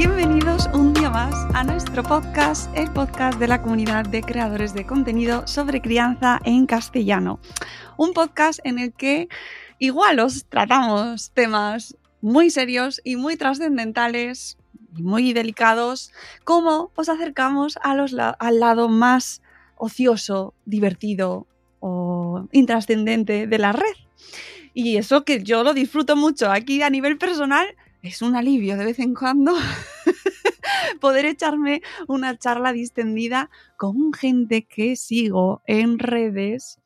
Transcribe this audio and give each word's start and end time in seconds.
Bienvenidos 0.00 0.66
un 0.72 0.94
día 0.94 1.10
más 1.10 1.34
a 1.54 1.62
nuestro 1.62 2.02
podcast, 2.02 2.74
el 2.74 2.90
podcast 2.90 3.38
de 3.38 3.46
la 3.46 3.60
comunidad 3.60 4.06
de 4.06 4.22
creadores 4.22 4.72
de 4.72 4.86
contenido 4.86 5.46
sobre 5.46 5.82
crianza 5.82 6.40
en 6.44 6.64
castellano. 6.64 7.38
Un 7.98 8.14
podcast 8.14 8.60
en 8.64 8.78
el 8.78 8.94
que 8.94 9.28
igual 9.78 10.20
os 10.20 10.46
tratamos 10.46 11.32
temas 11.32 11.98
muy 12.22 12.48
serios 12.48 13.02
y 13.04 13.16
muy 13.16 13.36
trascendentales 13.36 14.56
y 14.96 15.02
muy 15.02 15.34
delicados, 15.34 16.12
como 16.44 16.92
os 16.94 17.10
acercamos 17.10 17.78
al 17.82 18.58
lado 18.58 18.88
más 18.88 19.42
ocioso, 19.76 20.54
divertido 20.64 21.46
o 21.80 22.48
intrascendente 22.52 23.46
de 23.46 23.58
la 23.58 23.72
red. 23.72 23.96
Y 24.72 24.96
eso 24.96 25.26
que 25.26 25.42
yo 25.42 25.62
lo 25.62 25.74
disfruto 25.74 26.16
mucho 26.16 26.50
aquí 26.50 26.80
a 26.80 26.88
nivel 26.88 27.18
personal, 27.18 27.66
es 28.02 28.22
un 28.22 28.36
alivio 28.36 28.76
de 28.76 28.84
vez 28.84 28.98
en 28.98 29.14
cuando 29.14 29.52
poder 31.00 31.26
echarme 31.26 31.82
una 32.08 32.36
charla 32.36 32.72
distendida 32.72 33.50
con 33.76 34.12
gente 34.12 34.62
que 34.62 34.96
sigo 34.96 35.62
en 35.66 35.98
redes 35.98 36.78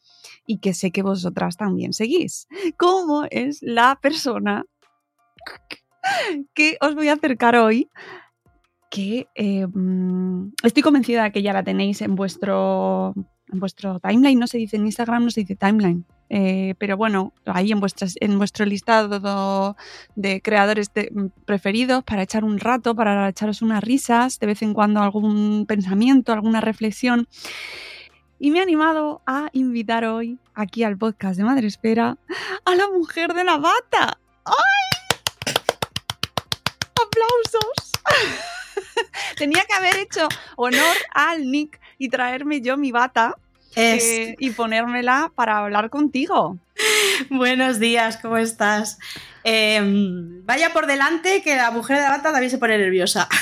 y 0.47 0.59
que 0.59 0.75
sé 0.75 0.91
que 0.91 1.03
vosotras 1.03 1.56
también 1.56 1.93
seguís. 1.93 2.48
Como 2.77 3.25
es 3.31 3.62
la 3.62 3.98
persona 4.01 4.65
que 6.55 6.77
os 6.81 6.94
voy 6.94 7.09
a 7.09 7.15
acercar 7.15 7.56
hoy, 7.56 7.88
que 8.91 9.27
mm, 9.37 10.53
estoy 10.62 10.83
convencida 10.83 11.25
de 11.25 11.33
que 11.33 11.43
ya 11.43 11.53
la 11.53 11.65
tenéis 11.65 12.00
en 12.03 12.15
vuestro, 12.15 13.15
en 13.53 13.61
vuestro 13.61 13.99
timeline, 14.00 14.38
no 14.38 14.47
se 14.47 14.59
dice 14.59 14.77
en 14.77 14.87
Instagram, 14.87 15.25
no 15.25 15.31
se 15.31 15.41
dice 15.41 15.56
timeline. 15.56 16.05
Eh, 16.37 16.75
pero 16.78 16.97
bueno, 16.97 17.33
ahí 17.47 17.71
en, 17.71 17.78
vuestras, 17.78 18.15
en 18.19 18.37
vuestro 18.39 18.67
listado 18.67 19.77
de 20.17 20.43
creadores 20.43 20.93
de- 20.93 21.31
preferidos 21.45 22.03
para 22.03 22.22
echar 22.25 22.43
un 22.43 22.59
rato, 22.59 22.97
para 22.97 23.28
echaros 23.28 23.62
unas 23.62 23.84
risas, 23.84 24.41
de 24.41 24.49
vez 24.49 24.61
en 24.62 24.75
cuando 24.75 25.00
algún 25.00 25.65
pensamiento, 25.69 26.33
alguna 26.33 26.61
reflexión. 26.61 27.28
Y 28.41 28.50
me 28.50 28.59
he 28.59 28.62
animado 28.62 29.23
a 29.27 29.49
invitar 29.53 30.05
hoy, 30.06 30.41
aquí 30.55 30.83
al 30.83 30.99
podcast 30.99 31.37
de 31.39 31.44
Madre 31.44 31.69
Espera, 31.69 32.19
a 32.65 32.75
la 32.75 32.89
mujer 32.91 33.33
de 33.33 33.44
la 33.44 33.59
bata. 33.59 34.19
¡Ay! 34.44 35.55
¡Aplausos! 37.00 37.93
Tenía 39.39 39.62
que 39.69 39.75
haber 39.75 39.97
hecho 39.99 40.27
honor 40.56 40.97
al 41.12 41.49
Nick 41.49 41.81
y 41.97 42.09
traerme 42.09 42.61
yo 42.61 42.77
mi 42.77 42.91
bata 42.91 43.37
Es- 43.77 44.05
eh, 44.05 44.37
y 44.39 44.51
ponérmela 44.51 45.33
para 45.35 45.59
hablar 45.59 45.91
contigo. 45.91 46.59
Buenos 47.31 47.79
días, 47.79 48.19
¿cómo 48.19 48.37
estás? 48.37 48.99
Eh, 49.45 49.81
vaya 50.45 50.73
por 50.73 50.87
delante 50.87 51.43
que 51.43 51.57
la 51.57 51.71
mujer 51.71 51.97
de 51.97 52.03
la 52.03 52.11
bata 52.11 52.33
también 52.33 52.51
se 52.51 52.59
pone 52.59 52.79
nerviosa. 52.79 53.29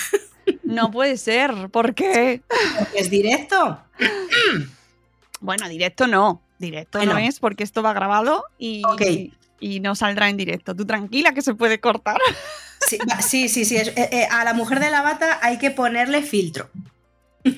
No 0.65 0.91
puede 0.91 1.19
ser, 1.19 1.69
¿por 1.71 1.95
qué? 1.95 2.43
Porque 2.79 2.99
es 2.99 3.11
directo. 3.11 3.79
Bueno, 5.41 5.69
directo 5.69 6.07
no. 6.07 6.41
Directo 6.59 7.05
no 7.05 7.19
es 7.19 7.41
porque 7.41 7.63
esto 7.65 7.83
va 7.83 7.93
grabado 7.93 8.45
y, 8.59 8.83
y 9.61 9.81
no 9.81 9.95
saldrá 9.97 10.29
en 10.29 10.37
directo. 10.37 10.75
Tú 10.75 10.87
tranquila 10.87 11.33
que 11.35 11.43
se 11.43 11.55
puede 11.55 11.81
cortar. 11.81 12.19
Sí, 13.21 13.49
sí, 13.49 13.65
sí. 13.65 13.77
eh, 13.77 13.93
eh, 13.97 14.29
a 14.31 14.45
la 14.45 14.55
mujer 14.55 14.79
de 14.81 14.91
la 14.91 15.03
bata 15.03 15.39
hay 15.43 15.59
que 15.59 15.71
ponerle 15.73 16.23
filtro. 16.23 16.71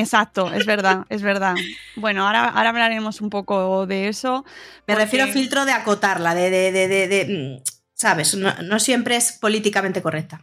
Exacto, 0.00 0.52
es 0.52 0.66
verdad, 0.66 1.04
es 1.08 1.22
verdad. 1.22 1.54
Bueno, 1.96 2.26
ahora, 2.26 2.48
ahora 2.48 2.68
hablaremos 2.70 3.20
un 3.20 3.30
poco 3.30 3.86
de 3.86 4.08
eso. 4.08 4.44
Me 4.86 4.94
porque- 4.94 5.04
refiero 5.04 5.24
a 5.26 5.28
filtro 5.28 5.64
de 5.64 5.72
acotarla, 5.72 6.34
de, 6.34 6.50
de, 6.50 6.72
de, 6.88 7.08
de- 7.08 7.58
mm, 7.60 7.62
¿sabes? 7.94 8.34
No, 8.34 8.52
no 8.62 8.78
siempre 8.78 9.16
es 9.16 9.32
políticamente 9.32 10.02
correcta. 10.02 10.42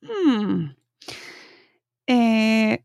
Hmm. 0.00 0.70
Eh, 2.06 2.84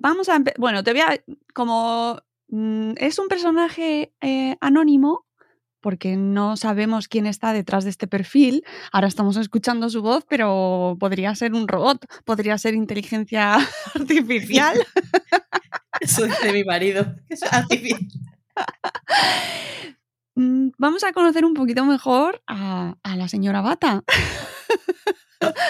vamos 0.00 0.28
a 0.28 0.40
Bueno, 0.58 0.82
te 0.82 0.92
voy 0.92 1.00
a. 1.02 1.16
Como 1.54 2.20
mm, 2.48 2.92
es 2.96 3.18
un 3.18 3.28
personaje 3.28 4.12
eh, 4.20 4.56
anónimo, 4.60 5.26
porque 5.82 6.16
no 6.16 6.56
sabemos 6.56 7.08
quién 7.08 7.26
está 7.26 7.52
detrás 7.52 7.84
de 7.84 7.90
este 7.90 8.06
perfil. 8.06 8.64
Ahora 8.92 9.08
estamos 9.08 9.36
escuchando 9.36 9.90
su 9.90 10.00
voz, 10.00 10.24
pero 10.28 10.96
podría 10.98 11.34
ser 11.34 11.52
un 11.52 11.68
robot, 11.68 12.06
podría 12.24 12.56
ser 12.56 12.74
inteligencia 12.74 13.54
artificial. 13.94 14.78
Eso 16.00 16.24
dice 16.24 16.52
mi 16.52 16.64
marido. 16.64 17.14
es 17.28 17.42
artificial. 17.42 18.00
Mm, 20.34 20.70
Vamos 20.78 21.04
a 21.04 21.12
conocer 21.12 21.44
un 21.44 21.52
poquito 21.52 21.84
mejor 21.84 22.42
a, 22.46 22.96
a 23.02 23.16
la 23.16 23.28
señora 23.28 23.60
Bata. 23.60 24.02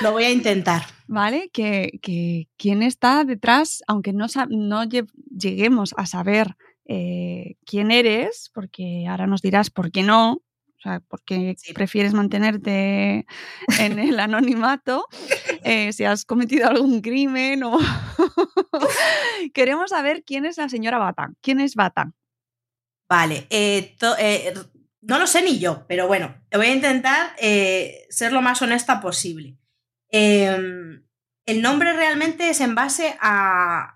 Lo 0.03 0.13
voy 0.13 0.25
a 0.25 0.31
intentar. 0.31 0.83
¿vale? 1.13 1.51
Que, 1.53 1.99
que 2.01 2.49
quién 2.57 2.83
está 2.83 3.25
detrás, 3.25 3.83
aunque 3.87 4.15
no, 4.15 4.27
lleguemos 5.31 5.95
a 5.99 6.07
saber 6.07 6.57
eh, 6.95 7.57
quién 7.65 7.91
eres, 7.91 8.51
porque 8.53 9.07
ahora 9.09 9.27
nos 9.27 9.41
dirás 9.43 9.71
por 9.71 9.91
qué 9.91 10.03
no, 10.03 10.33
o 10.35 10.81
sea, 10.83 11.01
porque 11.09 11.55
Sí. 11.57 11.73
prefieres 11.73 12.13
mantenerte 12.13 13.25
en 13.79 13.99
el 13.99 14.19
anonimato, 14.21 15.07
eh, 15.65 15.93
si 15.93 16.05
has 16.05 16.25
cometido 16.25 16.69
algún 16.69 17.01
crimen 17.01 17.63
o... 17.63 17.79
Queremos 19.55 19.91
saber 19.91 20.23
quién 20.25 20.45
es 20.45 20.57
la 20.59 20.69
señora 20.69 20.99
Bata. 20.99 21.31
¿Quién 21.41 21.61
es 21.61 21.75
Bata? 21.75 22.13
Vale, 23.09 23.47
eh, 23.51 23.95
to- 23.99 24.17
no 25.03 25.19
lo 25.19 25.27
sé 25.27 25.43
ni 25.43 25.59
yo, 25.59 25.85
pero 25.89 26.07
bueno, 26.07 26.35
voy 26.53 26.67
a 26.67 26.75
intentar 26.75 27.35
ser 27.39 28.33
lo 28.33 28.41
más 28.43 28.63
honesta 28.63 29.01
posible. 29.01 29.57
Eh, 30.11 30.57
el 31.47 31.63
nombre 31.63 31.93
realmente 31.93 32.49
es 32.51 32.61
en 32.61 32.75
base 32.75 33.17
a, 33.21 33.95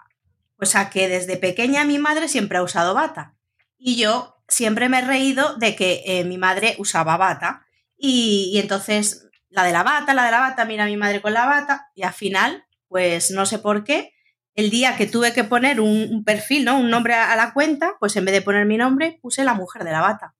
pues 0.56 0.74
a 0.74 0.90
que 0.90 1.08
desde 1.08 1.36
pequeña 1.36 1.84
mi 1.84 1.98
madre 1.98 2.28
siempre 2.28 2.58
ha 2.58 2.62
usado 2.62 2.94
bata 2.94 3.36
y 3.78 3.96
yo 3.96 4.36
siempre 4.48 4.88
me 4.88 4.98
he 4.98 5.02
reído 5.02 5.56
de 5.56 5.76
que 5.76 6.02
eh, 6.06 6.24
mi 6.24 6.38
madre 6.38 6.76
usaba 6.78 7.16
bata 7.16 7.66
y, 7.96 8.58
entonces 8.58 9.28
la 9.48 9.64
de 9.64 9.72
la 9.72 9.82
bata, 9.82 10.14
la 10.14 10.24
de 10.24 10.30
la 10.30 10.40
bata, 10.40 10.64
mira 10.64 10.84
a 10.84 10.86
mi 10.86 10.96
madre 10.96 11.20
con 11.20 11.32
la 11.32 11.46
bata 11.46 11.88
y 11.94 12.02
al 12.02 12.12
final, 12.12 12.66
pues 12.88 13.30
no 13.30 13.46
sé 13.46 13.58
por 13.58 13.84
qué, 13.84 14.12
el 14.54 14.70
día 14.70 14.96
que 14.96 15.06
tuve 15.06 15.32
que 15.32 15.44
poner 15.44 15.80
un, 15.80 16.24
perfil, 16.24 16.64
¿no? 16.64 16.78
Un 16.78 16.90
nombre 16.90 17.14
a, 17.14 17.34
la 17.36 17.52
cuenta, 17.52 17.94
pues 18.00 18.16
en 18.16 18.24
vez 18.24 18.34
de 18.34 18.42
poner 18.42 18.66
mi 18.66 18.76
nombre, 18.76 19.18
puse 19.20 19.44
la 19.44 19.54
mujer 19.54 19.84
de 19.84 19.92
la 19.92 20.00
bata. 20.00 20.34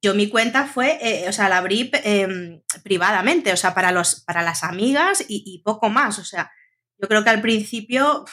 Yo 0.00 0.14
mi 0.14 0.28
cuenta 0.28 0.66
fue, 0.66 0.98
eh, 1.00 1.28
o 1.28 1.32
sea, 1.32 1.48
la 1.48 1.58
abrí 1.58 1.90
eh, 1.92 2.62
privadamente, 2.82 3.52
o 3.52 3.56
sea, 3.56 3.74
para, 3.74 3.90
los, 3.90 4.22
para 4.22 4.42
las 4.42 4.62
amigas 4.62 5.24
y, 5.28 5.42
y 5.46 5.62
poco 5.62 5.88
más. 5.88 6.18
O 6.18 6.24
sea, 6.24 6.52
yo 6.98 7.08
creo 7.08 7.24
que 7.24 7.30
al 7.30 7.40
principio 7.40 8.24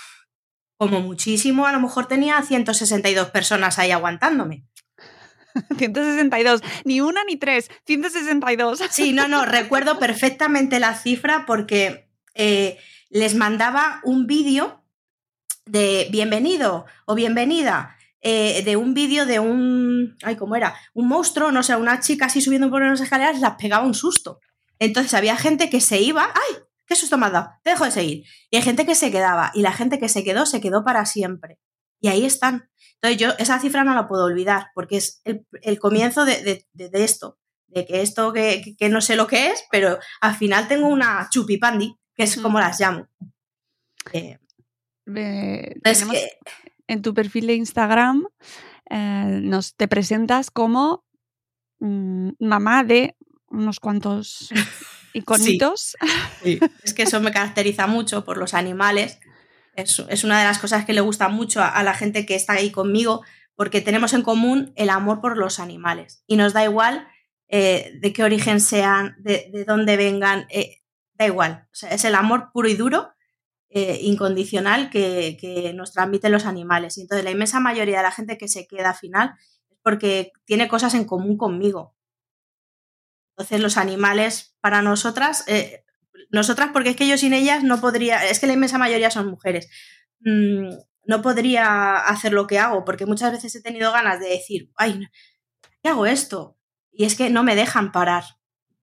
como 0.81 0.99
muchísimo, 0.99 1.67
a 1.67 1.71
lo 1.71 1.79
mejor 1.79 2.07
tenía 2.07 2.41
162 2.41 3.29
personas 3.29 3.77
ahí 3.77 3.91
aguantándome. 3.91 4.65
162, 5.77 6.63
ni 6.85 7.01
una 7.01 7.23
ni 7.23 7.35
tres, 7.35 7.69
162. 7.85 8.79
Sí, 8.89 9.13
no, 9.13 9.27
no, 9.27 9.45
recuerdo 9.45 9.99
perfectamente 9.99 10.79
la 10.79 10.95
cifra 10.95 11.45
porque 11.45 12.09
eh, 12.33 12.79
les 13.11 13.35
mandaba 13.35 14.01
un 14.03 14.25
vídeo 14.25 14.83
de 15.67 16.07
bienvenido 16.09 16.87
o 17.05 17.13
bienvenida. 17.13 17.95
Eh, 18.23 18.63
de 18.65 18.75
un 18.75 18.95
vídeo 18.95 19.27
de 19.27 19.39
un. 19.39 20.17
Ay, 20.23 20.35
¿cómo 20.35 20.55
era? 20.55 20.75
Un 20.95 21.07
monstruo, 21.07 21.51
no 21.51 21.61
sé, 21.61 21.75
una 21.75 21.99
chica 21.99 22.25
así 22.25 22.41
subiendo 22.41 22.71
por 22.71 22.81
unas 22.81 23.01
escaleras, 23.01 23.39
las 23.39 23.53
pegaba 23.53 23.85
un 23.85 23.93
susto. 23.93 24.39
Entonces 24.79 25.13
había 25.13 25.37
gente 25.37 25.69
que 25.69 25.79
se 25.79 26.01
iba. 26.01 26.33
¡Ay! 26.33 26.63
¿Qué 26.91 26.97
susto 26.97 27.17
me 27.17 27.27
has 27.27 27.31
dado? 27.31 27.51
Te 27.63 27.69
dejo 27.69 27.85
de 27.85 27.91
seguir. 27.91 28.25
Y 28.49 28.57
hay 28.57 28.63
gente 28.63 28.85
que 28.85 28.95
se 28.95 29.11
quedaba. 29.11 29.51
Y 29.53 29.61
la 29.61 29.71
gente 29.71 29.97
que 29.97 30.09
se 30.09 30.25
quedó, 30.25 30.45
se 30.45 30.59
quedó 30.59 30.83
para 30.83 31.05
siempre. 31.05 31.57
Y 32.01 32.09
ahí 32.09 32.25
están. 32.25 32.69
Entonces 32.95 33.17
yo 33.17 33.29
esa 33.39 33.61
cifra 33.61 33.85
no 33.85 33.95
la 33.95 34.09
puedo 34.09 34.25
olvidar, 34.25 34.71
porque 34.75 34.97
es 34.97 35.21
el, 35.23 35.79
comienzo 35.79 36.25
de, 36.25 36.65
esto. 36.75 37.39
De 37.67 37.85
que 37.85 38.01
esto 38.01 38.33
que, 38.33 38.75
no 38.89 38.99
sé 38.99 39.15
lo 39.15 39.25
que 39.25 39.51
es, 39.51 39.63
pero 39.71 39.99
al 40.19 40.35
final 40.35 40.67
tengo 40.67 40.89
una 40.89 41.29
chupipandi, 41.31 41.97
que 42.13 42.23
es 42.23 42.35
como 42.41 42.59
las 42.59 42.77
llamo. 42.77 43.07
Eh, 44.11 44.37
es 45.85 46.03
que, 46.03 46.29
en 46.87 47.01
tu 47.01 47.13
perfil 47.13 47.47
de 47.47 47.55
Instagram 47.55 48.27
eh, 48.89 49.39
nos 49.43 49.77
te 49.77 49.87
presentas 49.87 50.51
como 50.51 51.05
mm, 51.79 52.31
mamá 52.39 52.83
de 52.83 53.15
unos 53.47 53.79
cuantos 53.79 54.49
iconitos. 55.13 55.95
Es 56.83 56.93
que 56.93 57.03
eso 57.03 57.19
me 57.19 57.31
caracteriza 57.31 57.87
mucho 57.87 58.25
por 58.25 58.37
los 58.37 58.53
animales. 58.53 59.19
Es, 59.75 60.23
una 60.23 60.39
de 60.39 60.45
las 60.45 60.59
cosas 60.59 60.85
que 60.85 60.93
le 60.93 61.01
gusta 61.01 61.29
mucho 61.29 61.61
a, 61.63 61.81
la 61.83 61.93
gente 61.93 62.25
que 62.25 62.35
está 62.35 62.53
ahí 62.53 62.71
conmigo, 62.71 63.23
porque 63.55 63.81
tenemos 63.81 64.13
en 64.13 64.21
común 64.21 64.73
el 64.75 64.89
amor 64.89 65.21
por 65.21 65.37
los 65.37 65.59
animales. 65.59 66.23
Y 66.27 66.35
nos 66.35 66.53
da 66.53 66.63
igual 66.63 67.07
eh, 67.47 67.97
de 68.01 68.13
qué 68.13 68.23
origen 68.23 68.59
sean, 68.59 69.15
de, 69.19 69.65
dónde 69.67 69.97
vengan, 69.97 70.45
eh, 70.49 70.81
da 71.13 71.25
igual. 71.25 71.67
es 71.89 72.05
el 72.05 72.15
amor 72.15 72.49
puro 72.53 72.67
y 72.67 72.75
duro 72.75 73.13
eh, 73.73 73.99
incondicional 74.01 74.89
que, 74.89 75.71
nos 75.73 75.93
transmiten 75.93 76.33
los 76.33 76.45
animales. 76.45 76.97
Y 76.97 77.01
entonces 77.01 77.23
la 77.23 77.31
inmensa 77.31 77.61
mayoría 77.61 77.97
de 77.97 78.03
la 78.03 78.11
gente 78.11 78.37
que 78.37 78.49
se 78.49 78.67
queda 78.67 78.89
al 78.89 78.95
final 78.95 79.33
es 79.69 79.77
porque 79.81 80.33
tiene 80.43 80.67
cosas 80.67 80.93
en 80.93 81.05
común 81.05 81.37
conmigo. 81.37 81.95
Entonces 83.41 83.59
los 83.59 83.77
animales 83.77 84.55
para 84.61 84.81
nosotras, 84.81 85.43
eh, 85.47 85.83
nosotras 86.29 86.69
porque 86.71 86.91
es 86.91 86.95
que 86.95 87.07
yo 87.07 87.17
sin 87.17 87.33
ellas 87.33 87.63
no 87.63 87.81
podría, 87.81 88.29
es 88.29 88.39
que 88.39 88.47
la 88.47 88.53
inmensa 88.53 88.77
mayoría 88.77 89.09
son 89.09 89.27
mujeres. 89.27 89.69
Mm, 90.19 90.69
no 91.05 91.21
podría 91.21 91.97
hacer 91.97 92.33
lo 92.33 92.45
que 92.45 92.59
hago 92.59 92.85
porque 92.85 93.05
muchas 93.05 93.31
veces 93.31 93.55
he 93.55 93.61
tenido 93.61 93.91
ganas 93.91 94.19
de 94.19 94.29
decir, 94.29 94.69
ay, 94.75 95.07
¿qué 95.81 95.89
hago 95.89 96.05
esto? 96.05 96.57
Y 96.91 97.05
es 97.05 97.15
que 97.15 97.29
no 97.29 97.43
me 97.43 97.55
dejan 97.55 97.91
parar, 97.91 98.23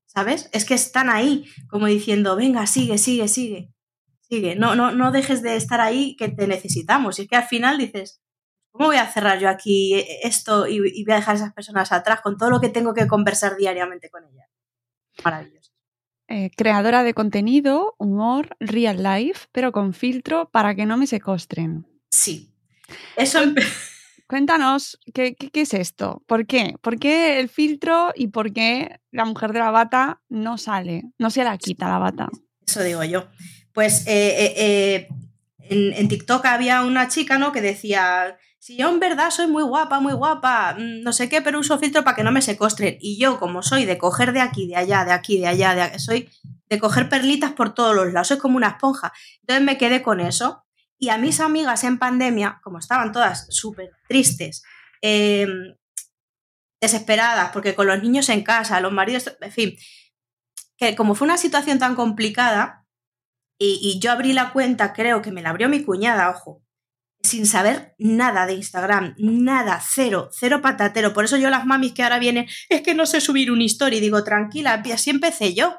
¿sabes? 0.06 0.50
Es 0.52 0.64
que 0.64 0.75
están 0.75 1.08
ahí 1.08 1.46
como 1.69 1.87
diciendo, 1.87 2.34
venga, 2.34 2.66
sigue, 2.66 2.99
sigue, 2.99 3.28
sigue 3.28 3.72
sigue, 4.28 4.56
no, 4.56 4.75
no, 4.75 4.93
no 4.93 5.11
dejes 5.11 5.43
de 5.43 5.56
estar 5.56 5.81
ahí 5.81 6.14
que 6.16 6.28
te 6.28 6.46
necesitamos. 6.46 7.19
Y 7.19 7.22
es 7.22 7.28
que 7.28 7.37
al 7.37 7.46
final 7.46 7.78
dices, 7.78 8.20
¿cómo 8.78 8.90
voy 8.90 8.96
a 8.96 9.06
cerrar 9.06 9.38
yo 9.38 9.50
aquí 9.50 10.02
esto 10.22 10.66
y, 10.66 10.80
voy 10.80 11.12
a 11.12 11.16
dejar 11.16 11.34
a 11.34 11.38
esas 11.38 11.52
personas 11.52 11.92
atrás 11.92 12.20
con 12.22 12.38
todo 12.38 12.48
lo 12.48 12.60
que 12.60 12.70
tengo 12.70 12.94
que 12.94 13.06
conversar 13.06 13.56
diariamente 13.56 14.08
con 14.08 14.25
ellas? 14.25 14.48
Maravilloso. 15.22 15.72
Eh, 16.28 16.50
creadora 16.56 17.02
de 17.02 17.12
contenido, 17.12 17.94
humor, 17.98 18.56
real 18.60 19.02
life, 19.02 19.48
pero 19.52 19.72
con 19.72 19.92
filtro 19.92 20.48
para 20.50 20.75
que 20.75 20.86
no 20.86 20.96
me 20.96 21.06
secostren. 21.06 21.86
Sí. 22.10 22.54
Eso. 23.16 23.40
Cuéntanos, 24.28 24.98
¿qué, 25.12 25.34
¿qué, 25.34 25.60
es 25.60 25.75
esto? 25.75 26.22
¿Por 26.26 26.46
qué? 26.46 26.76
¿Por 26.80 26.98
qué 26.98 27.40
el 27.40 27.48
filtro 27.48 28.12
y 28.14 28.28
por 28.28 28.52
qué 28.52 29.00
la 29.10 29.25
mujer 29.25 29.52
de 29.52 29.58
la 29.58 29.70
bata 29.70 30.22
no 30.28 30.56
sale? 30.56 31.04
No 31.19 31.30
se 31.30 31.44
la 31.44 31.58
quita 31.58 31.88
la 31.88 31.98
bata. 31.98 32.28
Eso 32.66 32.82
digo 32.82 33.02
yo 33.04 33.26
pues 33.78 34.08
eh, 34.08 34.54
eh, 34.56 35.08
en, 35.70 36.08
TikTok 36.08 36.44
había 36.46 36.82
una 36.82 37.08
chica, 37.08 37.38
¿no? 37.38 37.52
Que 37.52 37.60
decía, 37.60 38.38
si 38.58 38.76
yo 38.76 38.88
en 38.88 39.00
verdad 39.00 39.30
soy 39.30 39.46
muy 39.46 39.62
guapa, 39.62 40.00
muy 40.00 40.12
guapa, 40.12 40.74
mm, 40.78 41.02
no 41.02 41.12
sé 41.12 41.28
qué, 41.28 41.42
pero 41.42 41.60
uso 41.60 41.78
filtro 41.78 42.04
para 42.04 42.16
que 42.16 42.24
no 42.24 42.32
me 42.32 42.42
secostren. 42.42 42.96
Y 43.00 43.18
yo, 43.18 43.38
como 43.38 43.62
soy 43.62 43.84
de 43.84 43.98
coger 43.98 44.32
de 44.32 44.40
aquí, 44.40 44.66
de 44.66 44.76
allá, 44.76 45.04
de 45.04 45.12
aquí, 45.12 45.38
de 45.38 45.46
allá, 45.46 45.98
soy 45.98 46.28
de 46.68 46.78
coger 46.78 47.08
perlitas 47.08 47.52
por 47.52 47.74
todos 47.74 47.94
los 47.94 48.12
lados, 48.12 48.28
soy 48.28 48.38
como 48.38 48.56
una 48.56 48.68
esponja. 48.68 49.12
Entonces 49.40 49.64
me 49.64 49.78
quedé 49.78 50.02
con 50.02 50.20
eso. 50.20 50.64
Y 50.98 51.10
a 51.10 51.18
mis 51.18 51.40
amigas 51.40 51.84
en 51.84 51.98
pandemia, 51.98 52.60
como 52.62 52.78
estaban 52.78 53.12
todas 53.12 53.46
súper 53.50 53.90
tristes, 54.08 54.62
em, 55.00 55.76
desesperadas, 56.80 57.50
porque 57.52 57.74
con 57.74 57.86
los 57.86 58.02
niños 58.02 58.28
en 58.28 58.42
casa, 58.42 58.80
los 58.80 58.92
maridos, 58.92 59.32
en 59.40 59.52
fin, 59.52 59.76
que 60.76 60.94
como 60.94 61.14
fue 61.14 61.26
una 61.26 61.38
situación 61.38 61.78
tan 61.78 61.94
complicada, 61.94 62.86
y, 63.58 63.99
yo 64.00 64.12
abrí 64.12 64.32
la 64.32 64.52
cuenta, 64.52 64.93
creo 64.93 65.20
que 65.20 65.32
me 65.32 65.43
la 65.43 65.50
abrió 65.50 65.69
mi 65.69 65.82
cuñada, 65.82 66.31
ojo, 66.31 66.62
sin 67.22 67.46
saber 67.46 67.94
nada 67.99 68.46
de 68.46 68.55
Instagram, 68.55 69.14
nada, 69.19 69.82
cero, 69.84 70.31
cero 70.32 70.60
patatero. 70.62 71.12
Por 71.12 71.25
eso 71.25 71.37
yo 71.37 71.50
las 71.50 71.66
mamis 71.66 71.93
que 71.93 72.05
ahora 72.05 72.19
vienen, 72.19 72.46
es 72.69 72.82
que 72.82 72.94
no 72.94 73.06
sé 73.06 73.20
subir 73.20 73.50
una 73.50 73.64
historia 73.64 73.99
y 73.99 74.00
digo, 74.00 74.22
tranquila, 74.22 74.82
así 74.93 75.10
empecé 75.10 75.55
yo. 75.55 75.76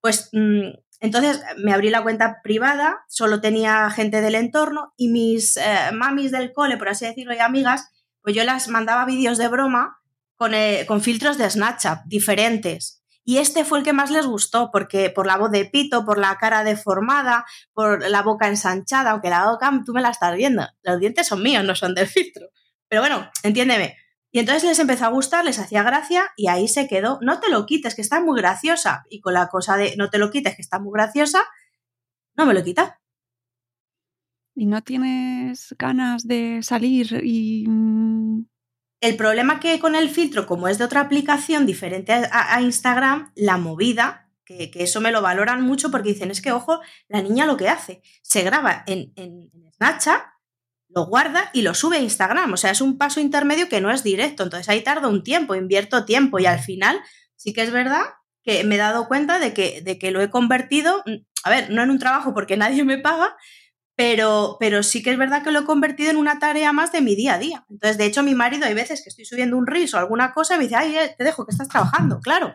Pues 0.00 0.30
mm, 0.32 0.70
entonces 1.00 1.42
me 1.58 1.72
abrí 1.72 1.90
la 1.90 2.02
cuenta 2.02 2.40
privada, 2.42 3.04
solo 3.08 3.40
tenía 3.40 3.90
gente 3.90 4.20
del 4.20 4.34
entorno 4.34 4.92
y 4.96 5.08
mis 5.08 5.56
eh, 5.56 5.90
mamis 5.92 6.30
del 6.30 6.52
cole, 6.52 6.76
por 6.76 6.88
así 6.88 7.06
decirlo, 7.06 7.34
y 7.34 7.38
amigas, 7.38 7.88
pues 8.22 8.34
yo 8.34 8.44
las 8.44 8.68
mandaba 8.68 9.04
vídeos 9.04 9.38
de 9.38 9.48
broma 9.48 9.98
con, 10.36 10.54
eh, 10.54 10.84
con 10.86 11.00
filtros 11.00 11.38
de 11.38 11.50
Snapchat 11.50 12.04
diferentes. 12.06 12.97
Y 13.28 13.36
este 13.36 13.66
fue 13.66 13.80
el 13.80 13.84
que 13.84 13.92
más 13.92 14.10
les 14.10 14.24
gustó, 14.24 14.70
porque 14.72 15.10
por 15.10 15.26
la 15.26 15.36
voz 15.36 15.50
de 15.50 15.66
pito, 15.66 16.06
por 16.06 16.16
la 16.16 16.38
cara 16.38 16.64
deformada, 16.64 17.44
por 17.74 18.08
la 18.08 18.22
boca 18.22 18.48
ensanchada, 18.48 19.10
aunque 19.10 19.28
la 19.28 19.50
boca 19.50 19.70
tú 19.84 19.92
me 19.92 20.00
la 20.00 20.08
estás 20.08 20.34
viendo. 20.34 20.66
Los 20.80 20.98
dientes 20.98 21.26
son 21.26 21.42
míos, 21.42 21.62
no 21.62 21.74
son 21.74 21.94
del 21.94 22.06
filtro. 22.06 22.48
Pero 22.88 23.02
bueno, 23.02 23.30
entiéndeme. 23.42 23.98
Y 24.32 24.38
entonces 24.38 24.64
les 24.64 24.78
empezó 24.78 25.04
a 25.04 25.10
gustar, 25.10 25.44
les 25.44 25.58
hacía 25.58 25.82
gracia 25.82 26.24
y 26.38 26.48
ahí 26.48 26.68
se 26.68 26.88
quedó. 26.88 27.18
No 27.20 27.38
te 27.38 27.50
lo 27.50 27.66
quites, 27.66 27.94
que 27.94 28.00
está 28.00 28.18
muy 28.22 28.40
graciosa. 28.40 29.04
Y 29.10 29.20
con 29.20 29.34
la 29.34 29.48
cosa 29.48 29.76
de 29.76 29.94
no 29.98 30.08
te 30.08 30.16
lo 30.16 30.30
quites, 30.30 30.56
que 30.56 30.62
está 30.62 30.78
muy 30.78 30.94
graciosa, 30.94 31.42
no 32.34 32.46
me 32.46 32.54
lo 32.54 32.64
quita. 32.64 32.98
¿Y 34.54 34.64
no 34.64 34.82
tienes 34.82 35.76
ganas 35.78 36.26
de 36.26 36.62
salir 36.62 37.20
y 37.22 37.66
mm, 37.68 38.46
el 39.00 39.16
problema 39.16 39.60
que 39.60 39.78
con 39.78 39.94
el 39.94 40.10
filtro, 40.10 40.46
como 40.46 40.68
es 40.68 40.78
de 40.78 40.84
otra 40.84 41.00
aplicación 41.00 41.66
diferente 41.66 42.12
a, 42.12 42.60
Instagram, 42.60 43.32
la 43.36 43.56
movida, 43.56 44.30
que, 44.44 44.70
eso 44.74 45.00
me 45.00 45.12
lo 45.12 45.22
valoran 45.22 45.62
mucho 45.62 45.90
porque 45.90 46.10
dicen, 46.10 46.30
es 46.30 46.42
que, 46.42 46.52
ojo, 46.52 46.80
la 47.08 47.22
niña 47.22 47.46
lo 47.46 47.56
que 47.56 47.68
hace, 47.68 48.02
se 48.22 48.42
graba 48.42 48.82
en, 48.86 49.12
en, 49.16 49.50
Snapchat, 49.76 50.22
lo 50.88 51.06
guarda 51.06 51.50
y 51.52 51.62
lo 51.62 51.74
sube 51.74 51.98
a 51.98 52.00
Instagram. 52.00 52.52
O 52.52 52.56
sea, 52.56 52.70
es 52.70 52.80
un 52.80 52.98
paso 52.98 53.20
intermedio 53.20 53.68
que 53.68 53.80
no 53.80 53.90
es 53.90 54.02
directo. 54.02 54.42
Entonces 54.42 54.68
ahí 54.68 54.82
tarda 54.82 55.08
un 55.08 55.22
tiempo, 55.22 55.54
invierto 55.54 56.04
tiempo 56.04 56.38
y 56.38 56.46
al 56.46 56.58
final 56.58 56.98
sí 57.36 57.52
que 57.52 57.62
es 57.62 57.70
verdad 57.70 58.02
que 58.42 58.64
me 58.64 58.76
he 58.76 58.78
dado 58.78 59.06
cuenta 59.08 59.38
de 59.38 59.52
que, 59.52 59.82
de 59.82 59.98
que 59.98 60.10
lo 60.10 60.22
he 60.22 60.30
convertido, 60.30 61.02
mm, 61.04 61.16
a 61.44 61.50
ver, 61.50 61.70
no 61.70 61.82
en 61.82 61.90
un 61.90 61.98
trabajo 61.98 62.32
porque 62.32 62.56
nadie 62.56 62.82
me 62.84 62.98
paga, 62.98 63.36
pero, 63.98 64.58
pero 64.60 64.84
sí 64.84 65.02
que 65.02 65.10
es 65.10 65.18
verdad 65.18 65.42
que 65.42 65.50
lo 65.50 65.58
he 65.58 65.64
convertido 65.64 66.12
en 66.12 66.18
una 66.18 66.38
tarea 66.38 66.72
más 66.72 66.92
de 66.92 67.00
mi 67.00 67.16
día 67.16 67.34
a 67.34 67.38
día. 67.38 67.66
Entonces, 67.68 67.98
de 67.98 68.04
hecho, 68.04 68.22
mi 68.22 68.32
marido 68.32 68.64
hay 68.64 68.72
veces 68.72 69.02
que 69.02 69.08
estoy 69.08 69.24
subiendo 69.24 69.56
un 69.56 69.66
riso 69.66 69.96
o 69.96 70.00
alguna 70.00 70.32
cosa 70.32 70.54
y 70.54 70.58
me 70.58 70.64
dice, 70.64 70.76
ay, 70.76 70.96
eh, 70.96 71.14
te 71.18 71.24
dejo 71.24 71.44
que 71.44 71.50
estás 71.50 71.66
trabajando, 71.66 72.20
claro. 72.20 72.54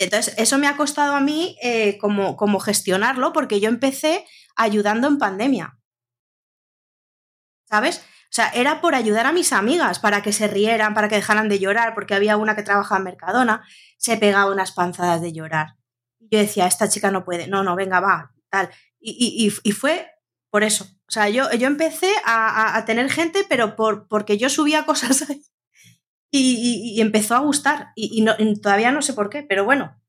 Entonces, 0.00 0.34
eso 0.36 0.58
me 0.58 0.66
ha 0.66 0.76
costado 0.76 1.14
a 1.14 1.20
mí 1.20 1.56
eh, 1.62 1.96
como, 1.98 2.36
como 2.36 2.58
gestionarlo 2.58 3.32
porque 3.32 3.60
yo 3.60 3.68
empecé 3.68 4.26
ayudando 4.56 5.06
en 5.06 5.18
pandemia. 5.18 5.78
¿Sabes? 7.70 7.98
O 7.98 8.32
sea, 8.34 8.48
era 8.48 8.80
por 8.80 8.96
ayudar 8.96 9.26
a 9.26 9.32
mis 9.32 9.52
amigas, 9.52 10.00
para 10.00 10.22
que 10.22 10.32
se 10.32 10.48
rieran, 10.48 10.92
para 10.92 11.08
que 11.08 11.14
dejaran 11.14 11.48
de 11.48 11.60
llorar, 11.60 11.94
porque 11.94 12.14
había 12.14 12.36
una 12.36 12.56
que 12.56 12.64
trabajaba 12.64 12.98
en 12.98 13.04
Mercadona, 13.04 13.64
se 13.96 14.16
pegaba 14.16 14.50
unas 14.50 14.72
panzadas 14.72 15.22
de 15.22 15.32
llorar. 15.32 15.76
Y 16.18 16.30
yo 16.32 16.40
decía, 16.40 16.66
esta 16.66 16.88
chica 16.88 17.12
no 17.12 17.24
puede, 17.24 17.46
no, 17.46 17.62
no, 17.62 17.76
venga, 17.76 18.00
va, 18.00 18.32
tal. 18.50 18.68
Y, 19.02 19.50
fue 19.72 20.06
por 20.50 20.62
eso. 20.62 20.84
O 21.08 21.10
sea, 21.10 21.28
yo, 21.28 21.52
yo 21.52 21.66
empecé 21.66 22.12
a, 22.24 22.82
tener 22.86 23.10
gente, 23.10 23.44
pero 23.48 23.76
por, 23.76 24.06
porque 24.08 24.38
yo 24.38 24.48
subía 24.48 24.84
cosas 24.86 25.28
ahí. 25.28 25.42
Y, 26.30 27.00
empezó 27.00 27.34
a 27.34 27.40
gustar. 27.40 27.88
Y, 27.96 28.24
todavía 28.62 28.92
no 28.92 29.02
sé 29.02 29.12
por 29.12 29.28
qué, 29.28 29.42
pero 29.42 29.64
bueno. 29.64 30.00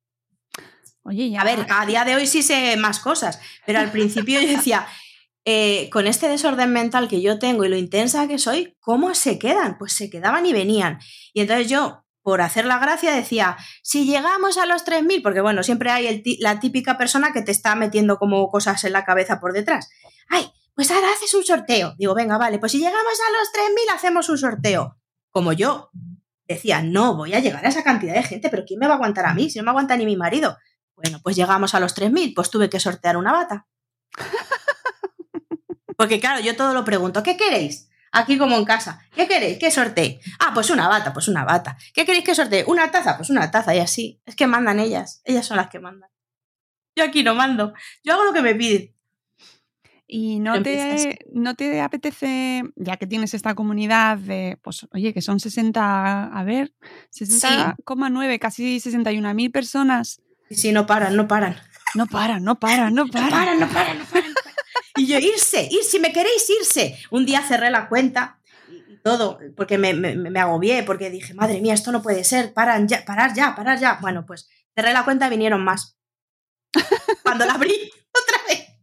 Oye, 1.04 1.30
ya. 1.30 1.42
A 1.42 1.44
ver, 1.44 1.66
a 1.70 1.86
día 1.86 2.06
de 2.06 2.16
hoy 2.16 2.28
sí 2.28 2.42
sé 2.42 2.78
más 2.78 3.00
cosas, 3.00 3.40
pero 3.66 3.80
al 3.80 3.92
principio 3.92 4.40
yo 4.40 4.48
decía, 4.48 4.88
eh, 5.46 5.90
con 5.90 6.08
este 6.08 6.30
desorden 6.30 6.72
mental 6.72 7.10
que 7.10 7.22
yo 7.22 7.40
tengo 7.40 7.66
y 7.66 7.70
lo 7.70 7.76
intensa 7.76 8.28
que 8.28 8.40
soy, 8.40 8.78
¿cómo 8.80 9.14
se 9.14 9.38
quedan? 9.38 9.78
Pues 9.78 9.92
se 9.92 10.10
quedaban 10.10 10.46
y 10.46 10.54
venían. 10.54 11.00
Y 11.34 11.42
entonces 11.42 11.68
yo 11.68 12.03
por 12.24 12.42
hacer 12.42 12.66
la 12.66 12.80
gracia, 12.80 13.14
decía, 13.14 13.58
si 13.84 14.06
llegamos 14.06 14.58
a 14.58 14.66
los 14.66 14.86
3.000, 14.86 15.22
porque 15.22 15.42
bueno, 15.42 15.62
siempre 15.62 15.92
hay 15.92 16.24
la 16.40 16.60
típica 16.60 16.98
persona 16.98 17.34
que 17.34 17.42
te 17.42 17.52
está 17.52 17.76
metiendo 17.76 18.18
como 18.18 18.50
cosas 18.50 18.84
en 18.86 18.94
la 18.94 19.04
cabeza 19.04 19.40
por 19.40 19.54
detrás. 19.54 19.90
Ay, 20.30 20.50
pues 20.74 20.90
ahora 20.90 21.12
haces 21.12 21.34
un 21.34 21.44
sorteo. 21.44 21.94
Digo, 21.98 22.16
venga, 22.16 22.38
vale, 22.38 22.60
pues 22.60 22.72
si 22.72 22.80
llegamos 22.80 22.98
a 22.98 23.32
los 23.32 23.52
3.000 23.54 23.96
hacemos 23.96 24.30
un 24.30 24.38
sorteo. 24.38 24.98
Como 25.30 25.52
yo 25.52 25.92
decía, 26.48 26.82
no 26.82 27.16
voy 27.16 27.34
a 27.34 27.40
llegar 27.40 27.66
a 27.66 27.70
esa 27.70 27.84
cantidad 27.84 28.14
de 28.14 28.24
gente, 28.24 28.50
pero 28.50 28.64
¿quién 28.66 28.80
me 28.80 28.88
va 28.88 28.94
a 28.94 28.96
aguantar 28.96 29.26
a 29.26 29.34
mí? 29.34 29.50
Si 29.50 29.60
no 29.60 29.66
me 29.66 29.72
aguanta 29.72 29.98
ni 29.98 30.06
mi 30.06 30.16
marido. 30.16 30.58
Bueno, 30.96 31.20
pues 31.22 31.36
llegamos 31.36 31.76
a 31.76 31.80
los 31.80 31.96
3.000, 31.96 32.34
pues 32.34 32.50
tuve 32.50 32.70
que 32.70 32.80
sortear 32.80 33.18
una 33.18 33.34
bata. 33.34 33.68
Porque 35.98 36.20
claro, 36.20 36.42
yo 36.42 36.56
todo 36.56 36.74
lo 36.74 36.86
pregunto, 36.86 37.22
¿qué 37.22 37.36
queréis? 37.36 37.90
Aquí 38.16 38.38
como 38.38 38.56
en 38.58 38.64
casa, 38.64 39.02
¿qué 39.16 39.28
queréis? 39.28 39.58
¿Qué 39.58 39.72
sortee? 39.72 40.22
Ah, 40.40 40.52
pues 40.54 40.70
una 40.70 40.88
bata, 40.88 41.12
pues 41.14 41.28
una 41.28 41.44
bata. 41.44 41.78
¿Qué 41.96 42.06
queréis 42.06 42.24
que 42.24 42.36
sortee? 42.36 42.64
Una 42.68 42.92
taza, 42.92 43.18
pues 43.18 43.32
una 43.32 43.50
taza 43.50 43.76
y 43.76 43.80
así. 43.80 44.22
Es 44.28 44.36
que 44.36 44.46
mandan 44.46 44.80
ellas, 44.80 45.22
ellas 45.26 45.48
son 45.48 45.58
las 45.58 45.70
que 45.70 45.80
mandan. 45.80 46.12
Yo 46.96 47.04
aquí 47.04 47.24
no 47.24 47.34
mando, 47.34 47.74
yo 48.04 48.14
hago 48.14 48.24
lo 48.24 48.34
que 48.34 48.44
me 48.44 48.54
piden. 48.54 48.94
Y 50.06 50.40
no 50.40 50.62
te, 50.62 51.26
no 51.34 51.56
te 51.56 51.82
apetece, 51.82 52.62
ya 52.76 52.98
que 52.98 53.08
tienes 53.08 53.34
esta 53.34 53.56
comunidad 53.56 54.20
de, 54.20 54.60
pues 54.62 54.86
oye, 54.92 55.12
que 55.12 55.24
son 55.24 55.40
60, 55.40 56.26
a 56.26 56.44
ver, 56.44 56.72
60,9, 57.12 58.38
casi 58.38 58.80
61 58.80 59.34
mil 59.34 59.50
personas. 59.50 60.22
Sí, 60.50 60.56
sí, 60.56 60.72
no 60.72 60.86
paran, 60.86 61.16
no 61.16 61.28
paran. 61.28 61.58
No 61.96 62.06
paran, 62.06 62.44
no 62.44 62.60
paran, 62.60 62.94
no 62.94 63.08
paran. 63.12 63.30
No 63.30 63.36
paran, 63.36 63.60
no 63.60 63.68
paran, 63.70 63.98
no 63.98 64.06
paran. 64.06 64.23
Y 64.96 65.08
yo, 65.08 65.18
irse, 65.18 65.68
ir, 65.72 65.84
si 65.84 66.00
me 66.00 66.14
queréis 66.14 66.48
irse. 66.50 66.98
Un 67.10 67.26
día 67.26 67.42
cerré 67.42 67.72
la 67.72 67.90
cuenta 67.90 68.40
y 68.70 68.98
todo, 69.04 69.40
porque 69.56 69.78
me, 69.78 69.94
me, 69.94 70.40
agobié, 70.40 70.84
porque 70.84 71.10
dije, 71.10 71.34
madre 71.34 71.62
mía, 71.62 71.74
esto 71.74 71.92
no 71.92 72.02
puede 72.02 72.24
ser, 72.24 72.54
paran 72.54 72.88
ya, 72.88 73.04
parar 73.06 73.34
ya, 73.34 73.56
parar 73.56 73.80
ya. 73.80 73.98
Bueno, 74.02 74.26
pues 74.26 74.50
cerré 74.76 74.94
la 74.94 75.04
cuenta 75.04 75.28
y 75.28 75.32
vinieron 75.32 75.64
más. 75.64 75.98
Cuando 77.24 77.46
la 77.46 77.54
abrí 77.54 77.74
otra 78.24 78.38
vez. 78.48 78.74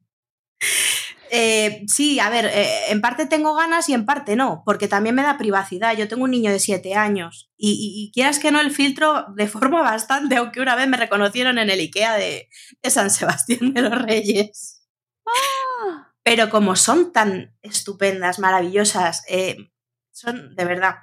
Eh, 1.33 1.85
sí, 1.87 2.19
a 2.19 2.29
ver, 2.29 2.47
eh, 2.47 2.90
en 2.90 3.00
parte 3.00 3.25
tengo 3.25 3.55
ganas 3.55 3.88
y 3.88 3.95
en 3.95 4.05
parte 4.05 4.35
no, 4.35 4.64
porque 4.67 4.88
también 4.88 5.14
me 5.14 5.23
da 5.23 5.38
privacidad. 5.38 5.97
Yo 5.97 6.09
tengo 6.09 6.25
un 6.25 6.33
niño 6.33 6.50
de 6.50 6.59
7 6.59 6.97
años 6.97 7.52
y, 7.57 8.11
quieras 8.12 8.40
que 8.40 8.50
no, 8.50 8.61
el 8.61 8.73
filtro 8.73 9.26
deforma 9.37 9.81
bastante, 9.83 10.37
aunque 10.37 10.61
una 10.61 10.75
vez 10.75 10.88
me 10.88 10.97
reconocieron 10.97 11.59
en 11.59 11.71
el 11.71 11.79
IKEA 11.79 12.14
de, 12.14 12.49
de 12.83 12.90
San 12.90 13.11
Sebastián 13.11 13.73
de 13.73 13.83
los 13.83 14.02
Reyes. 14.02 14.83
Pero 16.23 16.51
como 16.51 16.77
son 16.77 17.13
tan 17.13 17.57
estupendas, 17.63 18.39
maravillosas, 18.39 19.25
eh, 19.29 19.73
son 20.11 20.55
de 20.55 20.65
verdad, 20.65 20.97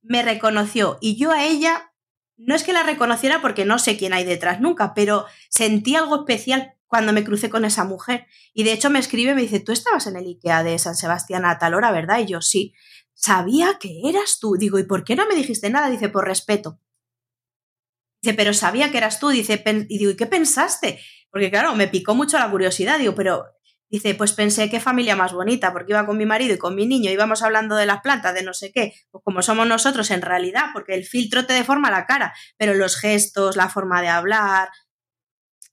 me 0.00 0.22
reconoció 0.22 0.98
y 1.00 1.16
yo 1.16 1.30
a 1.30 1.44
ella, 1.44 1.92
no 2.36 2.54
es 2.54 2.64
que 2.64 2.72
la 2.72 2.82
reconociera 2.82 3.40
porque 3.40 3.64
no 3.64 3.78
sé 3.78 3.96
quién 3.96 4.12
hay 4.12 4.24
detrás 4.24 4.60
nunca, 4.60 4.94
pero 4.94 5.26
sentí 5.48 5.94
algo 5.94 6.20
especial 6.20 6.74
cuando 6.86 7.14
me 7.14 7.24
crucé 7.24 7.48
con 7.48 7.64
esa 7.64 7.84
mujer. 7.84 8.26
Y 8.52 8.64
de 8.64 8.72
hecho 8.72 8.90
me 8.90 8.98
escribe 8.98 9.34
me 9.34 9.40
dice, 9.40 9.60
tú 9.60 9.72
estabas 9.72 10.06
en 10.06 10.16
el 10.16 10.26
IKEA 10.26 10.62
de 10.62 10.78
San 10.78 10.94
Sebastián 10.94 11.44
a 11.46 11.58
tal 11.58 11.72
hora, 11.72 11.90
¿verdad? 11.90 12.18
Y 12.18 12.26
yo 12.26 12.42
sí, 12.42 12.74
sabía 13.14 13.78
que 13.80 14.02
eras 14.04 14.38
tú. 14.40 14.56
Digo, 14.58 14.78
¿y 14.78 14.84
por 14.84 15.04
qué 15.04 15.16
no 15.16 15.26
me 15.26 15.34
dijiste 15.34 15.70
nada? 15.70 15.88
Dice, 15.88 16.10
por 16.10 16.26
respeto. 16.26 16.78
Dice, 18.20 18.34
pero 18.34 18.52
sabía 18.52 18.90
que 18.90 18.98
eras 18.98 19.20
tú. 19.20 19.30
Dice, 19.30 19.62
y 19.88 19.98
digo, 19.98 20.10
¿y 20.10 20.16
qué 20.16 20.26
pensaste? 20.26 21.00
Porque 21.30 21.50
claro, 21.50 21.74
me 21.74 21.88
picó 21.88 22.14
mucho 22.14 22.38
la 22.38 22.50
curiosidad. 22.50 22.98
Digo, 22.98 23.14
pero 23.14 23.46
dice, 23.92 24.14
pues 24.14 24.32
pensé 24.32 24.70
qué 24.70 24.80
familia 24.80 25.14
más 25.14 25.32
bonita, 25.32 25.72
porque 25.72 25.92
iba 25.92 26.06
con 26.06 26.16
mi 26.16 26.26
marido 26.26 26.54
y 26.54 26.58
con 26.58 26.74
mi 26.74 26.86
niño, 26.86 27.10
íbamos 27.10 27.42
hablando 27.42 27.76
de 27.76 27.86
las 27.86 28.00
plantas, 28.00 28.34
de 28.34 28.42
no 28.42 28.54
sé 28.54 28.72
qué, 28.72 28.94
pues 29.10 29.22
como 29.22 29.42
somos 29.42 29.68
nosotros 29.68 30.10
en 30.10 30.22
realidad, 30.22 30.70
porque 30.72 30.94
el 30.94 31.04
filtro 31.04 31.46
te 31.46 31.52
deforma 31.52 31.90
la 31.90 32.06
cara, 32.06 32.34
pero 32.56 32.74
los 32.74 32.96
gestos, 32.96 33.54
la 33.56 33.68
forma 33.68 34.00
de 34.00 34.08
hablar, 34.08 34.70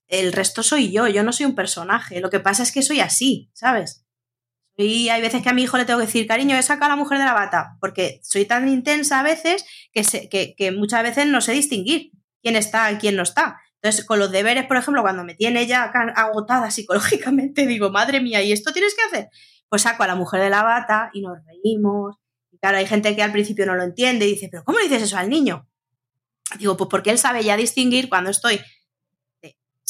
el 0.06 0.32
resto 0.32 0.62
soy 0.62 0.92
yo, 0.92 1.08
yo 1.08 1.22
no 1.22 1.32
soy 1.32 1.46
un 1.46 1.54
personaje. 1.54 2.20
Lo 2.20 2.30
que 2.30 2.40
pasa 2.40 2.62
es 2.62 2.72
que 2.72 2.82
soy 2.82 3.00
así, 3.00 3.50
¿sabes? 3.54 4.04
Y 4.76 5.08
hay 5.08 5.22
veces 5.22 5.42
que 5.42 5.48
a 5.48 5.52
mi 5.52 5.62
hijo 5.62 5.78
le 5.78 5.84
tengo 5.84 6.00
que 6.00 6.06
decir, 6.06 6.26
cariño, 6.26 6.56
he 6.56 6.62
sacado 6.62 6.86
a 6.86 6.96
la 6.96 7.02
mujer 7.02 7.18
de 7.18 7.24
la 7.24 7.32
bata, 7.32 7.76
porque 7.80 8.20
soy 8.22 8.44
tan 8.44 8.68
intensa 8.68 9.20
a 9.20 9.22
veces 9.22 9.64
que, 9.92 10.54
que, 10.56 10.72
muchas 10.72 11.02
veces 11.02 11.26
no 11.26 11.40
sé 11.40 11.52
distinguir 11.52 12.10
quién 12.42 12.56
está 12.56 12.90
y 12.92 12.96
quién 12.96 13.16
no 13.16 13.22
está. 13.22 13.60
Entonces, 13.82 14.04
con 14.04 14.18
los 14.18 14.30
deberes, 14.30 14.66
por 14.66 14.76
ejemplo, 14.76 15.02
cuando 15.02 15.24
me 15.24 15.34
tiene 15.34 15.66
ya 15.66 15.84
agotada 16.16 16.70
psicológicamente, 16.70 17.66
digo, 17.66 17.90
madre 17.90 18.20
mía, 18.20 18.42
¿y 18.42 18.52
esto 18.52 18.72
tienes 18.72 18.94
que 18.94 19.02
hacer? 19.02 19.28
Pues 19.68 19.82
saco 19.82 20.02
a 20.02 20.06
la 20.06 20.14
mujer 20.14 20.40
de 20.40 20.50
la 20.50 20.62
bata 20.62 21.10
y 21.12 21.22
nos 21.22 21.38
reímos. 21.46 22.16
Y 22.50 22.58
claro, 22.58 22.78
hay 22.78 22.86
gente 22.86 23.14
que 23.16 23.22
al 23.22 23.32
principio 23.32 23.66
no 23.66 23.74
lo 23.74 23.84
entiende 23.84 24.26
y 24.26 24.32
dice, 24.32 24.48
¿pero 24.50 24.64
cómo 24.64 24.78
le 24.78 24.84
dices 24.84 25.02
eso 25.02 25.16
al 25.16 25.30
niño? 25.30 25.66
Digo, 26.58 26.76
pues 26.76 26.88
porque 26.90 27.10
él 27.10 27.18
sabe 27.18 27.44
ya 27.44 27.56
distinguir 27.56 28.08
cuando 28.08 28.30
estoy 28.30 28.60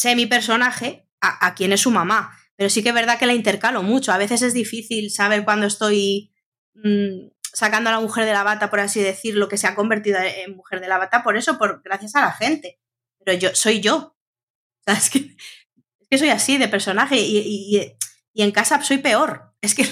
sé 0.00 0.16
mi 0.16 0.25
personaje 0.25 1.06
a, 1.20 1.54
quién 1.54 1.73
es 1.73 1.82
su 1.82 1.90
mamá. 1.90 2.35
Pero 2.56 2.70
sí 2.70 2.82
que 2.82 2.88
es 2.88 2.94
verdad 2.94 3.18
que 3.18 3.26
la 3.26 3.35
intercalo 3.35 3.82
mucho. 3.82 4.12
A 4.12 4.18
veces 4.18 4.40
es 4.40 4.54
difícil 4.54 5.11
saber 5.11 5.44
cuándo 5.44 5.66
estoy 5.66 6.32
mmm, 6.75 7.28
sacando 7.42 7.90
a 7.90 7.92
la 7.92 8.00
mujer 8.00 8.25
de 8.25 8.32
la 8.32 8.42
bata, 8.42 8.70
por 8.70 8.80
así 8.80 9.00
decirlo, 9.00 9.49
que 9.49 9.59
se 9.59 9.66
ha 9.66 9.75
convertido 9.75 10.18
en 10.18 10.56
mujer 10.56 10.80
de 10.80 10.88
la 10.88 10.97
bata, 10.97 11.23
por 11.23 11.37
eso, 11.37 11.59
por, 11.59 11.82
gracias 11.82 12.14
a 12.16 12.23
la 12.23 12.32
gente. 12.32 12.80
Pero 13.25 13.39
yo 13.39 13.55
soy 13.55 13.81
yo. 13.81 14.17
Es, 14.87 15.11
que, 15.11 15.19
es 15.19 16.09
que 16.09 16.19
soy 16.19 16.31
así 16.31 16.59
de 16.59 16.67
personaje 16.67 17.17
y, 17.17 17.39
y, 17.39 17.93
y 18.33 18.43
en 18.43 18.50
casa 18.50 18.83
soy 18.83 18.99
peor. 18.99 19.55
Es 19.61 19.75
que. 19.75 19.87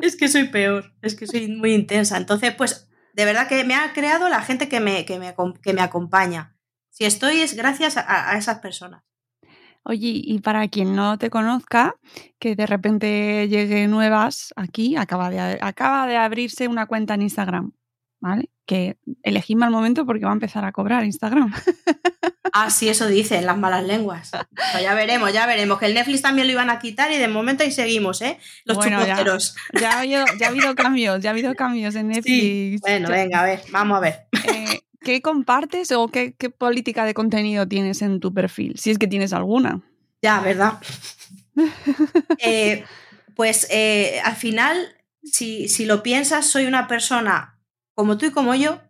es 0.00 0.16
que 0.16 0.28
soy 0.28 0.48
peor. 0.48 0.92
Es 1.02 1.14
que 1.14 1.26
soy 1.26 1.48
muy 1.48 1.74
intensa. 1.74 2.16
Entonces, 2.16 2.54
pues, 2.54 2.88
de 3.12 3.24
verdad 3.24 3.46
que 3.46 3.62
me 3.64 3.74
ha 3.74 3.92
creado 3.92 4.28
la 4.28 4.42
gente 4.42 4.68
que 4.68 4.80
me, 4.80 5.04
que 5.04 5.18
me, 5.18 5.34
que 5.62 5.72
me 5.74 5.82
acompaña. 5.82 6.56
Si 6.90 7.04
estoy 7.04 7.40
es 7.40 7.54
gracias 7.54 7.96
a, 7.96 8.32
a 8.32 8.38
esas 8.38 8.58
personas. 8.58 9.04
Oye, 9.84 10.20
y 10.22 10.40
para 10.40 10.68
quien 10.68 10.94
no 10.94 11.16
te 11.18 11.30
conozca, 11.30 11.96
que 12.38 12.54
de 12.54 12.66
repente 12.66 13.48
llegue 13.48 13.88
nuevas 13.88 14.52
aquí, 14.56 14.96
acaba 14.96 15.30
de, 15.30 15.58
acaba 15.62 16.06
de 16.06 16.16
abrirse 16.16 16.68
una 16.68 16.86
cuenta 16.86 17.14
en 17.14 17.22
Instagram, 17.22 17.72
¿vale? 18.20 18.50
Que 18.68 18.98
elegí 19.22 19.56
mal 19.56 19.70
momento 19.70 20.04
porque 20.04 20.26
va 20.26 20.30
a 20.30 20.34
empezar 20.34 20.66
a 20.66 20.72
cobrar 20.72 21.02
Instagram. 21.04 21.52
Ah, 22.52 22.70
sí, 22.70 22.88
eso 22.88 23.06
dicen 23.06 23.44
las 23.44 23.58
malas 23.58 23.84
lenguas. 23.84 24.30
Pues 24.30 24.82
ya 24.82 24.94
veremos, 24.94 25.32
ya 25.32 25.46
veremos. 25.46 25.78
Que 25.78 25.86
el 25.86 25.94
Netflix 25.94 26.22
también 26.22 26.46
lo 26.46 26.52
iban 26.54 26.70
a 26.70 26.78
quitar 26.78 27.12
y 27.12 27.18
de 27.18 27.28
momento 27.28 27.62
ahí 27.62 27.70
seguimos, 27.70 28.22
¿eh? 28.22 28.38
Los 28.64 28.78
bueno, 28.78 29.00
ya, 29.06 29.22
ya, 29.78 29.92
ha 29.92 29.98
habido, 30.00 30.24
ya 30.40 30.46
ha 30.46 30.48
habido 30.48 30.74
cambios, 30.74 31.22
ya 31.22 31.28
ha 31.28 31.32
habido 31.32 31.54
cambios 31.54 31.94
en 31.94 32.08
Netflix. 32.08 32.24
Sí. 32.26 32.76
Bueno, 32.80 33.10
venga, 33.10 33.40
a 33.40 33.44
ver, 33.44 33.62
vamos 33.70 33.98
a 33.98 34.00
ver. 34.00 34.26
Eh, 34.44 34.80
¿Qué 35.00 35.22
compartes 35.22 35.92
o 35.92 36.08
qué, 36.08 36.34
qué, 36.36 36.50
política 36.50 37.04
de 37.04 37.14
contenido 37.14 37.68
tienes 37.68 38.02
en 38.02 38.18
tu 38.18 38.32
perfil? 38.32 38.78
Si 38.78 38.90
es 38.90 38.98
que 38.98 39.06
tienes 39.06 39.32
alguna. 39.32 39.82
Ya, 40.22 40.40
¿verdad? 40.40 40.78
eh, 42.38 42.84
pues 43.34 43.68
eh, 43.70 44.20
al 44.24 44.36
final, 44.36 44.96
si, 45.22 45.68
si 45.68 45.84
lo 45.84 46.02
piensas, 46.02 46.46
soy 46.46 46.66
una 46.66 46.88
persona 46.88 47.57
como 47.98 48.16
tú 48.16 48.26
y 48.26 48.30
como 48.30 48.54
yo, 48.54 48.80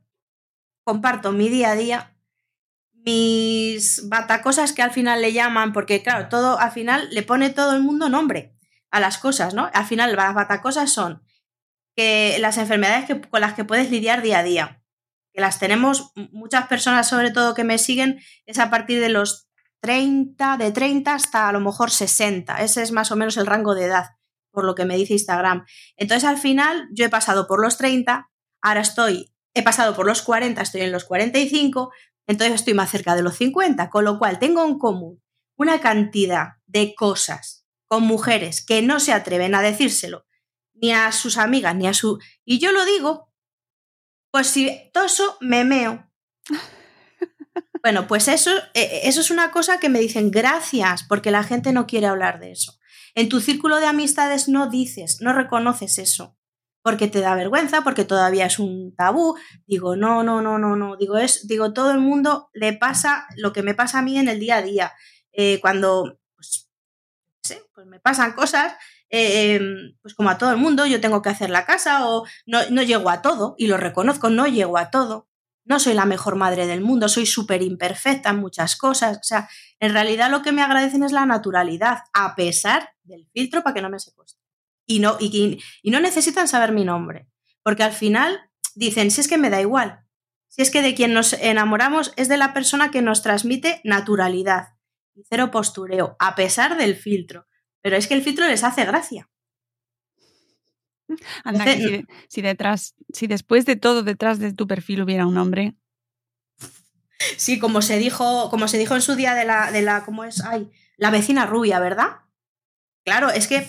comparto 0.84 1.32
mi 1.32 1.48
día 1.48 1.70
a 1.70 1.76
día, 1.76 2.14
mis 2.92 4.06
batacosas 4.06 4.74
que 4.74 4.82
al 4.82 4.90
final 4.90 5.22
le 5.22 5.32
llaman, 5.32 5.72
porque 5.72 6.02
claro, 6.02 6.28
todo 6.28 6.60
al 6.60 6.72
final 6.72 7.08
le 7.10 7.22
pone 7.22 7.48
todo 7.48 7.74
el 7.74 7.80
mundo 7.80 8.10
nombre 8.10 8.54
a 8.90 9.00
las 9.00 9.16
cosas, 9.16 9.54
¿no? 9.54 9.70
Al 9.72 9.86
final 9.86 10.14
las 10.14 10.34
batacosas 10.34 10.92
son 10.92 11.22
que 11.96 12.36
las 12.38 12.58
enfermedades 12.58 13.06
que, 13.06 13.18
con 13.22 13.40
las 13.40 13.54
que 13.54 13.64
puedes 13.64 13.90
lidiar 13.90 14.20
día 14.20 14.40
a 14.40 14.42
día 14.42 14.84
que 15.32 15.40
las 15.40 15.58
tenemos 15.58 16.12
muchas 16.30 16.66
personas, 16.66 17.08
sobre 17.08 17.30
todo 17.30 17.54
que 17.54 17.64
me 17.64 17.78
siguen, 17.78 18.20
es 18.44 18.58
a 18.58 18.68
partir 18.68 19.00
de 19.00 19.08
los 19.08 19.48
30, 19.80 20.58
de 20.58 20.70
30 20.70 21.14
hasta 21.14 21.48
a 21.48 21.52
lo 21.52 21.60
mejor 21.60 21.90
60. 21.90 22.56
Ese 22.56 22.82
es 22.82 22.92
más 22.92 23.10
o 23.10 23.16
menos 23.16 23.38
el 23.38 23.46
rango 23.46 23.74
de 23.74 23.86
edad, 23.86 24.18
por 24.50 24.66
lo 24.66 24.74
que 24.74 24.84
me 24.84 24.98
dice 24.98 25.14
Instagram. 25.14 25.64
Entonces 25.96 26.28
al 26.28 26.36
final 26.36 26.90
yo 26.92 27.06
he 27.06 27.08
pasado 27.08 27.46
por 27.46 27.62
los 27.62 27.78
30, 27.78 28.28
ahora 28.62 28.80
estoy, 28.80 29.32
he 29.54 29.62
pasado 29.62 29.94
por 29.94 30.06
los 30.06 30.22
40, 30.22 30.60
estoy 30.60 30.82
en 30.82 30.92
los 30.92 31.04
45, 31.04 31.92
entonces 32.26 32.54
estoy 32.54 32.74
más 32.74 32.90
cerca 32.90 33.14
de 33.14 33.22
los 33.22 33.36
50, 33.36 33.90
con 33.90 34.04
lo 34.04 34.18
cual 34.18 34.38
tengo 34.38 34.64
en 34.64 34.78
común 34.78 35.22
una 35.56 35.80
cantidad 35.80 36.54
de 36.66 36.94
cosas 36.94 37.66
con 37.86 38.02
mujeres 38.02 38.64
que 38.64 38.82
no 38.82 39.00
se 39.00 39.12
atreven 39.12 39.54
a 39.54 39.62
decírselo 39.62 40.26
ni 40.74 40.92
a 40.92 41.10
sus 41.10 41.38
amigas 41.38 41.74
ni 41.74 41.88
a 41.88 41.94
su... 41.94 42.18
Y 42.44 42.58
yo 42.58 42.70
lo 42.70 42.84
digo 42.84 43.28
pues 44.30 44.48
si 44.48 44.90
toso, 44.92 45.36
me 45.40 45.64
meo. 45.64 46.08
Bueno, 47.80 48.08
pues 48.08 48.26
eso, 48.26 48.50
eh, 48.74 49.02
eso 49.04 49.20
es 49.20 49.30
una 49.30 49.52
cosa 49.52 49.78
que 49.78 49.88
me 49.88 50.00
dicen 50.00 50.32
gracias, 50.32 51.04
porque 51.04 51.30
la 51.30 51.44
gente 51.44 51.72
no 51.72 51.86
quiere 51.86 52.08
hablar 52.08 52.40
de 52.40 52.50
eso. 52.50 52.76
En 53.14 53.28
tu 53.28 53.40
círculo 53.40 53.76
de 53.76 53.86
amistades 53.86 54.48
no 54.48 54.68
dices, 54.68 55.18
no 55.20 55.32
reconoces 55.32 55.98
eso, 55.98 56.36
porque 56.88 57.08
te 57.08 57.20
da 57.20 57.34
vergüenza, 57.34 57.82
porque 57.82 58.06
todavía 58.06 58.46
es 58.46 58.58
un 58.58 58.94
tabú. 58.96 59.36
Digo, 59.66 59.94
no, 59.94 60.22
no, 60.22 60.40
no, 60.40 60.58
no, 60.58 60.74
no. 60.74 60.96
Digo, 60.96 61.18
es, 61.18 61.46
digo, 61.46 61.74
todo 61.74 61.90
el 61.90 61.98
mundo 61.98 62.48
le 62.54 62.72
pasa 62.72 63.26
lo 63.36 63.52
que 63.52 63.62
me 63.62 63.74
pasa 63.74 63.98
a 63.98 64.02
mí 64.02 64.18
en 64.18 64.28
el 64.28 64.40
día 64.40 64.56
a 64.56 64.62
día. 64.62 64.92
Eh, 65.32 65.60
cuando, 65.60 66.18
pues, 66.34 66.70
sé, 67.42 67.62
pues 67.74 67.86
me 67.86 68.00
pasan 68.00 68.32
cosas 68.32 68.72
eh, 69.10 69.60
pues 70.00 70.14
como 70.14 70.30
a 70.30 70.38
todo 70.38 70.50
el 70.50 70.56
mundo, 70.56 70.86
yo 70.86 70.98
tengo 70.98 71.20
que 71.20 71.28
hacer 71.28 71.50
la 71.50 71.66
casa 71.66 72.08
o 72.08 72.24
no, 72.46 72.58
no 72.70 72.82
llego 72.82 73.10
a 73.10 73.20
todo, 73.20 73.54
y 73.58 73.66
lo 73.66 73.76
reconozco, 73.76 74.30
no 74.30 74.46
llego 74.46 74.78
a 74.78 74.90
todo. 74.90 75.28
no 75.64 75.78
soy 75.78 75.92
la 75.92 76.06
mejor 76.06 76.36
madre 76.36 76.66
del 76.66 76.80
mundo, 76.80 77.10
soy 77.10 77.26
súper 77.26 77.60
imperfecta 77.60 78.30
en 78.30 78.38
muchas 78.38 78.76
cosas. 78.76 79.18
O 79.18 79.22
sea, 79.22 79.50
en 79.80 79.92
realidad 79.92 80.30
lo 80.30 80.40
que 80.40 80.52
me 80.52 80.62
agradecen 80.62 81.02
es 81.02 81.12
la 81.12 81.26
naturalidad, 81.26 82.04
a 82.14 82.34
pesar 82.34 82.94
del 83.02 83.28
filtro 83.34 83.62
para 83.62 83.74
que 83.74 83.82
no 83.82 83.90
me 83.90 84.00
secuestre. 84.00 84.37
Y 84.90 85.00
no, 85.00 85.16
y, 85.20 85.60
y 85.82 85.90
no 85.90 86.00
necesitan 86.00 86.48
saber 86.48 86.72
mi 86.72 86.84
nombre, 86.84 87.28
porque 87.62 87.84
al 87.84 87.92
final 87.92 88.50
dicen, 88.74 89.10
si 89.10 89.20
es 89.20 89.28
que 89.28 89.38
me 89.38 89.50
da 89.50 89.60
igual, 89.60 90.00
si 90.48 90.62
es 90.62 90.70
que 90.70 90.82
de 90.82 90.94
quien 90.94 91.12
nos 91.12 91.34
enamoramos 91.34 92.12
es 92.16 92.28
de 92.28 92.36
la 92.36 92.52
persona 92.52 92.90
que 92.90 93.02
nos 93.02 93.22
transmite 93.22 93.80
naturalidad 93.84 94.70
y 95.14 95.22
cero 95.28 95.50
postureo, 95.50 96.16
a 96.18 96.34
pesar 96.34 96.76
del 96.76 96.96
filtro. 96.96 97.46
Pero 97.80 97.96
es 97.96 98.08
que 98.08 98.14
el 98.14 98.22
filtro 98.22 98.46
les 98.46 98.64
hace 98.64 98.84
gracia. 98.84 99.30
Anda, 101.44 101.64
si, 102.28 102.42
detrás, 102.42 102.94
si 103.12 103.26
después 103.26 103.66
de 103.66 103.76
todo 103.76 104.02
detrás 104.02 104.38
de 104.38 104.52
tu 104.52 104.66
perfil 104.66 105.02
hubiera 105.02 105.26
un 105.26 105.38
hombre. 105.38 105.76
Sí, 107.36 107.58
como 107.58 107.82
se 107.82 107.98
dijo, 107.98 108.50
como 108.50 108.68
se 108.68 108.78
dijo 108.78 108.94
en 108.94 109.02
su 109.02 109.16
día 109.16 109.34
de 109.34 109.44
la, 109.44 109.70
de 109.70 109.82
la, 109.82 110.04
¿cómo 110.04 110.24
es? 110.24 110.42
Ay, 110.44 110.70
la 110.96 111.10
vecina 111.10 111.46
rubia, 111.46 111.80
¿verdad? 111.80 112.18
Claro, 113.08 113.30
es 113.30 113.46
que 113.46 113.66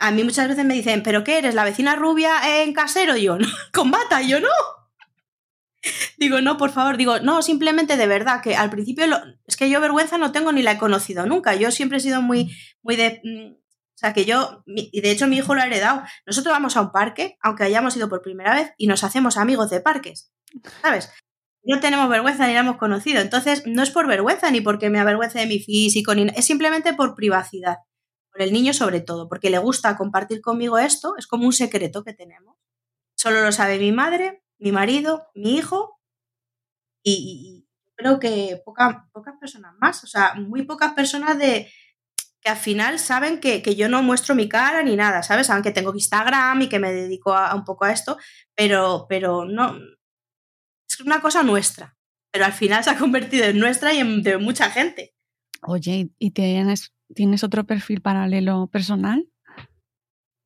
a 0.00 0.10
mí 0.10 0.24
muchas 0.24 0.48
veces 0.48 0.64
me 0.64 0.74
dicen, 0.74 1.04
¿pero 1.04 1.22
qué 1.22 1.38
eres? 1.38 1.54
¿La 1.54 1.62
vecina 1.62 1.94
rubia 1.94 2.60
en 2.60 2.72
casero? 2.72 3.16
yo, 3.16 3.38
no, 3.38 3.46
con 3.72 3.92
bata, 3.92 4.20
yo 4.20 4.40
no. 4.40 4.48
Digo, 6.18 6.40
no, 6.40 6.56
por 6.56 6.70
favor, 6.70 6.96
digo, 6.96 7.20
no, 7.20 7.40
simplemente 7.40 7.96
de 7.96 8.08
verdad, 8.08 8.42
que 8.42 8.56
al 8.56 8.70
principio 8.70 9.04
es 9.46 9.56
que 9.56 9.70
yo 9.70 9.80
vergüenza 9.80 10.18
no 10.18 10.32
tengo 10.32 10.50
ni 10.50 10.62
la 10.62 10.72
he 10.72 10.78
conocido 10.78 11.24
nunca. 11.24 11.54
Yo 11.54 11.70
siempre 11.70 11.98
he 11.98 12.00
sido 12.00 12.20
muy, 12.20 12.50
muy 12.82 12.96
de. 12.96 13.20
Mm, 13.22 13.52
o 13.52 13.96
sea, 13.96 14.12
que 14.12 14.24
yo, 14.24 14.64
y 14.66 15.00
de 15.00 15.10
hecho 15.12 15.28
mi 15.28 15.36
hijo 15.36 15.54
lo 15.54 15.62
ha 15.62 15.66
heredado. 15.66 16.02
Nosotros 16.26 16.52
vamos 16.52 16.76
a 16.76 16.80
un 16.80 16.90
parque, 16.90 17.38
aunque 17.40 17.62
hayamos 17.62 17.96
ido 17.96 18.08
por 18.08 18.22
primera 18.22 18.56
vez, 18.56 18.72
y 18.76 18.88
nos 18.88 19.04
hacemos 19.04 19.36
amigos 19.36 19.70
de 19.70 19.80
parques. 19.80 20.32
¿Sabes? 20.82 21.12
No 21.62 21.78
tenemos 21.78 22.08
vergüenza 22.08 22.48
ni 22.48 22.54
la 22.54 22.60
hemos 22.60 22.76
conocido. 22.76 23.20
Entonces, 23.20 23.62
no 23.66 23.84
es 23.84 23.90
por 23.90 24.08
vergüenza 24.08 24.50
ni 24.50 24.62
porque 24.62 24.90
me 24.90 24.98
avergüence 24.98 25.38
de 25.38 25.46
mi 25.46 25.60
físico, 25.60 26.12
ni, 26.14 26.26
es 26.34 26.44
simplemente 26.44 26.92
por 26.92 27.14
privacidad. 27.14 27.76
El 28.34 28.52
niño 28.52 28.72
sobre 28.72 29.00
todo, 29.00 29.28
porque 29.28 29.50
le 29.50 29.58
gusta 29.58 29.96
compartir 29.96 30.40
conmigo 30.40 30.78
esto, 30.78 31.16
es 31.16 31.26
como 31.26 31.46
un 31.46 31.52
secreto 31.52 32.02
que 32.02 32.14
tenemos. 32.14 32.56
Solo 33.14 33.42
lo 33.42 33.52
sabe 33.52 33.78
mi 33.78 33.92
madre, 33.92 34.42
mi 34.58 34.72
marido, 34.72 35.28
mi 35.34 35.56
hijo 35.56 36.00
y, 37.02 37.66
creo 37.96 38.18
que 38.18 38.60
pocas 38.64 38.96
pocas 39.12 39.34
más, 39.78 40.02
o 40.02 40.06
sea, 40.06 40.34
muy 40.34 40.62
pocas 40.62 40.94
personas 40.94 41.38
de 41.38 41.70
que 42.40 42.50
al 42.50 42.56
final 42.56 42.98
saben 42.98 43.40
que, 43.40 43.62
yo 43.74 43.88
no 43.88 44.02
muestro 44.02 44.34
mi 44.34 44.48
cara 44.48 44.82
ni 44.82 44.96
nada, 44.96 45.22
¿sabes? 45.22 45.46
Saben 45.46 45.62
que 45.62 45.70
tengo 45.70 45.94
Instagram 45.94 46.62
y 46.62 46.68
que 46.68 46.78
me 46.78 46.92
dedico 46.92 47.32
a, 47.32 47.54
un 47.54 47.64
poco 47.64 47.84
a 47.84 47.92
esto, 47.92 48.18
pero, 48.54 49.06
pero 49.08 49.44
no, 49.44 49.78
es 50.88 51.00
una 51.00 51.20
cosa 51.20 51.42
nuestra, 51.42 51.96
pero 52.30 52.44
al 52.44 52.52
final 52.52 52.84
se 52.84 52.90
ha 52.90 52.98
convertido 52.98 53.46
en 53.46 53.58
nuestra 53.58 53.94
y 53.94 53.98
en 53.98 54.22
de 54.22 54.36
mucha 54.38 54.70
gente. 54.70 55.14
Oye, 55.62 56.10
¿y 56.18 56.30
tienes, 56.32 56.93
tienes 57.14 57.44
otro 57.44 57.64
perfil 57.64 58.00
paralelo 58.00 58.68
personal? 58.68 59.28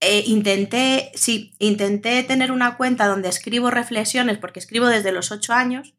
Eh, 0.01 0.25
intenté, 0.27 1.11
sí, 1.15 1.55
intenté 1.59 2.23
tener 2.23 2.53
una 2.53 2.77
cuenta 2.77 3.07
donde 3.09 3.29
escribo 3.29 3.71
reflexiones, 3.71 4.39
porque 4.39 4.61
escribo 4.61 4.87
desde 4.87 5.13
los 5.13 5.33
ocho 5.33 5.53
años, 5.53 5.95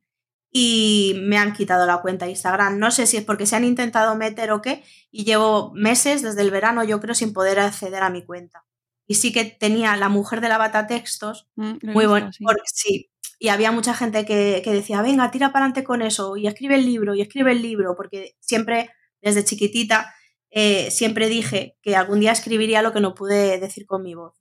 y 0.51 1.19
me 1.21 1.37
han 1.37 1.53
quitado 1.53 1.85
la 1.85 2.01
cuenta 2.01 2.25
de 2.25 2.31
Instagram. 2.31 2.79
No 2.79 2.91
sé 2.91 3.05
si 3.07 3.17
es 3.17 3.23
porque 3.23 3.45
se 3.45 3.55
han 3.55 3.65
intentado 3.65 4.15
meter 4.15 4.51
o 4.51 4.61
qué, 4.61 4.83
y 5.11 5.25
llevo 5.25 5.71
meses 5.75 6.21
desde 6.21 6.41
el 6.41 6.51
verano, 6.51 6.83
yo 6.83 6.99
creo, 6.99 7.13
sin 7.13 7.33
poder 7.33 7.59
acceder 7.59 8.01
a 8.01 8.09
mi 8.09 8.23
cuenta. 8.25 8.65
Y 9.05 9.15
sí 9.15 9.33
que 9.33 9.45
tenía 9.45 9.95
la 9.97 10.07
mujer 10.09 10.39
de 10.39 10.49
la 10.49 10.57
bata 10.57 10.87
textos, 10.87 11.49
mm, 11.55 11.91
muy 11.91 12.05
bueno, 12.05 12.31
sí. 12.31 12.45
sí. 12.65 13.11
Y 13.37 13.49
había 13.49 13.71
mucha 13.71 13.93
gente 13.93 14.25
que, 14.25 14.61
que 14.63 14.71
decía, 14.71 15.01
venga, 15.01 15.31
tira 15.31 15.51
para 15.51 15.65
adelante 15.65 15.83
con 15.83 16.01
eso, 16.01 16.37
y 16.37 16.47
escribe 16.47 16.75
el 16.75 16.85
libro, 16.85 17.15
y 17.15 17.21
escribe 17.21 17.51
el 17.51 17.61
libro, 17.61 17.95
porque 17.95 18.35
siempre, 18.39 18.91
desde 19.21 19.43
chiquitita, 19.43 20.13
eh, 20.51 20.91
siempre 20.91 21.29
dije 21.29 21.77
que 21.81 21.95
algún 21.95 22.19
día 22.19 22.31
escribiría 22.31 22.81
lo 22.81 22.93
que 22.93 23.01
no 23.01 23.15
pude 23.15 23.59
decir 23.59 23.85
con 23.85 24.03
mi 24.03 24.15
voz. 24.15 24.33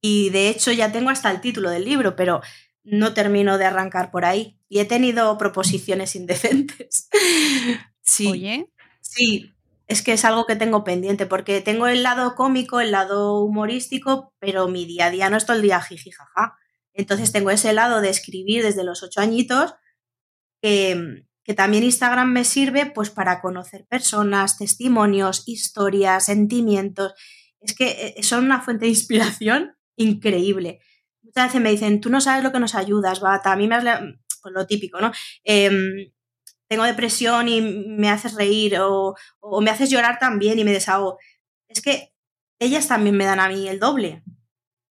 Y 0.00 0.30
de 0.30 0.48
hecho 0.48 0.72
ya 0.72 0.90
tengo 0.90 1.10
hasta 1.10 1.30
el 1.30 1.40
título 1.40 1.70
del 1.70 1.84
libro, 1.84 2.16
pero 2.16 2.40
no 2.82 3.14
termino 3.14 3.58
de 3.58 3.66
arrancar 3.66 4.10
por 4.10 4.24
ahí. 4.24 4.58
Y 4.68 4.80
he 4.80 4.84
tenido 4.84 5.36
proposiciones 5.38 6.16
indecentes. 6.16 7.08
sí. 8.02 8.26
Oye. 8.26 8.68
Sí, 9.00 9.52
es 9.86 10.02
que 10.02 10.12
es 10.12 10.24
algo 10.24 10.46
que 10.46 10.56
tengo 10.56 10.84
pendiente, 10.84 11.26
porque 11.26 11.60
tengo 11.60 11.86
el 11.86 12.02
lado 12.02 12.34
cómico, 12.34 12.80
el 12.80 12.92
lado 12.92 13.42
humorístico, 13.42 14.32
pero 14.38 14.68
mi 14.68 14.86
día 14.86 15.06
a 15.06 15.10
día 15.10 15.30
no 15.30 15.36
es 15.36 15.44
todo 15.44 15.56
el 15.56 15.62
día 15.62 15.80
jiji 15.80 16.10
jaja. 16.10 16.56
Entonces 16.94 17.32
tengo 17.32 17.50
ese 17.50 17.72
lado 17.72 18.00
de 18.00 18.08
escribir 18.08 18.62
desde 18.62 18.84
los 18.84 19.02
ocho 19.02 19.20
añitos 19.20 19.74
que, 20.60 21.24
que 21.44 21.54
también 21.54 21.84
Instagram 21.84 22.32
me 22.32 22.44
sirve 22.44 22.86
pues 22.86 23.10
para 23.10 23.40
conocer 23.40 23.86
personas, 23.86 24.58
testimonios, 24.58 25.42
historias, 25.46 26.26
sentimientos. 26.26 27.14
Es 27.60 27.74
que 27.74 28.14
eh, 28.16 28.22
son 28.22 28.44
una 28.44 28.60
fuente 28.60 28.84
de 28.84 28.90
inspiración 28.90 29.76
increíble. 29.96 30.80
Muchas 31.22 31.48
veces 31.48 31.60
me 31.60 31.70
dicen, 31.70 32.00
tú 32.00 32.10
no 32.10 32.20
sabes 32.20 32.44
lo 32.44 32.52
que 32.52 32.60
nos 32.60 32.74
ayudas, 32.74 33.20
Bata. 33.20 33.52
A 33.52 33.56
mí 33.56 33.68
me 33.68 33.76
has... 33.76 33.84
Pues 34.42 34.54
lo 34.54 34.66
típico, 34.66 35.00
¿no? 35.00 35.12
Em, 35.44 36.10
tengo 36.68 36.82
depresión 36.82 37.48
y 37.48 37.60
me 37.60 38.10
haces 38.10 38.34
reír 38.34 38.76
o, 38.80 39.14
me 39.60 39.70
haces 39.70 39.88
llorar 39.88 40.18
también 40.18 40.58
y 40.58 40.64
me 40.64 40.72
desahogo. 40.72 41.18
Es 41.68 41.80
que 41.80 42.12
ellas 42.58 42.88
también 42.88 43.16
me 43.16 43.24
dan 43.24 43.38
a 43.38 43.48
mí 43.48 43.68
el 43.68 43.78
doble. 43.78 44.24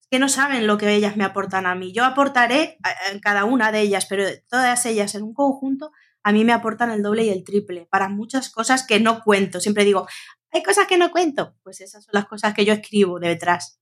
Que 0.09 0.19
no 0.19 0.29
saben 0.29 0.67
lo 0.67 0.77
que 0.77 0.93
ellas 0.93 1.17
me 1.17 1.25
aportan 1.25 1.65
a 1.65 1.75
mí. 1.75 1.91
Yo 1.91 2.05
aportaré 2.05 2.77
en 3.11 3.19
cada 3.19 3.43
una 3.43 3.71
de 3.73 3.81
ellas, 3.81 4.05
pero 4.05 4.25
todas 4.49 4.85
ellas 4.85 5.15
en 5.15 5.23
un 5.23 5.33
conjunto 5.33 5.91
a 6.23 6.31
mí 6.31 6.43
me 6.43 6.53
aportan 6.53 6.91
el 6.91 7.01
doble 7.01 7.23
y 7.25 7.29
el 7.29 7.43
triple 7.43 7.87
para 7.89 8.09
muchas 8.09 8.49
cosas 8.49 8.85
que 8.85 8.99
no 8.99 9.23
cuento. 9.23 9.59
Siempre 9.59 9.85
digo, 9.85 10.07
hay 10.51 10.63
cosas 10.63 10.87
que 10.87 10.97
no 10.97 11.11
cuento. 11.11 11.55
Pues 11.63 11.81
esas 11.81 12.03
son 12.05 12.11
las 12.13 12.25
cosas 12.25 12.53
que 12.53 12.65
yo 12.65 12.73
escribo 12.73 13.19
de 13.19 13.29
detrás. 13.29 13.79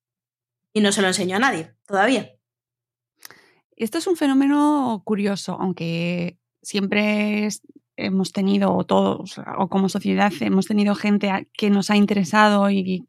Y 0.73 0.81
no 0.81 0.91
se 0.91 1.01
lo 1.01 1.07
enseño 1.07 1.35
a 1.35 1.39
nadie 1.39 1.73
todavía. 1.85 2.31
Esto 3.75 3.97
es 3.97 4.07
un 4.07 4.17
fenómeno 4.17 5.01
curioso, 5.05 5.57
aunque 5.59 6.37
siempre 6.61 7.47
hemos 7.95 8.31
tenido, 8.31 8.83
todos, 8.83 9.39
o 9.57 9.69
como 9.69 9.89
sociedad, 9.89 10.31
hemos 10.41 10.67
tenido 10.67 10.95
gente 10.95 11.49
que 11.53 11.69
nos 11.69 11.89
ha 11.89 11.95
interesado 11.95 12.69
y, 12.69 13.07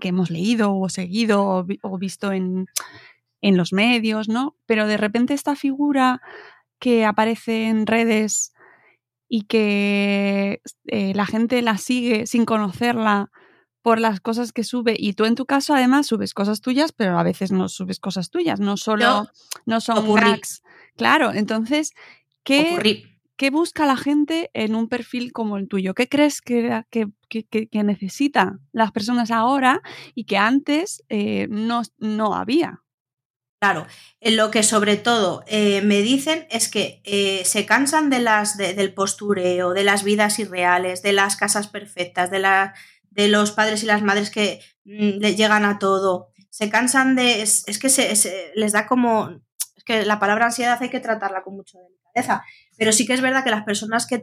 que 0.00 0.08
hemos 0.08 0.30
leído 0.30 0.76
o 0.76 0.88
seguido 0.88 1.66
o, 1.82 1.98
visto 1.98 2.32
en, 2.32 2.66
en 3.40 3.56
los 3.56 3.72
medios, 3.72 4.28
¿no? 4.28 4.56
Pero 4.66 4.86
de 4.86 4.96
repente 4.96 5.34
esta 5.34 5.56
figura 5.56 6.20
que 6.78 7.04
aparece 7.04 7.68
en 7.68 7.86
redes 7.86 8.53
y 9.28 9.42
que 9.42 10.60
eh, 10.86 11.12
la 11.14 11.26
gente 11.26 11.62
la 11.62 11.78
sigue 11.78 12.26
sin 12.26 12.44
conocerla 12.44 13.30
por 13.84 14.00
las 14.00 14.20
cosas 14.20 14.52
que 14.52 14.64
sube 14.64 14.96
y 14.98 15.12
tú 15.12 15.26
en 15.26 15.34
tu 15.34 15.44
caso 15.44 15.74
además 15.74 16.06
subes 16.06 16.32
cosas 16.32 16.62
tuyas, 16.62 16.92
pero 16.92 17.18
a 17.18 17.22
veces 17.22 17.52
no 17.52 17.68
subes 17.68 18.00
cosas 18.00 18.30
tuyas, 18.30 18.58
no 18.58 18.78
solo 18.78 19.28
no, 19.66 19.80
son 19.80 20.10
cracks. 20.14 20.62
Claro, 20.96 21.32
entonces, 21.34 21.92
¿qué, 22.44 23.04
¿qué, 23.36 23.50
busca 23.50 23.84
la 23.84 23.96
gente 23.96 24.50
en 24.54 24.74
un 24.74 24.88
perfil 24.88 25.32
como 25.32 25.58
el 25.58 25.68
tuyo? 25.68 25.92
¿Qué 25.92 26.08
crees 26.08 26.40
que, 26.40 26.84
que, 26.88 27.08
que, 27.28 27.82
necesitan 27.84 28.60
las 28.72 28.90
personas 28.90 29.30
ahora 29.30 29.82
y 30.14 30.24
que 30.24 30.38
antes 30.38 31.04
eh, 31.10 31.46
no, 31.50 31.82
no 31.98 32.34
había? 32.34 32.83
Claro, 33.64 33.86
lo 34.20 34.50
que 34.50 34.62
sobre 34.62 34.98
todo 34.98 35.42
eh, 35.46 35.80
me 35.80 36.02
dicen 36.02 36.46
es 36.50 36.68
que 36.68 37.00
eh, 37.04 37.46
se 37.46 37.64
cansan 37.64 38.10
de 38.10 38.18
las, 38.18 38.58
del 38.58 38.92
postureo, 38.92 39.72
de 39.72 39.84
las 39.84 40.04
vidas 40.04 40.38
irreales, 40.38 41.00
de 41.00 41.14
las 41.14 41.36
casas 41.36 41.68
perfectas, 41.68 42.30
de, 42.30 42.40
la, 42.40 42.74
de 43.08 43.28
los 43.28 43.52
padres 43.52 43.82
y 43.82 43.86
las 43.86 44.02
madres 44.02 44.28
que 44.28 44.60
mm, 44.84 45.18
le 45.18 45.34
llegan 45.34 45.64
a 45.64 45.78
todo. 45.78 46.28
Se 46.50 46.68
cansan 46.68 47.16
de. 47.16 47.40
Es, 47.40 47.64
que 47.80 47.88
se, 47.88 48.52
les 48.54 48.72
da 48.72 48.86
como. 48.86 49.30
Es 49.78 49.84
que 49.84 50.04
la 50.04 50.20
palabra 50.20 50.44
ansiedad 50.44 50.76
hay 50.82 50.90
que 50.90 51.00
tratarla 51.00 51.42
con 51.42 51.56
mucha 51.56 51.78
delicadeza. 51.78 52.44
Pero 52.76 52.92
sí 52.92 53.06
que 53.06 53.14
es 53.14 53.22
verdad 53.22 53.44
que 53.44 53.50
las 53.50 53.64
personas 53.64 54.06
que, 54.06 54.20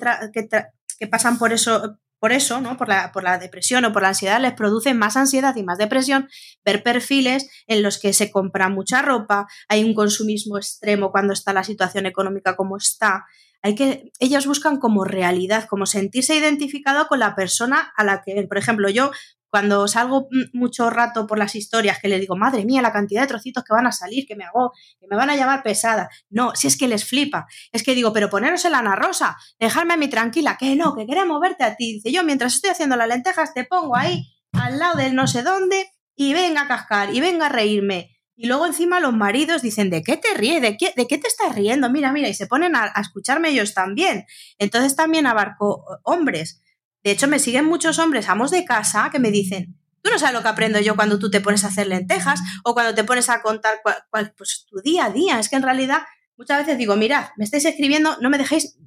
que 1.00 1.08
pasan 1.08 1.40
por 1.40 1.52
eso, 1.52 1.98
por 2.22 2.34
eso, 2.34 2.62
¿no? 2.62 2.78
Por 2.78 2.88
la, 2.88 3.12
por 3.12 3.24
la 3.24 3.40
depresión 3.40 3.84
o 3.84 3.92
por 3.92 4.04
la 4.04 4.10
ansiedad, 4.10 4.40
les 4.40 4.54
produce 4.54 4.94
más 4.94 5.18
ansiedad 5.18 5.56
y 5.56 5.64
más 5.64 5.80
depresión 5.80 6.30
ver 6.64 6.84
perfiles 6.84 7.50
en 7.66 7.82
los 7.82 7.98
que 7.98 8.14
se 8.14 8.30
compra 8.30 8.70
mucha 8.70 9.02
ropa, 9.02 9.48
hay 9.68 9.84
un 9.84 9.96
consumismo 9.96 10.60
extremo 10.60 11.12
cuando 11.12 11.34
está 11.34 11.52
la 11.52 11.64
situación 11.64 12.06
económica 12.06 12.56
como 12.56 12.78
está. 12.78 13.26
Hay 13.64 13.74
que, 13.74 14.12
ellos 14.20 14.46
buscan 14.46 14.78
como 14.78 15.04
realidad, 15.04 15.66
como 15.68 15.88
sentirse 15.88 16.36
identificado 16.36 17.08
con 17.08 17.18
la 17.18 17.34
persona 17.34 17.92
a 17.98 18.04
la 18.04 18.22
que, 18.22 18.46
por 18.48 18.60
ejemplo, 18.60 18.88
yo 18.90 19.10
cuando 19.52 19.88
salgo 19.88 20.30
mucho 20.54 20.90
rato 20.90 21.28
por 21.28 21.38
las 21.38 21.56
historias 21.56 22.00
que 22.00 22.08
le 22.08 22.20
digo, 22.20 22.36
madre 22.36 22.66
mía, 22.66 22.82
la 22.82 22.94
cantidad 22.94 23.22
de 23.22 23.28
trocitos 23.28 23.64
que 23.64 23.74
van 23.74 23.86
a 23.86 23.92
salir, 23.92 24.26
que 24.26 24.36
me 24.36 24.46
hago, 24.46 24.72
que 25.00 25.08
me 25.08 25.16
van 25.16 25.30
a 25.30 25.36
llamar 25.36 25.62
pesada. 25.62 26.10
No, 26.30 26.54
si 26.56 26.68
es 26.68 26.78
que 26.78 26.88
les 26.88 27.06
flipa. 27.06 27.48
Es 27.72 27.84
que 27.84 27.94
digo, 27.94 28.14
pero 28.14 28.30
poneros 28.30 28.64
en 28.66 28.72
la 28.72 28.80
Ana 28.80 28.96
Rosa, 28.96 29.38
dejarme 29.60 29.94
a 29.94 29.98
mí 29.98 30.08
tranquila, 30.08 30.58
que 30.58 30.76
no, 30.76 30.96
que 30.96 31.06
queremos 31.06 31.40
verte 31.40 31.66
a 31.66 31.76
ti. 31.76 31.94
Dice, 31.94 32.12
yo 32.12 32.24
mientras 32.24 32.56
estoy 32.56 32.72
haciendo 32.72 32.96
las 32.96 33.10
lentejas 33.10 33.54
te 33.54 33.66
pongo 33.66 33.96
ahí 33.96 34.26
al 34.54 34.80
lado 34.80 34.98
del 34.98 35.16
no 35.16 35.28
sé 35.28 35.44
dónde 35.44 35.92
y 36.16 36.34
venga 36.34 36.62
a 36.62 36.68
cascar 36.68 37.14
y 37.14 37.20
venga 37.20 37.48
a 37.48 37.50
reírme. 37.50 38.18
Y 38.36 38.48
luego 38.48 38.66
encima 38.66 39.00
los 39.00 39.14
maridos 39.14 39.62
dicen, 39.62 39.90
¿de 39.90 40.02
qué 40.02 40.18
te 40.18 40.34
ríes? 40.34 40.62
¿De 40.62 40.76
qué, 40.76 40.94
de 40.96 41.06
qué 41.06 41.18
te 41.18 41.28
estás 41.28 41.54
riendo? 41.54 41.92
Mira, 41.92 42.12
mira, 42.12 42.28
y 42.28 42.34
se 42.34 42.48
ponen 42.48 42.76
a, 42.76 42.92
escucharme 43.00 43.50
ellos 43.50 43.76
también. 43.76 44.26
Entonces 44.58 44.96
también 44.96 45.28
abarco 45.28 45.86
hombres. 46.04 46.64
De 47.04 47.12
hecho, 47.12 47.28
me 47.28 47.40
siguen 47.40 47.66
muchos 47.66 48.00
hombres, 48.00 48.30
amos 48.30 48.52
de 48.52 48.66
casa, 48.66 49.10
que 49.12 49.20
me 49.20 49.32
dicen, 49.32 49.78
tú 50.02 50.12
no 50.12 50.20
sabes 50.20 50.34
lo 50.34 50.42
que 50.42 50.50
aprendo 50.50 50.80
yo 50.80 50.96
cuando 50.96 51.20
tú 51.20 51.30
te 51.30 51.42
pones 51.42 51.64
a 51.64 51.68
hacer 51.68 51.88
lentejas 51.88 52.40
o 52.64 52.74
cuando 52.74 52.94
te 52.94 53.04
pones 53.04 53.30
a 53.30 53.42
contar 53.42 53.82
cuál, 54.10 54.34
pues, 54.38 54.66
tu 54.70 54.82
día 54.82 55.06
a 55.06 55.10
día. 55.10 55.40
Es 55.40 55.50
que 55.50 55.56
en 55.56 55.64
realidad 55.64 56.02
muchas 56.38 56.60
veces 56.60 56.78
digo, 56.78 56.96
mirad, 56.96 57.30
me 57.38 57.46
estáis 57.46 57.66
escribiendo, 57.66 58.18
no 58.22 58.30
me 58.30 58.38
dejéis 58.38 58.78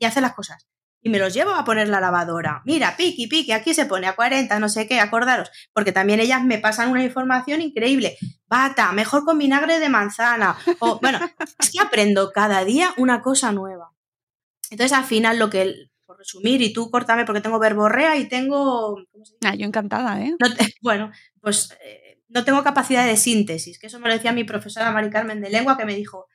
ni 0.00 0.06
hacer 0.06 0.22
las 0.22 0.34
cosas 0.34 0.66
y 1.06 1.08
me 1.08 1.20
los 1.20 1.32
llevo 1.32 1.52
a 1.52 1.64
poner 1.64 1.88
la 1.88 2.00
lavadora. 2.00 2.62
Mira, 2.64 2.96
piqui, 2.96 3.28
piqui, 3.28 3.52
aquí 3.52 3.74
se 3.74 3.86
pone 3.86 4.08
a 4.08 4.16
40, 4.16 4.58
no 4.58 4.68
sé 4.68 4.88
qué, 4.88 4.98
acordaros, 4.98 5.52
porque 5.72 5.92
también 5.92 6.18
ellas 6.18 6.42
me 6.42 6.58
pasan 6.58 6.90
una 6.90 7.04
información 7.04 7.60
increíble. 7.60 8.18
Bata, 8.48 8.90
mejor 8.90 9.24
con 9.24 9.38
vinagre 9.38 9.78
de 9.78 9.88
manzana. 9.88 10.58
O, 10.80 10.98
bueno, 10.98 11.20
es 11.60 11.70
que 11.70 11.78
aprendo 11.78 12.32
cada 12.32 12.64
día 12.64 12.92
una 12.96 13.22
cosa 13.22 13.52
nueva. 13.52 13.92
Entonces, 14.68 14.98
al 14.98 15.04
final, 15.04 15.38
lo 15.38 15.48
que, 15.48 15.90
por 16.16 16.20
resumir, 16.20 16.62
y 16.62 16.72
tú 16.72 16.90
córtame 16.90 17.24
porque 17.24 17.40
tengo 17.40 17.58
verborrea 17.58 18.16
y 18.16 18.28
tengo... 18.28 18.96
Ah, 19.44 19.54
yo 19.54 19.66
encantada, 19.66 20.22
¿eh? 20.22 20.34
No 20.38 20.54
te, 20.54 20.74
bueno, 20.82 21.10
pues 21.40 21.76
eh, 21.82 22.18
no 22.28 22.44
tengo 22.44 22.62
capacidad 22.62 23.06
de 23.06 23.16
síntesis, 23.16 23.78
que 23.78 23.86
eso 23.86 24.00
me 24.00 24.08
lo 24.08 24.14
decía 24.14 24.32
mi 24.32 24.44
profesora 24.44 24.90
Mari 24.90 25.10
Carmen 25.10 25.40
de 25.40 25.50
lengua, 25.50 25.76
que 25.76 25.84
me 25.84 25.94
dijo, 25.94 26.26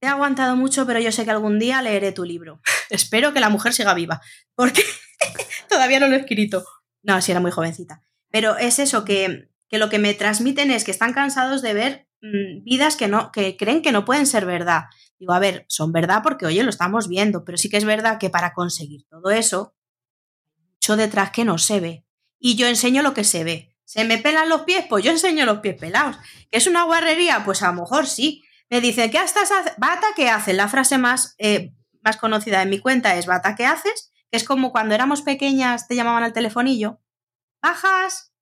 he 0.00 0.06
aguantado 0.06 0.56
mucho, 0.56 0.86
pero 0.86 1.00
yo 1.00 1.12
sé 1.12 1.24
que 1.24 1.30
algún 1.30 1.58
día 1.58 1.82
leeré 1.82 2.12
tu 2.12 2.24
libro. 2.24 2.60
Espero 2.90 3.32
que 3.32 3.40
la 3.40 3.50
mujer 3.50 3.72
siga 3.72 3.94
viva, 3.94 4.20
porque 4.54 4.82
todavía 5.68 6.00
no 6.00 6.08
lo 6.08 6.14
he 6.14 6.20
escrito. 6.20 6.64
No, 7.02 7.20
sí, 7.20 7.32
era 7.32 7.40
muy 7.40 7.50
jovencita. 7.50 8.02
Pero 8.30 8.56
es 8.56 8.78
eso, 8.78 9.04
que, 9.04 9.50
que 9.68 9.78
lo 9.78 9.90
que 9.90 9.98
me 9.98 10.14
transmiten 10.14 10.70
es 10.70 10.84
que 10.84 10.90
están 10.90 11.12
cansados 11.12 11.62
de 11.62 11.74
ver 11.74 12.08
mmm, 12.20 12.64
vidas 12.64 12.96
que, 12.96 13.08
no, 13.08 13.30
que 13.30 13.56
creen 13.56 13.82
que 13.82 13.92
no 13.92 14.04
pueden 14.04 14.26
ser 14.26 14.46
verdad. 14.46 14.84
Digo, 15.18 15.32
a 15.32 15.38
ver, 15.38 15.64
son 15.68 15.92
verdad 15.92 16.22
porque, 16.22 16.46
oye, 16.46 16.62
lo 16.62 16.70
estamos 16.70 17.08
viendo, 17.08 17.44
pero 17.44 17.58
sí 17.58 17.68
que 17.68 17.76
es 17.76 17.84
verdad 17.84 18.18
que 18.18 18.30
para 18.30 18.52
conseguir 18.52 19.06
todo 19.08 19.30
eso, 19.30 19.74
mucho 20.56 20.96
detrás 20.96 21.30
que 21.30 21.44
no 21.44 21.58
se 21.58 21.80
ve. 21.80 22.04
Y 22.38 22.56
yo 22.56 22.66
enseño 22.66 23.02
lo 23.02 23.14
que 23.14 23.24
se 23.24 23.44
ve. 23.44 23.74
¿Se 23.84 24.04
me 24.04 24.18
pelan 24.18 24.48
los 24.48 24.62
pies? 24.62 24.84
Pues 24.88 25.04
yo 25.04 25.10
enseño 25.10 25.46
los 25.46 25.60
pies 25.60 25.76
pelados. 25.78 26.16
¿Que 26.50 26.58
es 26.58 26.66
una 26.66 26.84
guarrería? 26.84 27.44
Pues 27.44 27.62
a 27.62 27.72
lo 27.72 27.82
mejor 27.82 28.06
sí 28.06 28.42
me 28.70 28.80
dice, 28.80 29.10
¿qué 29.10 29.18
estás 29.18 29.50
Bata, 29.78 30.06
¿qué 30.16 30.28
haces? 30.28 30.54
La 30.54 30.68
frase 30.68 30.98
más, 30.98 31.34
eh, 31.38 31.74
más 32.02 32.16
conocida 32.16 32.62
en 32.62 32.70
mi 32.70 32.80
cuenta 32.80 33.14
es 33.16 33.26
Bata, 33.26 33.54
¿qué 33.54 33.66
haces? 33.66 34.12
Que 34.30 34.36
es 34.36 34.44
como 34.44 34.72
cuando 34.72 34.94
éramos 34.94 35.22
pequeñas 35.22 35.86
te 35.86 35.94
llamaban 35.94 36.24
al 36.24 36.32
telefonillo. 36.32 37.00
Bajas. 37.62 38.33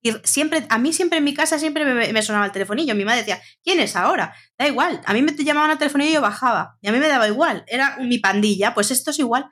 Y 0.00 0.12
siempre, 0.24 0.64
a 0.68 0.78
mí 0.78 0.92
siempre 0.92 1.18
en 1.18 1.24
mi 1.24 1.34
casa 1.34 1.58
siempre 1.58 1.84
me, 1.84 2.22
sonaba 2.22 2.46
el 2.46 2.52
telefonillo. 2.52 2.94
Mi 2.94 3.04
madre 3.04 3.20
decía, 3.20 3.40
¿quién 3.64 3.80
es 3.80 3.96
ahora? 3.96 4.34
Da 4.56 4.66
igual. 4.66 5.00
A 5.04 5.12
mí 5.12 5.22
me 5.22 5.32
llamaban 5.32 5.70
al 5.70 5.78
telefonillo 5.78 6.10
y 6.10 6.14
yo 6.14 6.20
bajaba. 6.20 6.76
Y 6.80 6.88
a 6.88 6.92
mí 6.92 6.98
me 6.98 7.08
daba 7.08 7.26
igual. 7.26 7.64
Era 7.66 7.96
mi 7.98 8.18
pandilla. 8.18 8.74
Pues 8.74 8.90
esto 8.90 9.10
es 9.10 9.18
igual. 9.18 9.46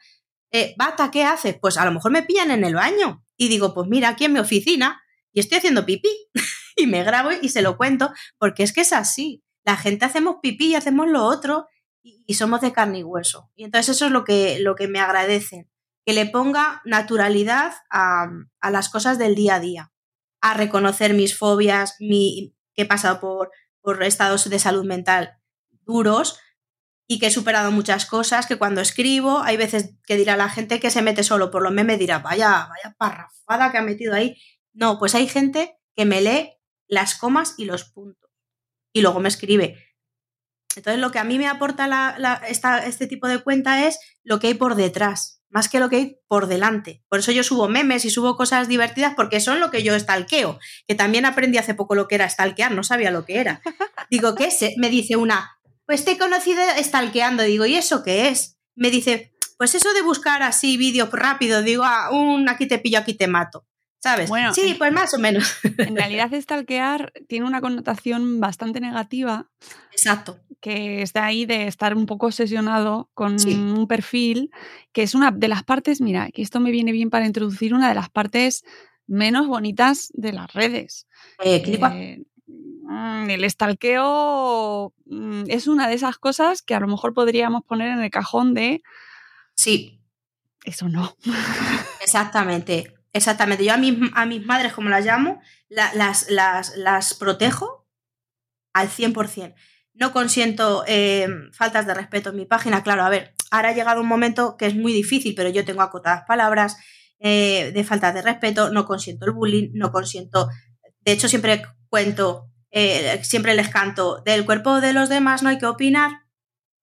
Eh, 0.52 0.74
Bata, 0.78 1.10
¿qué 1.10 1.24
haces? 1.24 1.56
Pues 1.60 1.76
a 1.76 1.84
lo 1.84 1.92
mejor 1.92 2.12
me 2.12 2.22
pillan 2.22 2.50
en 2.50 2.64
el 2.64 2.74
baño. 2.74 3.24
Y 3.36 3.48
digo, 3.48 3.74
pues 3.74 3.88
mira, 3.88 4.10
aquí 4.10 4.24
en 4.24 4.34
mi 4.34 4.38
oficina 4.38 5.02
y 5.32 5.40
estoy 5.40 5.58
haciendo 5.58 5.84
pipí. 5.84 6.10
y 6.76 6.86
me 6.86 7.02
grabo 7.02 7.30
y 7.40 7.48
se 7.48 7.62
lo 7.62 7.76
cuento 7.76 8.12
porque 8.38 8.62
es 8.62 8.72
que 8.72 8.82
es 8.82 8.92
así 8.92 9.42
la 9.66 9.76
gente 9.76 10.04
hacemos 10.04 10.36
pipí 10.40 10.68
y 10.68 10.74
hacemos 10.76 11.08
lo 11.08 11.24
otro 11.24 11.66
y, 12.02 12.24
y, 12.26 12.34
somos 12.34 12.60
de 12.60 12.72
carne 12.72 13.00
y 13.00 13.02
hueso. 13.02 13.50
Y 13.56 13.64
entonces 13.64 13.96
eso 13.96 14.06
es 14.06 14.12
lo 14.12 14.22
que, 14.22 14.60
lo 14.60 14.76
que 14.76 14.86
me 14.86 15.00
agradecen, 15.00 15.68
que 16.06 16.12
le 16.12 16.24
ponga 16.26 16.80
naturalidad 16.84 17.74
a, 17.90 18.28
a, 18.60 18.70
las 18.70 18.88
cosas 18.88 19.18
del 19.18 19.34
día 19.34 19.56
a 19.56 19.60
día, 19.60 19.92
a 20.40 20.54
reconocer 20.54 21.14
mis 21.14 21.36
fobias, 21.36 21.96
mi, 22.00 22.54
que 22.74 22.82
he 22.82 22.86
pasado 22.86 23.20
por, 23.20 23.50
por 23.80 24.02
estados 24.02 24.48
de 24.48 24.58
salud 24.58 24.84
mental 24.84 25.38
duros 25.84 26.38
y 27.08 27.18
que 27.18 27.28
he 27.28 27.30
superado 27.30 27.70
muchas 27.70 28.06
cosas, 28.06 28.46
que 28.46 28.58
cuando 28.58 28.80
escribo 28.80 29.40
hay 29.40 29.56
veces 29.56 29.94
que 30.04 30.16
dirá 30.16 30.36
la 30.36 30.48
gente 30.48 30.80
que 30.80 30.90
se 30.90 31.02
mete 31.02 31.22
solo 31.22 31.50
por 31.50 31.62
los 31.62 31.72
memes, 31.72 31.98
dirá, 31.98 32.18
vaya, 32.18 32.68
vaya 32.68 32.96
parrafada 32.98 33.70
que 33.70 33.78
ha 33.78 33.82
metido 33.82 34.14
ahí. 34.14 34.36
No, 34.72 34.98
pues 34.98 35.14
hay 35.14 35.28
gente 35.28 35.78
que 35.94 36.04
me 36.04 36.20
lee 36.20 36.52
las 36.88 37.14
comas 37.14 37.54
y 37.56 37.64
los 37.64 37.84
puntos 37.84 38.30
y 38.92 39.02
luego 39.02 39.20
me 39.20 39.28
escribe. 39.28 39.76
Entonces, 40.76 41.00
lo 41.00 41.10
que 41.10 41.18
a 41.18 41.24
mí 41.24 41.38
me 41.38 41.46
aporta 41.46 41.86
la, 41.86 42.16
la, 42.18 42.34
esta, 42.48 42.86
este 42.86 43.06
tipo 43.06 43.28
de 43.28 43.38
cuenta 43.38 43.86
es 43.86 43.98
lo 44.22 44.38
que 44.38 44.48
hay 44.48 44.54
por 44.54 44.74
detrás, 44.74 45.42
más 45.48 45.68
que 45.68 45.80
lo 45.80 45.88
que 45.88 45.96
hay 45.96 46.18
por 46.28 46.46
delante. 46.46 47.04
Por 47.08 47.20
eso 47.20 47.32
yo 47.32 47.42
subo 47.42 47.68
memes 47.68 48.04
y 48.04 48.10
subo 48.10 48.36
cosas 48.36 48.68
divertidas 48.68 49.14
porque 49.14 49.40
son 49.40 49.60
lo 49.60 49.70
que 49.70 49.82
yo 49.82 49.94
estalqueo, 49.94 50.58
que 50.86 50.94
también 50.94 51.24
aprendí 51.24 51.58
hace 51.58 51.74
poco 51.74 51.94
lo 51.94 52.08
que 52.08 52.16
era 52.16 52.26
estalquear, 52.26 52.72
no 52.72 52.82
sabía 52.82 53.10
lo 53.10 53.24
que 53.24 53.38
era. 53.38 53.62
Digo, 54.10 54.34
¿qué 54.34 54.46
es? 54.46 54.58
Me 54.76 54.90
dice 54.90 55.16
una, 55.16 55.58
pues 55.86 56.04
te 56.04 56.12
he 56.12 56.18
conocido 56.18 56.60
estalqueando. 56.76 57.42
Digo, 57.44 57.64
¿y 57.66 57.76
eso 57.76 58.02
qué 58.02 58.28
es? 58.28 58.58
Me 58.74 58.90
dice, 58.90 59.32
pues 59.56 59.74
eso 59.74 59.92
de 59.94 60.02
buscar 60.02 60.42
así 60.42 60.76
vídeos 60.76 61.08
rápido, 61.12 61.62
digo, 61.62 61.84
ah, 61.84 62.10
un 62.10 62.48
aquí 62.48 62.66
te 62.66 62.78
pillo, 62.78 62.98
aquí 62.98 63.14
te 63.14 63.28
mato. 63.28 63.66
¿Sabes? 64.06 64.28
Bueno, 64.28 64.54
sí, 64.54 64.74
pues 64.78 64.92
más 64.92 65.12
o 65.14 65.18
menos. 65.18 65.56
En 65.78 65.96
realidad, 65.96 66.30
stalkear 66.32 67.12
tiene 67.28 67.46
una 67.46 67.60
connotación 67.60 68.40
bastante 68.40 68.80
negativa. 68.80 69.48
Exacto. 69.90 70.38
Que 70.60 71.02
está 71.02 71.26
ahí 71.26 71.44
de 71.44 71.66
estar 71.66 71.96
un 71.96 72.06
poco 72.06 72.26
obsesionado 72.26 73.10
con 73.14 73.38
sí. 73.38 73.54
un 73.54 73.88
perfil, 73.88 74.50
que 74.92 75.02
es 75.02 75.14
una 75.14 75.30
de 75.30 75.48
las 75.48 75.64
partes, 75.64 76.00
mira, 76.00 76.30
que 76.30 76.42
esto 76.42 76.60
me 76.60 76.70
viene 76.70 76.92
bien 76.92 77.10
para 77.10 77.26
introducir 77.26 77.74
una 77.74 77.88
de 77.88 77.94
las 77.94 78.08
partes 78.08 78.64
menos 79.08 79.46
bonitas 79.46 80.10
de 80.14 80.32
las 80.32 80.52
redes. 80.52 81.06
Eh, 81.42 81.62
eh, 81.66 82.24
el 83.28 83.50
stalkeo 83.50 84.94
mm, 85.06 85.44
es 85.48 85.66
una 85.66 85.88
de 85.88 85.94
esas 85.94 86.18
cosas 86.18 86.62
que 86.62 86.74
a 86.74 86.80
lo 86.80 86.86
mejor 86.86 87.12
podríamos 87.12 87.64
poner 87.64 87.88
en 87.88 88.00
el 88.00 88.10
cajón 88.10 88.54
de. 88.54 88.82
Sí. 89.54 90.00
Eso 90.64 90.88
no. 90.88 91.16
Exactamente. 92.02 92.95
Exactamente. 93.16 93.64
Yo 93.64 93.72
a 93.72 93.78
mis, 93.78 93.94
a 94.12 94.26
mis 94.26 94.44
madres, 94.44 94.74
como 94.74 94.90
las 94.90 95.04
llamo, 95.04 95.40
la, 95.70 95.92
las, 95.94 96.30
las, 96.30 96.76
las, 96.76 97.14
protejo 97.14 97.88
al 98.74 98.90
100%. 98.90 99.54
No 99.94 100.12
consiento 100.12 100.84
eh, 100.86 101.26
faltas 101.52 101.86
de 101.86 101.94
respeto 101.94 102.28
en 102.28 102.36
mi 102.36 102.44
página. 102.44 102.82
Claro, 102.82 103.04
a 103.04 103.08
ver, 103.08 103.34
ahora 103.50 103.70
ha 103.70 103.72
llegado 103.72 104.02
un 104.02 104.06
momento 104.06 104.58
que 104.58 104.66
es 104.66 104.74
muy 104.74 104.92
difícil, 104.92 105.34
pero 105.34 105.48
yo 105.48 105.64
tengo 105.64 105.80
acotadas 105.80 106.24
palabras 106.28 106.76
eh, 107.18 107.72
de 107.74 107.84
falta 107.84 108.12
de 108.12 108.20
respeto, 108.20 108.70
no 108.70 108.84
consiento 108.84 109.24
el 109.24 109.32
bullying, 109.32 109.70
no 109.72 109.90
consiento... 109.92 110.48
De 111.00 111.12
hecho, 111.12 111.28
siempre 111.28 111.62
cuento, 111.88 112.50
eh, 112.70 113.20
siempre 113.22 113.54
les 113.54 113.70
canto, 113.70 114.20
del 114.26 114.44
cuerpo 114.44 114.82
de 114.82 114.92
los 114.92 115.08
demás 115.08 115.42
no 115.42 115.48
hay 115.48 115.56
que 115.56 115.66
opinar, 115.66 116.10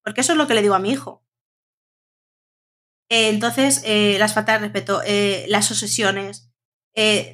porque 0.04 0.22
eso 0.22 0.32
es 0.32 0.38
lo 0.38 0.48
que 0.48 0.56
le 0.56 0.64
digo 0.64 0.74
a 0.74 0.80
mi 0.80 0.92
hijo. 0.92 1.23
Eh, 3.14 3.30
entonces, 3.30 3.84
eh, 3.86 4.16
las 4.18 4.34
faltas 4.34 4.60
de 4.60 4.66
respeto, 4.66 5.04
eh, 5.06 5.46
las 5.48 5.70
obsesiones, 5.70 6.50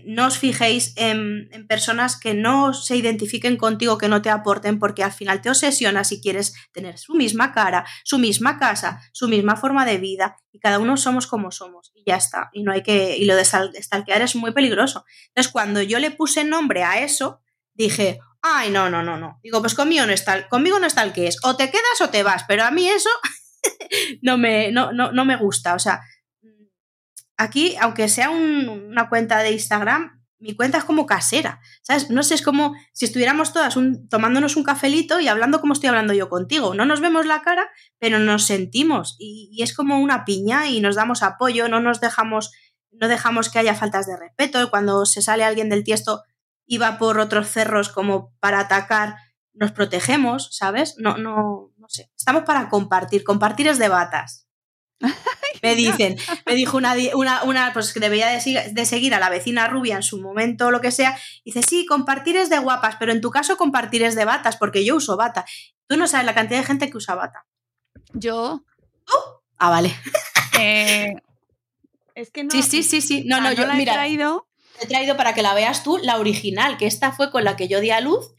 no 0.06 0.28
os 0.28 0.38
fijéis 0.38 0.94
en, 0.98 1.50
personas 1.70 2.20
que 2.20 2.34
no 2.34 2.74
se 2.74 2.98
identifiquen 2.98 3.56
contigo, 3.56 3.98
que 3.98 4.10
no 4.10 4.22
te 4.22 4.30
aporten, 4.30 4.78
porque 4.78 5.06
al 5.06 5.14
final 5.14 5.42
te 5.42 5.50
obsesionas 5.50 6.12
y 6.12 6.22
quieres 6.22 6.54
tener 6.74 6.98
su 6.98 7.14
misma 7.14 7.54
cara, 7.54 7.86
su 8.04 8.20
misma 8.20 8.58
casa, 8.58 9.02
su 9.14 9.30
misma 9.30 9.56
forma 9.56 9.86
de 9.86 9.98
vida, 9.98 10.36
y 10.52 10.60
cada 10.60 10.80
uno 10.80 10.98
somos 10.98 11.28
como 11.28 11.50
somos, 11.52 11.92
y 11.94 12.04
ya 12.06 12.18
está. 12.18 12.50
Y 12.52 12.64
no 12.64 12.74
hay 12.74 12.84
que. 12.84 13.16
Y 13.16 13.24
lo 13.24 13.36
de 13.38 13.46
stalkear 13.46 14.22
es 14.22 14.36
muy 14.36 14.52
peligroso. 14.52 15.06
Entonces, 15.30 15.52
cuando 15.52 15.82
yo 15.82 16.00
le 16.00 16.12
puse 16.12 16.44
nombre 16.44 16.84
a 16.84 17.04
eso, 17.04 17.42
dije, 17.74 18.20
ay, 18.42 18.70
no, 18.70 18.90
no, 18.90 19.02
no, 19.02 19.18
no. 19.18 19.40
Digo, 19.44 19.62
pues 19.62 19.76
conmigo 19.76 20.06
no 20.06 20.12
está, 20.12 20.48
conmigo 20.50 20.80
no 20.80 20.88
está 20.88 21.04
el 21.04 21.14
que 21.14 21.28
es. 21.28 21.38
O 21.44 21.56
te 21.56 21.70
quedas 21.70 22.02
o 22.02 22.10
te 22.10 22.24
vas, 22.24 22.44
pero 22.48 22.64
a 22.64 22.72
mí 22.72 22.88
eso 22.88 23.10
no, 24.22 24.38
me, 24.38 24.72
no, 24.72 24.92
no, 24.92 25.12
no, 25.12 25.26
me 25.26 25.38
gusta. 25.38 25.76
O 25.76 25.80
sea, 25.80 26.02
aquí, 27.38 27.76
aunque 27.80 28.10
sea 28.10 28.30
un, 28.30 28.70
una 28.70 29.10
cuenta 29.10 29.40
de 29.40 29.52
Instagram, 29.52 30.20
mi 30.40 30.56
cuenta 30.56 30.78
es 30.78 30.86
como 30.86 31.06
casera, 31.06 31.60
¿sabes? 31.82 32.10
No 32.10 32.24
sé, 32.24 32.34
es 32.36 32.42
como 32.42 32.74
si 32.94 33.06
estuviéramos 33.06 33.52
todas 33.52 33.76
tomándonos 34.10 34.56
un 34.56 34.64
cafelito 34.64 35.20
y 35.20 35.28
hablando 35.28 35.60
como 35.60 35.74
estoy 35.74 35.90
hablando 35.90 36.14
yo 36.14 36.30
contigo. 36.30 36.74
No 36.74 36.86
nos 36.86 37.02
vemos 37.02 37.26
la 37.26 37.42
cara, 37.42 37.70
pero 38.00 38.20
nos 38.20 38.46
sentimos 38.46 39.18
y, 39.20 39.62
es 39.62 39.76
como 39.76 40.00
una 40.00 40.24
piña 40.24 40.68
y 40.68 40.80
nos 40.80 40.96
damos 40.96 41.24
apoyo, 41.24 41.68
no 41.68 41.82
nos 41.82 42.00
dejamos, 42.00 42.52
no 42.92 43.10
dejamos 43.10 43.50
que 43.50 43.60
haya 43.60 43.76
faltas 43.76 44.08
de 44.08 44.18
respeto. 44.18 44.70
Cuando 44.70 45.06
se 45.06 45.22
sale 45.22 45.44
alguien 45.44 45.70
del 45.70 45.84
tiesto 45.84 46.24
y 46.66 46.78
va 46.78 46.98
por 46.98 47.20
otros 47.20 47.50
cerros 47.50 47.90
como 47.90 48.34
para 48.40 48.62
atacar, 48.62 49.18
nos 49.54 49.72
protegemos, 49.72 50.56
¿sabes? 50.56 50.96
No, 50.98 51.18
no 51.18 51.69
sé. 51.90 52.12
Estamos 52.18 52.44
para 52.44 52.70
compartir. 52.70 53.24
Compartir 53.24 53.68
es 53.68 53.78
de 53.78 53.90
batas. 53.90 54.48
me 55.64 55.76
dicen, 55.76 56.18
me 56.46 56.56
dijo 56.56 56.78
una, 56.78 56.94
una, 57.16 57.44
una 57.44 57.74
pues 57.74 57.94
que 57.94 58.00
debería 58.00 58.28
de, 58.28 58.72
de, 58.72 58.86
seguir 58.86 59.14
a 59.14 59.20
la 59.20 59.30
vecina 59.30 59.68
rubia 59.68 59.96
en 59.96 60.04
su 60.04 60.22
momento 60.22 60.68
o 60.68 60.72
lo 60.72 60.82
que 60.82 60.92
sea. 60.92 61.18
Dice, 61.46 61.62
sí, 61.64 61.86
compartir 61.86 62.36
es 62.36 62.50
de 62.50 62.60
guapas, 62.60 62.98
pero 63.00 63.12
en 63.12 63.22
tu 63.22 63.32
caso 63.32 63.58
compartir 63.58 64.04
es 64.04 64.16
de 64.16 64.26
batas, 64.26 64.58
porque 64.58 64.86
yo 64.86 64.96
uso 64.98 65.18
bata. 65.18 65.46
Tú 65.88 65.98
no 65.98 66.08
sabes 66.08 66.26
la 66.26 66.36
cantidad 66.36 66.60
de 66.60 66.66
gente 66.66 66.90
que 66.90 66.98
usa 66.98 67.16
bata. 67.16 67.46
Yo. 68.14 68.64
¿Tú? 69.06 69.14
Ah, 69.58 69.70
vale. 69.70 69.94
Eh, 70.62 71.16
es 72.16 72.32
que 72.32 72.44
no. 72.44 72.52
Sí, 72.52 72.64
sí, 72.64 72.84
sí, 72.84 73.00
sí. 73.00 73.24
No, 73.26 73.40
no, 73.40 73.54
yo 73.54 73.66
la 73.66 73.76
mira, 73.76 73.94
he 73.94 73.96
traído. 73.96 74.50
Te 74.78 74.86
he 74.86 74.88
traído 74.90 75.16
para 75.16 75.34
que 75.34 75.42
la 75.42 75.54
veas 75.54 75.84
tú, 75.84 75.98
la 75.98 76.18
original, 76.18 76.78
que 76.78 76.86
esta 76.86 77.14
fue 77.14 77.32
con 77.32 77.46
la 77.46 77.56
que 77.56 77.70
yo 77.70 77.80
di 77.80 77.92
a 77.92 78.02
luz 78.02 78.34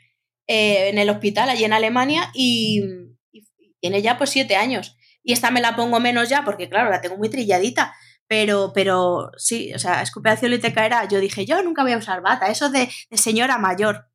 eh, 0.46 0.90
en 0.90 0.98
el 0.98 1.08
hospital 1.08 1.48
allí 1.48 1.64
en 1.64 1.72
Alemania 1.72 2.30
y, 2.34 2.82
y 2.82 3.09
tiene 3.80 4.02
ya 4.02 4.18
pues 4.18 4.30
siete 4.30 4.56
años. 4.56 4.96
Y 5.22 5.32
esta 5.32 5.50
me 5.50 5.60
la 5.60 5.76
pongo 5.76 6.00
menos 6.00 6.28
ya 6.28 6.44
porque, 6.44 6.68
claro, 6.68 6.90
la 6.90 7.00
tengo 7.00 7.16
muy 7.16 7.28
trilladita. 7.28 7.94
Pero, 8.26 8.72
pero 8.72 9.30
sí, 9.36 9.74
o 9.74 9.78
sea, 9.78 10.02
escupe 10.02 10.30
al 10.30 10.38
cielo 10.38 10.54
y 10.54 10.60
te 10.60 10.72
caerá. 10.72 11.06
Yo 11.08 11.18
dije, 11.20 11.44
yo 11.46 11.62
nunca 11.62 11.82
voy 11.82 11.92
a 11.92 11.98
usar 11.98 12.22
bata. 12.22 12.46
Eso 12.46 12.70
de, 12.70 12.88
de 13.10 13.16
señora 13.18 13.58
mayor. 13.58 14.06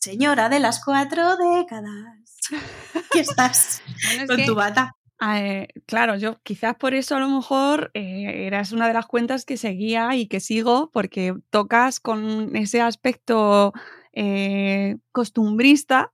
Señora 0.00 0.48
de 0.48 0.60
las 0.60 0.82
cuatro 0.84 1.36
décadas. 1.36 2.38
Aquí 2.94 3.18
estás 3.20 3.82
Bueno, 4.06 4.22
es 4.22 4.28
con 4.28 4.36
que, 4.38 4.44
tu 4.46 4.54
bata. 4.54 4.96
eh, 5.36 5.68
claro, 5.86 6.16
yo 6.16 6.38
quizás 6.42 6.74
por 6.76 6.94
eso 6.94 7.16
a 7.16 7.20
lo 7.20 7.28
mejor 7.28 7.90
eh, 7.94 8.46
eras 8.46 8.72
una 8.72 8.86
de 8.88 8.94
las 8.94 9.06
cuentas 9.06 9.44
que 9.44 9.56
seguía 9.56 10.14
y 10.16 10.26
que 10.26 10.40
sigo, 10.40 10.90
porque 10.92 11.34
tocas 11.50 12.00
con 12.00 12.54
ese 12.56 12.80
aspecto 12.82 13.72
eh, 14.14 14.96
costumbrista 15.12 16.12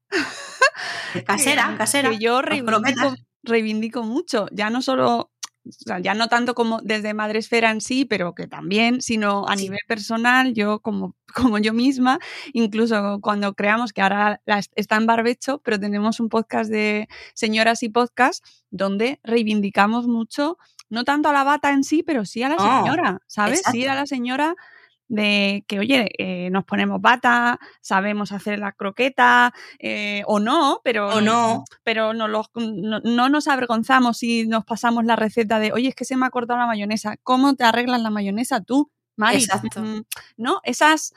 Casera, 1.27 1.69
que- 1.71 1.77
casera. 1.77 2.11
que 2.11 2.19
yo 2.19 2.43
reivindico, 2.43 3.15
reivindico 3.43 4.03
mucho, 4.03 4.47
ya 4.53 4.71
no 4.71 4.83
solo, 4.83 5.31
o 5.65 5.73
sea, 5.73 5.99
ya 5.99 6.15
no 6.15 6.29
tanto 6.29 6.55
como 6.55 6.81
desde 6.83 7.15
Madresfera 7.15 7.71
en 7.71 7.81
sí, 7.81 8.05
pero 8.05 8.35
que 8.35 8.47
también, 8.47 9.01
sino 9.03 9.47
a 9.49 9.57
Sí. 9.57 9.65
nivel 9.65 9.81
personal, 9.87 10.55
yo 10.55 10.81
como, 10.81 11.15
como 11.35 11.59
yo 11.59 11.73
misma, 11.73 12.19
incluso 12.53 13.19
cuando 13.21 13.55
creamos 13.55 13.93
que 13.93 14.03
ahora 14.03 14.41
está 14.75 14.97
en 14.97 15.07
barbecho, 15.07 15.61
pero 15.65 15.79
tenemos 15.79 16.21
un 16.21 16.29
podcast 16.29 16.71
de 16.71 17.09
señoras 17.35 17.83
y 17.83 17.89
podcast 17.89 18.45
donde 18.71 19.21
reivindicamos 19.23 20.07
mucho, 20.07 20.59
no 20.89 21.05
tanto 21.05 21.29
a 21.29 21.33
la 21.33 21.45
bata 21.45 21.71
en 21.71 21.85
sí, 21.85 22.03
pero 22.03 22.25
sí 22.25 22.43
a 22.43 22.49
la 22.49 22.57
No, 22.57 22.83
señora, 22.85 23.21
¿sabes? 23.27 23.63
Sí 23.71 23.87
a 23.87 23.95
la 23.95 24.07
señora 24.07 24.57
de 25.11 25.65
que, 25.67 25.81
oye, 25.81 26.09
eh, 26.19 26.51
nos 26.51 26.65
ponemos 26.65 27.01
bata, 27.01 27.59
sabemos 27.81 28.31
hacer 28.33 28.61
la 28.61 28.71
croqueta, 28.73 29.53
eh, 29.81 30.23
o 30.27 30.39
no, 30.39 30.81
pero 30.85 31.09
O 31.09 31.21
no. 31.21 31.65
pero 31.83 32.15
no, 32.15 32.29
los- 32.29 32.49
no, 32.55 33.01
no 33.01 33.29
nos 33.29 33.49
avergonzamos 33.49 34.19
si 34.19 34.47
nos 34.47 34.65
pasamos 34.65 35.05
la 35.05 35.17
receta 35.17 35.59
de, 35.59 35.73
oye, 35.73 35.89
es 35.89 35.95
que 35.97 36.05
se 36.05 36.17
me 36.17 36.27
ha 36.27 36.31
cortado 36.31 36.61
la 36.61 36.67
mayonesa. 36.67 37.17
¿Cómo 37.25 37.55
te 37.57 37.65
arreglas 37.65 38.01
la 38.01 38.11
mayonesa 38.11 38.61
tú, 38.63 38.91
Mari? 39.17 39.39
Exacto. 39.39 39.81
Mm, 39.83 40.03
¿No? 40.37 40.61
Esas, 40.63 41.13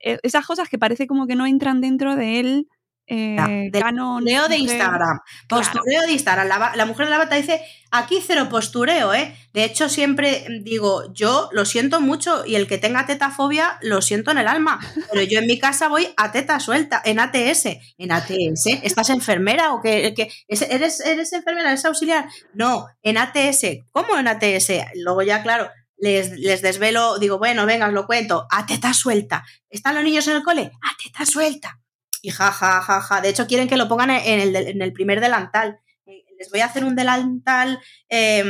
eh, 0.00 0.18
esas 0.24 0.44
cosas 0.44 0.68
que 0.68 0.76
parece 0.78 1.06
como 1.06 1.26
que 1.28 1.36
no 1.36 1.46
entran 1.46 1.80
dentro 1.80 2.16
del 2.16 2.68
eh, 3.06 3.70
canon. 3.72 4.24
Postureo 4.24 4.48
de. 4.48 4.56
Instagram. 4.58 4.98
Claro. 4.98 5.22
Postureo 5.48 6.02
de 6.02 6.12
Instagram. 6.12 6.48
La, 6.74 6.86
mujer 6.86 7.06
de 7.06 7.10
la 7.10 7.18
bata 7.18 7.36
dice, 7.36 7.62
aquí 7.90 8.18
cero 8.26 8.48
postureo, 8.50 9.14
¿eh? 9.14 9.36
De 9.52 9.64
hecho, 9.64 9.88
siempre 9.88 10.46
digo, 10.62 11.12
yo 11.12 11.48
lo 11.52 11.64
siento 11.64 12.00
mucho 12.00 12.44
y 12.44 12.56
el 12.56 12.66
que 12.66 12.78
tenga 12.78 13.06
tetafobia 13.06 13.78
lo 13.82 14.02
siento 14.02 14.30
en 14.30 14.38
el 14.38 14.48
alma. 14.48 14.80
Pero 15.12 15.22
yo 15.22 15.38
en 15.38 15.46
mi 15.46 15.58
casa 15.58 15.88
voy 15.88 16.08
a 16.16 16.32
teta 16.32 16.58
suelta, 16.60 17.00
en 17.04 17.20
ATS. 17.20 17.66
¿En 17.98 18.12
ATS? 18.12 18.66
¿Estás 18.82 19.10
enfermera 19.10 19.72
o 19.72 19.80
es- 19.84 20.62
¿Eres, 20.62 21.00
¿Eres 21.00 21.32
enfermera? 21.32 21.70
¿Eres 21.70 21.84
auxiliar? 21.84 22.26
No, 22.54 22.86
en 23.02 23.18
ATS. 23.18 23.84
¿Cómo 23.92 24.18
en 24.18 24.28
ATS? 24.28 24.72
Luego 24.96 25.22
ya, 25.22 25.42
claro, 25.42 25.70
les, 25.98 26.32
les 26.32 26.60
desvelo, 26.62 27.18
digo, 27.18 27.38
bueno, 27.38 27.66
venga, 27.66 27.86
os 27.86 27.92
lo 27.92 28.06
cuento. 28.06 28.46
A 28.50 28.66
teta 28.66 28.92
suelta. 28.92 29.44
¿Están 29.70 29.94
los 29.94 30.04
niños 30.04 30.26
en 30.28 30.36
el 30.36 30.42
cole? 30.42 30.70
A 30.82 30.96
teta 31.02 31.24
suelta. 31.24 31.80
Y 32.22 32.30
ja, 32.30 32.50
ja, 32.50 32.80
ja, 32.80 33.00
ja. 33.00 33.20
De 33.20 33.28
hecho, 33.28 33.46
quieren 33.46 33.68
que 33.68 33.76
lo 33.76 33.88
pongan 33.88 34.10
en 34.10 34.40
el, 34.40 34.56
en 34.56 34.82
el 34.82 34.92
primer 34.92 35.20
delantal. 35.20 35.78
Eh, 36.06 36.24
Les 36.38 36.50
voy 36.50 36.60
a 36.60 36.66
hacer 36.66 36.84
un 36.84 36.96
delantal 36.96 37.80
eh, 38.08 38.44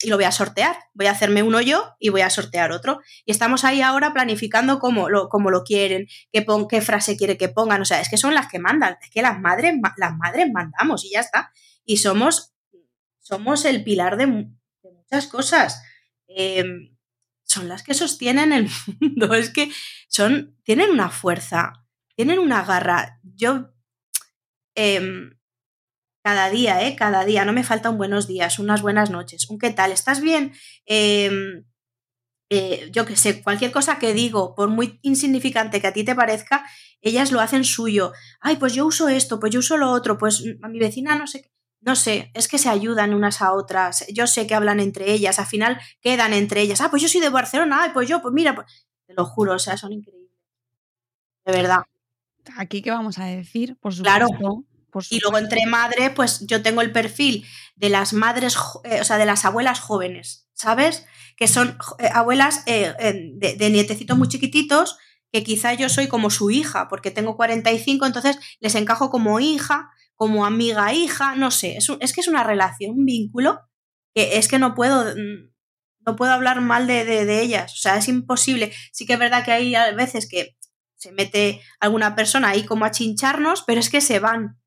y 0.00 0.08
lo 0.08 0.16
voy 0.16 0.24
a 0.24 0.32
sortear. 0.32 0.76
Voy 0.94 1.06
a 1.06 1.12
hacerme 1.12 1.42
uno 1.42 1.60
yo 1.60 1.94
y 2.00 2.08
voy 2.10 2.22
a 2.22 2.30
sortear 2.30 2.72
otro. 2.72 3.00
Y 3.24 3.30
estamos 3.30 3.64
ahí 3.64 3.80
ahora 3.80 4.12
planificando 4.12 4.78
cómo 4.80 5.08
lo, 5.08 5.28
cómo 5.28 5.50
lo 5.50 5.62
quieren, 5.62 6.06
qué, 6.32 6.42
pon- 6.42 6.66
qué 6.68 6.80
frase 6.82 7.16
quiere 7.16 7.36
que 7.38 7.48
pongan. 7.48 7.80
O 7.80 7.84
sea, 7.84 8.00
es 8.00 8.08
que 8.08 8.16
son 8.16 8.34
las 8.34 8.48
que 8.48 8.58
mandan. 8.58 8.96
Es 9.02 9.10
que 9.10 9.22
las 9.22 9.38
madres, 9.40 9.74
ma- 9.80 9.94
las 9.96 10.14
madres 10.16 10.46
mandamos 10.52 11.04
y 11.04 11.12
ya 11.12 11.20
está. 11.20 11.52
Y 11.84 11.98
somos, 11.98 12.52
somos 13.20 13.64
el 13.64 13.84
pilar 13.84 14.16
de, 14.16 14.26
mu- 14.26 14.50
de 14.82 14.90
muchas 14.92 15.26
cosas. 15.28 15.82
Eh, 16.28 16.64
son 17.44 17.68
las 17.68 17.82
que 17.82 17.94
sostienen 17.94 18.52
el 18.52 18.68
mundo. 19.00 19.32
Es 19.34 19.50
que 19.50 19.70
son, 20.08 20.56
tienen 20.64 20.90
una 20.90 21.10
fuerza 21.10 21.81
tienen 22.16 22.38
una 22.38 22.64
garra. 22.64 23.20
Yo, 23.22 23.70
em, 24.74 25.38
cada 26.24 26.50
día, 26.50 26.86
¿eh? 26.86 26.96
Cada 26.96 27.24
día, 27.24 27.44
no 27.44 27.52
me 27.52 27.64
falta 27.64 27.90
un 27.90 27.98
buenos 27.98 28.26
días, 28.28 28.58
unas 28.58 28.82
buenas 28.82 29.10
noches, 29.10 29.50
un 29.50 29.58
qué 29.58 29.70
tal, 29.70 29.92
¿estás 29.92 30.20
bien? 30.20 30.52
Em, 30.86 31.64
eh, 32.50 32.90
yo 32.92 33.06
qué 33.06 33.16
sé, 33.16 33.42
cualquier 33.42 33.72
cosa 33.72 33.98
que 33.98 34.14
digo, 34.14 34.54
por 34.54 34.68
muy 34.68 34.98
insignificante 35.02 35.80
que 35.80 35.86
a 35.88 35.92
ti 35.94 36.04
te 36.04 36.14
parezca, 36.14 36.64
ellas 37.00 37.32
lo 37.32 37.40
hacen 37.40 37.64
suyo. 37.64 38.12
Ay, 38.40 38.56
pues 38.56 38.74
yo 38.74 38.86
uso 38.86 39.08
esto, 39.08 39.40
pues 39.40 39.52
yo 39.52 39.60
uso 39.60 39.76
lo 39.78 39.90
otro, 39.90 40.18
pues 40.18 40.44
mi 40.68 40.78
vecina 40.78 41.16
no 41.16 41.26
sé 41.26 41.42
qué. 41.42 41.50
No 41.80 41.96
sé, 41.96 42.30
es 42.34 42.46
que 42.48 42.58
se 42.58 42.68
ayudan 42.68 43.14
unas 43.14 43.42
a 43.42 43.52
otras. 43.54 44.06
Yo 44.12 44.26
sé 44.28 44.46
que 44.46 44.54
hablan 44.54 44.80
entre 44.80 45.12
ellas, 45.12 45.38
al 45.40 45.46
final 45.46 45.80
quedan 46.00 46.32
entre 46.34 46.60
ellas. 46.60 46.80
Ah, 46.80 46.90
pues 46.90 47.02
yo 47.02 47.08
soy 47.08 47.20
de 47.20 47.28
Barcelona, 47.30 47.82
ay, 47.82 47.90
pues 47.92 48.08
yo, 48.08 48.22
pues 48.22 48.32
mira, 48.34 48.54
pues... 48.54 48.68
te 49.06 49.14
lo 49.14 49.24
juro, 49.24 49.54
o 49.54 49.58
sea, 49.58 49.76
son 49.76 49.92
increíbles. 49.92 50.30
De 51.44 51.52
verdad. 51.52 51.82
Aquí, 52.56 52.82
¿qué 52.82 52.90
vamos 52.90 53.18
a 53.18 53.26
decir? 53.26 53.76
Por 53.80 53.94
Claro. 53.96 54.26
supuesto. 54.28 54.64
por 54.90 55.04
Y 55.08 55.20
luego 55.20 55.38
entre 55.38 55.64
madres, 55.66 56.10
pues 56.14 56.40
yo 56.46 56.60
tengo 56.62 56.82
el 56.82 56.92
perfil 56.92 57.46
de 57.76 57.88
las 57.88 58.12
madres, 58.12 58.56
eh, 58.84 59.00
o 59.00 59.04
sea, 59.04 59.16
de 59.16 59.24
las 59.24 59.46
abuelas 59.46 59.80
jóvenes, 59.80 60.48
¿sabes? 60.52 61.06
Que 61.38 61.48
son 61.48 61.78
eh, 61.98 62.10
abuelas 62.12 62.62
eh, 62.66 62.92
de, 63.34 63.54
de 63.56 63.70
nietecitos 63.70 64.18
muy 64.18 64.28
chiquititos, 64.28 64.98
que 65.32 65.42
quizá 65.44 65.72
yo 65.72 65.88
soy 65.88 66.08
como 66.08 66.28
su 66.28 66.50
hija, 66.50 66.88
porque 66.88 67.10
tengo 67.10 67.36
45, 67.36 68.04
entonces 68.04 68.38
les 68.60 68.74
encajo 68.74 69.08
como 69.08 69.40
hija, 69.40 69.88
como 70.14 70.44
amiga 70.44 70.92
hija, 70.92 71.36
no 71.36 71.50
sé, 71.50 71.78
es, 71.78 71.88
un- 71.88 71.96
es 72.02 72.12
que 72.12 72.20
es 72.20 72.28
una 72.28 72.44
relación, 72.44 72.90
un 72.90 73.06
vínculo, 73.06 73.60
que 74.14 74.36
es 74.36 74.46
que 74.46 74.58
no 74.58 74.74
puedo, 74.74 75.06
mm, 75.16 75.52
no 76.06 76.16
puedo 76.16 76.32
hablar 76.32 76.60
mal 76.60 76.86
de, 76.86 77.06
de- 77.06 77.24
de 77.24 77.40
ellas, 77.40 77.72
o 77.72 77.76
sea, 77.76 77.96
es 77.96 78.08
imposible. 78.08 78.72
Sí 78.92 79.06
que 79.06 79.14
es 79.14 79.18
verdad 79.18 79.42
que 79.42 79.52
hay 79.52 79.74
a 79.74 79.90
veces 79.92 80.28
que 80.28 80.54
se 81.02 81.12
mete 81.12 81.60
alguna 81.80 82.14
persona 82.14 82.50
ahí 82.50 82.64
como 82.64 82.84
a 82.84 82.90
chincharnos, 82.90 83.62
pero 83.66 83.80
es 83.80 83.90
que 83.90 84.00
se 84.00 84.18
van. 84.20 84.58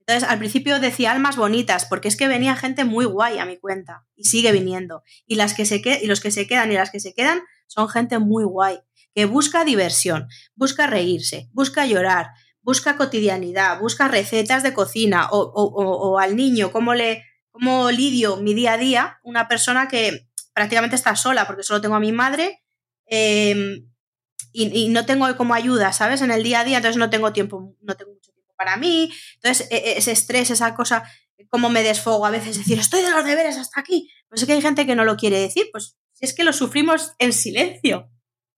Entonces, 0.00 0.28
al 0.28 0.38
principio 0.38 0.80
decía 0.80 1.12
almas 1.12 1.36
bonitas, 1.36 1.84
porque 1.84 2.08
es 2.08 2.16
que 2.16 2.28
venía 2.28 2.56
gente 2.56 2.84
muy 2.84 3.04
guay 3.04 3.38
a 3.38 3.44
mi 3.44 3.58
cuenta 3.58 4.06
y 4.16 4.24
sigue 4.24 4.52
viniendo. 4.52 5.02
Y, 5.26 5.34
las 5.36 5.54
que 5.54 5.66
se 5.66 5.82
que- 5.82 6.00
y 6.02 6.06
los 6.06 6.20
que 6.20 6.30
se 6.30 6.46
quedan 6.46 6.72
y 6.72 6.74
las 6.76 6.90
que 6.90 7.00
se 7.00 7.12
quedan 7.14 7.42
son 7.66 7.88
gente 7.88 8.18
muy 8.18 8.44
guay, 8.44 8.78
que 9.14 9.26
busca 9.26 9.64
diversión, 9.64 10.26
busca 10.54 10.86
reírse, 10.86 11.48
busca 11.52 11.84
llorar, 11.86 12.28
busca 12.62 12.96
cotidianidad, 12.96 13.80
busca 13.80 14.08
recetas 14.08 14.62
de 14.62 14.72
cocina 14.74 15.28
o, 15.30 15.38
o- 15.40 15.72
o- 15.82 16.10
o 16.12 16.18
al 16.18 16.36
niño, 16.36 16.72
cómo, 16.72 16.94
le, 16.94 17.24
cómo 17.50 17.90
lidio 17.90 18.38
mi 18.38 18.54
día 18.54 18.72
a 18.74 18.78
día, 18.78 19.18
una 19.22 19.46
persona 19.46 19.88
que 19.88 20.26
prácticamente 20.54 20.96
está 20.96 21.14
sola 21.16 21.46
porque 21.46 21.62
solo 21.62 21.80
tengo 21.82 21.94
a 21.96 22.00
mi 22.00 22.12
madre. 22.12 22.62
eh, 23.10 23.84
y, 24.66 24.88
no 24.88 25.06
tengo 25.06 25.34
como 25.36 25.54
ayuda, 25.54 25.92
¿sabes? 25.92 26.22
En 26.22 26.30
el 26.30 26.42
día 26.42 26.60
a 26.60 26.64
día, 26.64 26.78
entonces 26.78 26.98
no 26.98 27.10
tengo 27.10 27.32
tiempo, 27.32 27.74
no 27.80 27.96
tengo 27.96 28.12
mucho 28.12 28.32
tiempo 28.32 28.52
para 28.56 28.76
mí. 28.76 29.12
Entonces, 29.36 29.68
e- 29.70 29.76
e- 29.76 29.98
ese 29.98 30.12
estrés, 30.12 30.50
esa 30.50 30.74
cosa, 30.74 31.04
como 31.48 31.70
me 31.70 31.82
desfogo 31.82 32.26
a 32.26 32.30
veces, 32.30 32.58
decir, 32.58 32.78
estoy 32.78 33.02
de 33.02 33.10
los 33.10 33.24
deberes 33.24 33.56
hasta 33.56 33.80
aquí. 33.80 34.10
Pues 34.28 34.42
es 34.42 34.46
que 34.46 34.54
hay 34.54 34.62
gente 34.62 34.86
que 34.86 34.96
no 34.96 35.04
lo 35.04 35.16
quiere 35.16 35.38
decir, 35.38 35.68
pues 35.72 35.96
es 36.20 36.34
que 36.34 36.44
lo 36.44 36.52
sufrimos 36.52 37.12
en 37.18 37.32
silencio, 37.32 38.10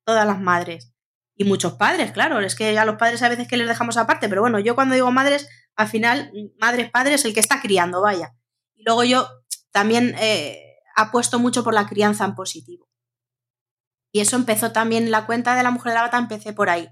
todas 0.04 0.26
las 0.26 0.40
madres. 0.40 0.92
Y 1.36 1.44
muchos 1.44 1.74
padres, 1.74 2.12
claro, 2.12 2.40
es 2.40 2.54
que 2.54 2.78
a 2.78 2.84
los 2.84 2.96
padres 2.96 3.22
a 3.22 3.28
veces 3.28 3.48
que 3.48 3.56
les 3.56 3.68
dejamos 3.68 3.96
aparte, 3.96 4.28
pero 4.28 4.42
bueno, 4.42 4.58
yo 4.58 4.74
cuando 4.74 4.94
digo 4.94 5.10
madres, 5.10 5.48
al 5.74 5.88
final, 5.88 6.32
madres, 6.58 6.90
padres, 6.90 7.24
el 7.24 7.32
que 7.32 7.40
está 7.40 7.60
criando, 7.60 8.02
vaya. 8.02 8.34
Y 8.74 8.82
luego 8.84 9.04
yo 9.04 9.26
también 9.70 10.14
eh, 10.18 10.76
apuesto 10.96 11.38
mucho 11.38 11.64
por 11.64 11.72
la 11.72 11.86
crianza 11.86 12.24
en 12.24 12.34
positivo. 12.34 12.89
Y 14.12 14.20
eso 14.20 14.36
empezó 14.36 14.72
también 14.72 15.10
la 15.10 15.26
cuenta 15.26 15.54
de 15.56 15.62
la 15.62 15.70
mujer 15.70 15.90
de 15.92 15.94
la 15.96 16.02
bata, 16.02 16.18
empecé 16.18 16.52
por 16.52 16.70
ahí, 16.70 16.88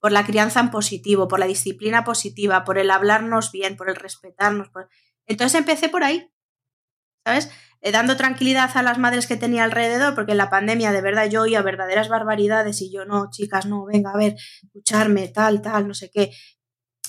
por 0.00 0.12
la 0.12 0.24
crianza 0.24 0.60
en 0.60 0.70
positivo, 0.70 1.28
por 1.28 1.38
la 1.38 1.46
disciplina 1.46 2.04
positiva, 2.04 2.64
por 2.64 2.78
el 2.78 2.90
hablarnos 2.90 3.52
bien, 3.52 3.76
por 3.76 3.88
el 3.90 3.96
respetarnos. 3.96 4.68
por- 4.70 4.88
Entonces 5.26 5.58
empecé 5.58 5.88
por 5.88 6.04
ahí, 6.04 6.30
¿sabes? 7.24 7.50
Eh, 7.80 7.90
dando 7.92 8.16
tranquilidad 8.16 8.70
a 8.76 8.82
las 8.82 8.98
madres 8.98 9.26
que 9.26 9.36
tenía 9.36 9.64
alrededor, 9.64 10.14
porque 10.14 10.32
en 10.32 10.38
la 10.38 10.50
pandemia 10.50 10.92
de 10.92 11.00
verdad 11.02 11.28
yo 11.28 11.42
oía 11.42 11.62
verdaderas 11.62 12.08
barbaridades 12.08 12.80
y 12.80 12.92
yo 12.92 13.04
no, 13.04 13.28
chicas, 13.30 13.66
no, 13.66 13.84
venga, 13.86 14.12
a 14.12 14.16
ver, 14.16 14.36
escucharme, 14.62 15.28
tal, 15.28 15.62
tal, 15.62 15.88
no 15.88 15.94
sé 15.94 16.10
qué. 16.12 16.30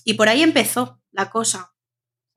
Y 0.05 0.15
por 0.15 0.29
ahí 0.29 0.43
empezó 0.43 1.01
la 1.11 1.29
cosa, 1.29 1.73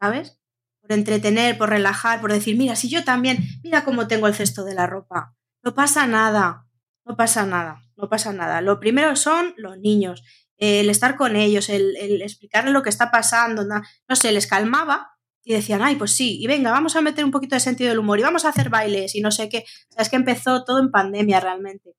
¿sabes? 0.00 0.38
Por 0.82 0.92
entretener, 0.92 1.58
por 1.58 1.70
relajar, 1.70 2.20
por 2.20 2.32
decir, 2.32 2.56
mira, 2.58 2.76
si 2.76 2.88
yo 2.90 3.04
también, 3.04 3.38
mira 3.64 3.84
cómo 3.84 4.08
tengo 4.08 4.26
el 4.28 4.34
cesto 4.34 4.64
de 4.64 4.74
la 4.74 4.86
ropa, 4.86 5.34
no 5.64 5.74
pasa 5.74 6.06
nada, 6.06 6.65
no 7.06 7.16
pasa 7.16 7.46
nada, 7.46 7.82
no 7.96 8.08
pasa 8.10 8.32
nada. 8.34 8.60
Lo 8.60 8.78
primero 8.80 9.16
son 9.16 9.54
los 9.56 9.78
niños, 9.78 10.22
el 10.58 10.90
estar 10.90 11.16
con 11.16 11.36
ellos, 11.36 11.68
el, 11.70 11.96
el 11.96 12.20
explicarles 12.22 12.72
lo 12.74 12.82
que 12.82 12.90
está 12.90 13.10
pasando, 13.10 13.64
na- 13.64 13.82
no 14.08 14.16
sé, 14.16 14.32
les 14.32 14.46
calmaba 14.46 15.12
y 15.44 15.52
decían, 15.54 15.82
ay, 15.82 15.96
pues 15.96 16.12
sí, 16.12 16.38
y 16.42 16.46
venga, 16.48 16.70
vamos 16.72 16.96
a 16.96 17.00
meter 17.02 17.24
un 17.24 17.30
poquito 17.30 17.54
de 17.56 17.60
sentido 17.60 17.88
del 17.90 18.00
humor 18.00 18.18
y 18.18 18.22
vamos 18.22 18.44
a 18.44 18.48
hacer 18.50 18.68
bailes 18.68 19.14
y 19.14 19.20
no 19.20 19.30
sé 19.30 19.48
qué. 19.48 19.58
O 19.90 19.92
sea, 19.94 20.02
es 20.02 20.08
que 20.10 20.16
empezó 20.16 20.64
todo 20.64 20.80
en 20.80 20.90
pandemia 20.90 21.40
realmente. 21.40 21.90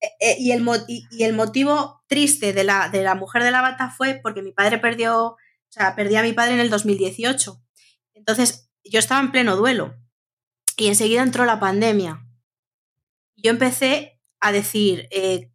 Eh, 0.00 0.08
eh, 0.20 0.36
y, 0.38 0.52
el, 0.52 0.64
y 1.10 1.24
el 1.24 1.32
motivo 1.34 2.02
triste 2.06 2.52
de 2.52 2.62
la, 2.64 2.88
de 2.88 3.02
la 3.02 3.16
mujer 3.16 3.42
de 3.42 3.50
la 3.50 3.62
bata 3.62 3.90
fue 3.90 4.20
porque 4.22 4.42
mi 4.42 4.52
padre 4.52 4.78
perdió 4.78 5.30
O 5.30 5.36
sea, 5.70 5.96
perdí 5.96 6.14
a 6.16 6.22
mi 6.22 6.32
padre 6.32 6.54
en 6.54 6.60
el 6.60 6.70
2018. 6.70 7.60
Entonces, 8.14 8.70
yo 8.84 9.00
estaba 9.00 9.20
en 9.20 9.32
pleno 9.32 9.56
duelo. 9.56 9.94
Y 10.76 10.86
enseguida 10.86 11.22
entró 11.22 11.44
la 11.44 11.58
pandemia. 11.58 12.24
Yo 13.36 13.50
empecé 13.50 14.17
a 14.40 14.52
decir, 14.52 15.08
eh, 15.10 15.50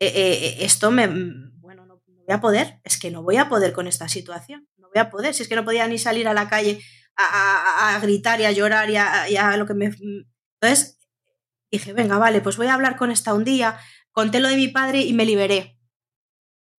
eh, 0.00 0.12
eh, 0.14 0.56
esto 0.60 0.90
me... 0.90 1.06
Bueno, 1.06 1.86
no, 1.86 2.02
voy 2.06 2.34
a 2.34 2.40
poder, 2.40 2.80
es 2.84 2.98
que 2.98 3.10
no 3.10 3.22
voy 3.22 3.36
a 3.36 3.48
poder 3.48 3.72
con 3.72 3.86
esta 3.86 4.08
situación. 4.08 4.68
No 4.76 4.88
voy 4.92 5.00
a 5.00 5.10
poder, 5.10 5.34
si 5.34 5.42
es 5.42 5.48
que 5.48 5.56
no 5.56 5.64
podía 5.64 5.86
ni 5.86 5.98
salir 5.98 6.28
a 6.28 6.34
la 6.34 6.48
calle 6.48 6.80
a, 7.16 7.98
gritar 8.02 8.40
y 8.40 8.44
a 8.44 8.52
llorar 8.52 8.90
y 8.90 8.96
a, 8.96 9.56
lo 9.56 9.66
que 9.66 9.74
me... 9.74 9.90
Entonces 10.60 10.98
dije, 11.70 11.92
venga, 11.92 12.18
vale, 12.18 12.40
pues 12.40 12.56
voy 12.56 12.66
a 12.66 12.74
hablar 12.74 12.96
con 12.96 13.10
esta 13.10 13.34
un 13.34 13.44
día, 13.44 13.78
conté 14.10 14.40
lo 14.40 14.48
de 14.48 14.56
mi 14.56 14.68
padre 14.68 15.02
y 15.02 15.12
me 15.12 15.24
liberé. 15.24 15.78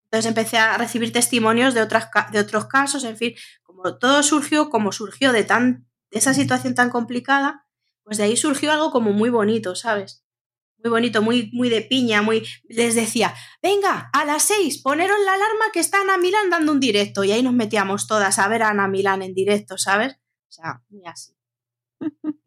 Entonces 0.04 0.28
empecé 0.28 0.58
a 0.58 0.76
recibir 0.76 1.12
testimonios 1.12 1.74
de, 1.74 1.80
otras, 1.80 2.08
de 2.32 2.38
otros 2.38 2.66
casos, 2.66 3.04
en 3.04 3.16
fin, 3.16 3.34
como 3.62 3.98
todo 3.98 4.22
surgió, 4.22 4.68
como 4.68 4.92
surgió 4.92 5.32
de, 5.32 5.44
tan, 5.44 5.88
de 6.10 6.18
esa 6.18 6.34
situación 6.34 6.74
tan 6.74 6.90
complicada, 6.90 7.66
pues 8.04 8.18
de 8.18 8.24
ahí 8.24 8.36
surgió 8.36 8.72
algo 8.72 8.90
como 8.90 9.12
muy 9.12 9.30
bonito, 9.30 9.74
¿sabes? 9.74 10.21
Muy 10.82 10.90
bonito, 10.90 11.22
muy, 11.22 11.50
muy 11.52 11.68
de 11.68 11.82
piña, 11.82 12.22
muy... 12.22 12.42
Les 12.68 12.94
decía, 12.94 13.34
venga, 13.62 14.10
a 14.12 14.24
las 14.24 14.42
seis, 14.42 14.82
poneros 14.82 15.18
la 15.24 15.34
alarma 15.34 15.66
que 15.72 15.80
está 15.80 16.00
Ana 16.00 16.18
Milán 16.18 16.50
dando 16.50 16.72
un 16.72 16.80
directo. 16.80 17.22
Y 17.22 17.32
ahí 17.32 17.42
nos 17.42 17.54
metíamos 17.54 18.06
todas 18.06 18.38
a 18.38 18.48
ver 18.48 18.62
a 18.62 18.70
Ana 18.70 18.88
Milán 18.88 19.22
en 19.22 19.34
directo, 19.34 19.78
¿sabes? 19.78 20.14
O 20.48 20.52
sea, 20.52 20.82
muy 20.88 21.06
así. 21.06 21.34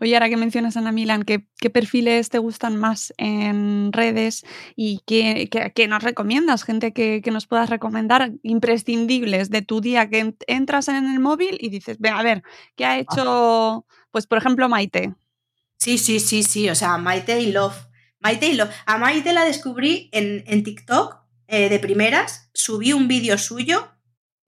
Oye, 0.00 0.14
ahora 0.14 0.28
que 0.28 0.36
mencionas 0.36 0.76
Ana 0.76 0.92
Milán, 0.92 1.24
¿qué, 1.24 1.40
perfiles 1.70 2.28
te 2.28 2.38
gustan 2.38 2.76
más 2.76 3.12
en 3.16 3.92
redes 3.92 4.44
y 4.76 5.00
qué, 5.06 5.48
nos 5.88 6.02
recomiendas? 6.02 6.64
Gente 6.64 6.92
que, 6.92 7.22
nos 7.30 7.46
puedas 7.46 7.70
recomendar 7.70 8.32
imprescindibles 8.42 9.50
de 9.50 9.62
tu 9.62 9.80
día 9.80 10.08
que 10.08 10.34
entras 10.46 10.88
en 10.88 11.06
el 11.06 11.20
móvil 11.20 11.58
y 11.60 11.68
dices, 11.68 11.98
a 12.10 12.22
ver, 12.22 12.42
¿qué 12.76 12.84
ha 12.84 12.98
hecho, 12.98 13.86
pues 14.10 14.26
por 14.26 14.38
ejemplo, 14.38 14.68
Maite? 14.68 15.14
Sí, 15.78 15.98
sí, 15.98 16.20
sí, 16.20 16.42
sí, 16.42 16.68
o 16.68 16.74
sea, 16.74 16.98
Maite 16.98 17.40
y 17.40 17.52
Love. 17.52 17.76
Maite 18.20 18.48
y 18.48 18.54
Love. 18.54 18.70
A 18.86 18.98
Maite 18.98 19.32
la 19.32 19.44
descubrí 19.44 20.10
en, 20.12 20.62
TikTok 20.64 21.16
eh, 21.46 21.68
de 21.68 21.78
primeras, 21.78 22.50
subí 22.52 22.92
un 22.92 23.08
vídeo 23.08 23.38
suyo 23.38 23.88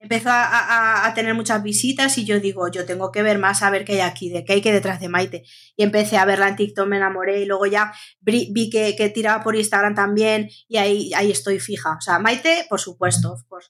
empezó 0.01 0.29
a, 0.31 1.11
tener 1.13 1.35
muchas 1.35 1.61
visitas 1.61 2.17
y 2.17 2.25
yo 2.25 2.39
digo, 2.39 2.67
yo 2.69 2.85
tengo 2.85 3.11
que 3.11 3.21
ver 3.21 3.37
más 3.37 3.61
a 3.61 3.69
ver 3.69 3.85
qué 3.85 3.93
hay 3.93 3.99
aquí, 3.99 4.29
de 4.29 4.43
qué 4.43 4.53
hay 4.53 4.61
que 4.61 4.73
detrás 4.73 4.99
de 4.99 5.09
Maite. 5.09 5.43
Y 5.77 5.83
empecé 5.83 6.17
a 6.17 6.25
verla 6.25 6.47
en 6.47 6.55
TikTok, 6.55 6.87
me 6.87 6.97
enamoré 6.97 7.41
y 7.41 7.45
luego 7.45 7.67
ya 7.67 7.93
vi 8.19 8.69
que, 8.71 8.95
que 8.95 9.09
tiraba 9.09 9.43
por 9.43 9.55
Instagram 9.55 9.93
también 9.93 10.49
y 10.67 10.77
ahí, 10.77 11.11
ahí 11.13 11.31
estoy 11.31 11.59
fija. 11.59 11.97
O 11.97 12.01
sea, 12.01 12.17
Maite, 12.17 12.65
por 12.67 12.79
supuesto, 12.79 13.33
of 13.33 13.43
course. 13.47 13.69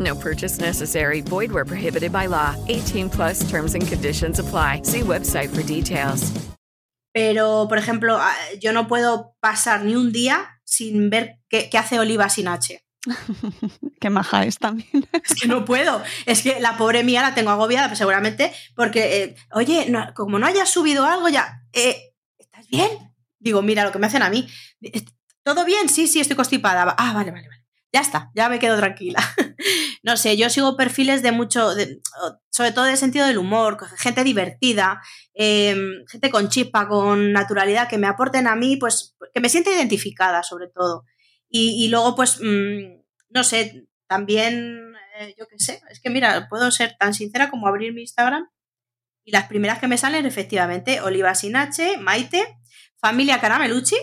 No 0.00 0.14
purchase 0.14 0.58
necessary. 0.58 1.20
Void 1.20 1.52
where 1.52 1.66
prohibited 1.66 2.10
by 2.12 2.26
law. 2.26 2.56
18 2.68 3.10
plus 3.10 3.48
terms 3.50 3.74
and 3.74 3.86
conditions 3.86 4.38
apply. 4.38 4.80
See 4.84 5.00
website 5.00 5.54
for 5.54 5.62
details. 5.62 6.32
Pero, 7.12 7.66
por 7.68 7.78
ejemplo, 7.78 8.16
ah, 8.18 8.34
yo 8.60 8.72
no 8.72 8.86
puedo 8.86 9.34
pasar 9.40 9.84
ni 9.84 9.96
un 9.96 10.12
día 10.12 10.60
sin 10.64 11.10
ver 11.10 11.38
qué, 11.48 11.68
qué 11.68 11.76
hace 11.76 11.98
Oliva 11.98 12.28
sin 12.28 12.48
H. 12.48 12.80
qué 14.00 14.10
maja 14.10 14.44
es 14.44 14.58
también. 14.58 15.08
Es 15.24 15.34
que 15.34 15.48
no 15.48 15.64
puedo. 15.64 16.02
Es 16.26 16.42
que 16.42 16.60
la 16.60 16.76
pobre 16.76 17.02
mía 17.02 17.22
la 17.22 17.34
tengo 17.34 17.50
agobiada, 17.50 17.88
pues 17.88 17.98
seguramente, 17.98 18.52
porque, 18.74 19.22
eh, 19.22 19.36
oye, 19.52 19.92
como 20.14 20.38
no 20.38 20.46
hayas 20.46 20.70
subido 20.70 21.04
algo 21.04 21.28
ya, 21.28 21.62
eh, 21.72 22.14
¿estás 22.38 22.68
bien? 22.68 22.90
Digo, 23.38 23.62
mira 23.62 23.84
lo 23.84 23.92
que 23.92 23.98
me 23.98 24.06
hacen 24.06 24.22
a 24.22 24.30
mí. 24.30 24.48
¿Todo 25.42 25.64
bien? 25.64 25.88
Sí, 25.88 26.06
sí, 26.06 26.20
estoy 26.20 26.36
constipada. 26.36 26.94
Ah, 26.96 27.12
vale, 27.12 27.30
vale, 27.30 27.48
vale. 27.48 27.59
Ya 27.92 28.00
está, 28.00 28.30
ya 28.34 28.48
me 28.48 28.60
quedo 28.60 28.76
tranquila. 28.76 29.18
no 30.02 30.16
sé, 30.16 30.36
yo 30.36 30.48
sigo 30.48 30.76
perfiles 30.76 31.22
de 31.22 31.32
mucho, 31.32 31.70
sobre 32.48 32.72
todo 32.72 32.84
de 32.84 32.96
sentido 32.96 33.26
del 33.26 33.38
humor, 33.38 33.78
gente 33.96 34.22
divertida, 34.22 35.00
em, 35.34 36.06
gente 36.06 36.30
con 36.30 36.48
chispa, 36.48 36.86
con 36.86 37.32
naturalidad, 37.32 37.88
que 37.88 37.98
me 37.98 38.06
aporten 38.06 38.46
a 38.46 38.54
mí, 38.54 38.76
pues, 38.76 39.16
que 39.34 39.40
me 39.40 39.48
sienta 39.48 39.70
identificada 39.70 40.42
sobre 40.44 40.68
todo. 40.68 41.04
Y, 41.52 41.88
luego, 41.88 42.14
pues, 42.14 42.38
mm, 42.40 43.02
no 43.30 43.42
sé, 43.42 43.88
también, 44.06 44.94
eh, 45.18 45.34
yo 45.36 45.48
qué 45.48 45.58
sé, 45.58 45.82
es 45.90 46.00
que 46.00 46.10
mira, 46.10 46.48
puedo 46.48 46.70
ser 46.70 46.96
tan 46.96 47.12
sincera 47.12 47.50
como 47.50 47.66
abrir 47.66 47.92
mi 47.92 48.02
Instagram 48.02 48.48
y 49.24 49.32
las 49.32 49.48
primeras 49.48 49.80
que 49.80 49.88
me 49.88 49.98
salen, 49.98 50.26
efectivamente, 50.26 51.00
Oliva 51.00 51.34
Sinache, 51.34 51.98
Maite, 51.98 52.56
Familia 53.00 53.40
Caramelucci, 53.40 53.96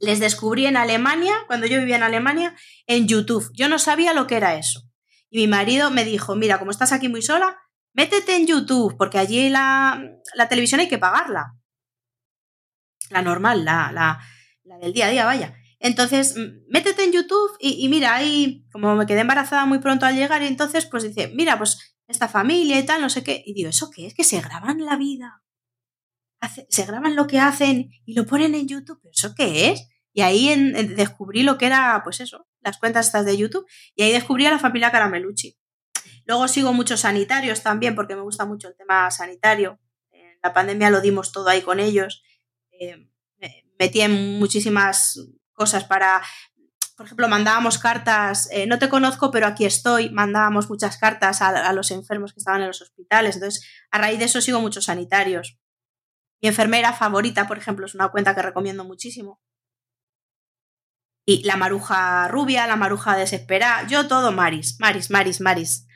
les 0.00 0.20
descubrí 0.20 0.66
en 0.66 0.76
Alemania, 0.76 1.34
cuando 1.46 1.66
yo 1.66 1.78
vivía 1.78 1.96
en 1.96 2.02
Alemania, 2.02 2.54
en 2.86 3.06
YouTube. 3.08 3.50
Yo 3.54 3.68
no 3.68 3.78
sabía 3.78 4.12
lo 4.12 4.26
que 4.26 4.36
era 4.36 4.56
eso. 4.56 4.82
Y 5.30 5.38
mi 5.38 5.48
marido 5.48 5.90
me 5.90 6.04
dijo, 6.04 6.36
mira, 6.36 6.58
como 6.58 6.70
estás 6.70 6.92
aquí 6.92 7.08
muy 7.08 7.22
sola, 7.22 7.58
métete 7.92 8.36
en 8.36 8.46
YouTube, 8.46 8.96
porque 8.96 9.18
allí 9.18 9.48
la, 9.48 10.00
televisión 10.48 10.80
hay 10.80 10.88
que 10.88 10.98
pagarla. 10.98 11.54
La 13.10 13.22
normal, 13.22 13.64
la, 13.64 13.90
la, 13.92 14.78
del 14.78 14.92
día 14.92 15.06
a 15.06 15.10
día, 15.10 15.24
vaya. 15.24 15.54
Entonces, 15.78 16.34
métete 16.68 17.04
en 17.04 17.12
YouTube 17.12 17.56
y, 17.60 17.88
mira, 17.88 18.14
ahí, 18.14 18.66
como 18.72 18.94
me 18.94 19.06
quedé 19.06 19.20
embarazada 19.20 19.66
muy 19.66 19.80
pronto 19.80 20.06
al 20.06 20.16
llegar, 20.16 20.42
y 20.42 20.46
entonces, 20.46 20.86
pues 20.86 21.02
dice, 21.02 21.30
mira, 21.34 21.58
pues 21.58 21.96
esta 22.08 22.28
familia 22.28 22.78
y 22.78 22.86
tal, 22.86 23.00
no 23.00 23.10
sé 23.10 23.22
qué. 23.22 23.42
Y 23.44 23.54
digo, 23.54 23.70
¿eso 23.70 23.90
qué 23.90 24.06
es? 24.06 24.14
Que 24.14 24.24
se 24.24 24.40
graban 24.40 24.84
la 24.84 24.96
vida. 24.96 25.43
Se 26.48 26.84
graban 26.84 27.16
lo 27.16 27.26
que 27.26 27.40
hacen 27.40 27.90
y 28.04 28.14
lo 28.14 28.26
ponen 28.26 28.54
en 28.54 28.68
YouTube. 28.68 29.00
¿Eso 29.12 29.34
qué 29.34 29.70
es? 29.70 29.88
Y 30.12 30.22
ahí 30.22 30.54
descubrí 30.94 31.42
lo 31.42 31.58
que 31.58 31.66
era, 31.66 32.00
pues 32.04 32.20
eso, 32.20 32.46
las 32.60 32.78
cuentas 32.78 33.06
estas 33.06 33.26
de 33.26 33.36
YouTube. 33.36 33.66
Y 33.96 34.04
ahí 34.04 34.12
descubrí 34.12 34.46
a 34.46 34.50
la 34.50 34.60
familia 34.60 34.92
Caramelucci. 34.92 35.58
Luego 36.24 36.46
sigo 36.48 36.72
muchos 36.72 37.00
sanitarios 37.00 37.62
también, 37.62 37.94
porque 37.94 38.14
me 38.14 38.22
gusta 38.22 38.46
mucho 38.46 38.68
el 38.68 38.76
tema 38.76 39.10
sanitario. 39.10 39.80
En 40.12 40.38
la 40.42 40.52
pandemia 40.52 40.90
lo 40.90 41.00
dimos 41.00 41.32
todo 41.32 41.48
ahí 41.48 41.62
con 41.62 41.80
ellos. 41.80 42.22
Eh, 42.70 43.08
metí 43.78 44.00
en 44.00 44.38
muchísimas 44.38 45.18
cosas 45.52 45.84
para, 45.84 46.22
por 46.96 47.06
ejemplo, 47.06 47.28
mandábamos 47.28 47.78
cartas, 47.78 48.48
eh, 48.52 48.66
no 48.66 48.78
te 48.78 48.88
conozco, 48.88 49.30
pero 49.30 49.46
aquí 49.46 49.64
estoy, 49.64 50.10
mandábamos 50.10 50.70
muchas 50.70 50.96
cartas 50.96 51.42
a, 51.42 51.48
a, 51.48 51.72
los 51.72 51.90
enfermos 51.90 52.32
que 52.32 52.38
estaban 52.38 52.60
en 52.60 52.68
los 52.68 52.80
hospitales. 52.80 53.34
Entonces, 53.34 53.68
a 53.90 53.98
raíz 53.98 54.18
de 54.18 54.26
eso 54.26 54.40
sigo 54.40 54.60
muchos 54.60 54.84
sanitarios. 54.84 55.58
Mi 56.44 56.48
enfermera 56.48 56.92
favorita, 56.92 57.48
por 57.48 57.56
ejemplo, 57.56 57.86
es 57.86 57.94
una 57.94 58.08
cuenta 58.08 58.34
que 58.34 58.42
recomiendo 58.42 58.84
muchísimo, 58.84 59.40
y 61.24 61.42
la 61.44 61.56
maruja 61.56 62.28
rubia, 62.28 62.66
la 62.66 62.76
maruja 62.76 63.16
desesperada, 63.16 63.86
yo 63.86 64.08
todo 64.08 64.30
Maris, 64.30 64.76
Maris, 64.78 65.10
Maris, 65.10 65.40
Maris. 65.40 65.86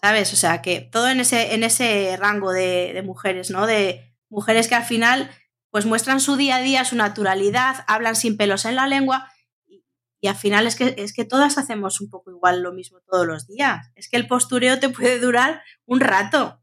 ¿Sabes? 0.00 0.32
O 0.32 0.36
sea, 0.36 0.62
que 0.62 0.80
todo 0.80 1.10
en 1.10 1.20
ese, 1.20 1.54
en 1.54 1.64
ese 1.64 2.16
rango 2.18 2.50
de, 2.50 2.92
de 2.94 3.02
mujeres, 3.02 3.50
¿no? 3.50 3.66
De 3.66 4.16
mujeres 4.30 4.68
que 4.68 4.74
al 4.74 4.84
final 4.84 5.30
pues 5.68 5.84
muestran 5.84 6.20
su 6.20 6.36
día 6.36 6.56
a 6.56 6.62
día, 6.62 6.86
su 6.86 6.96
naturalidad, 6.96 7.84
hablan 7.86 8.16
sin 8.16 8.38
pelos 8.38 8.64
en 8.64 8.76
la 8.76 8.86
lengua 8.86 9.30
y, 9.66 10.28
al 10.28 10.36
final 10.36 10.66
es 10.66 10.76
que, 10.76 10.94
es 10.96 11.12
que 11.12 11.26
todas 11.26 11.58
hacemos 11.58 12.00
un 12.00 12.08
poco 12.08 12.30
igual 12.30 12.62
lo 12.62 12.72
mismo 12.72 13.00
todos 13.06 13.26
los 13.26 13.46
días. 13.46 13.90
Es 13.96 14.08
que 14.08 14.16
el 14.16 14.26
postureo 14.26 14.80
te 14.80 14.88
puede 14.88 15.20
durar 15.20 15.62
un 15.84 16.00
rato, 16.00 16.59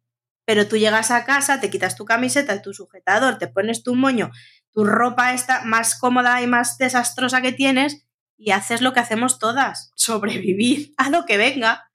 pero 0.48 0.66
tú 0.66 0.78
llegas 0.78 1.12
a 1.12 1.26
casa, 1.26 1.60
te 1.60 1.70
quitas 1.70 1.98
tu 1.98 2.06
camiseta, 2.06 2.62
tu 2.62 2.74
sujetador, 2.74 3.38
te 3.38 3.50
pones 3.50 3.84
tu 3.84 3.96
moño, 3.96 4.32
tu 4.72 4.86
ropa 4.86 5.34
esta 5.34 5.66
más 5.66 6.00
cómoda 6.00 6.42
y 6.42 6.48
más 6.48 6.78
desastrosa 6.78 7.42
que 7.42 7.52
tienes 7.52 8.08
y 8.38 8.52
haces 8.52 8.82
lo 8.82 8.94
que 8.94 9.02
hacemos 9.02 9.40
todas, 9.40 9.92
sobrevivir 9.96 10.94
a 10.96 11.10
lo 11.10 11.26
que 11.26 11.36
venga. 11.36 11.92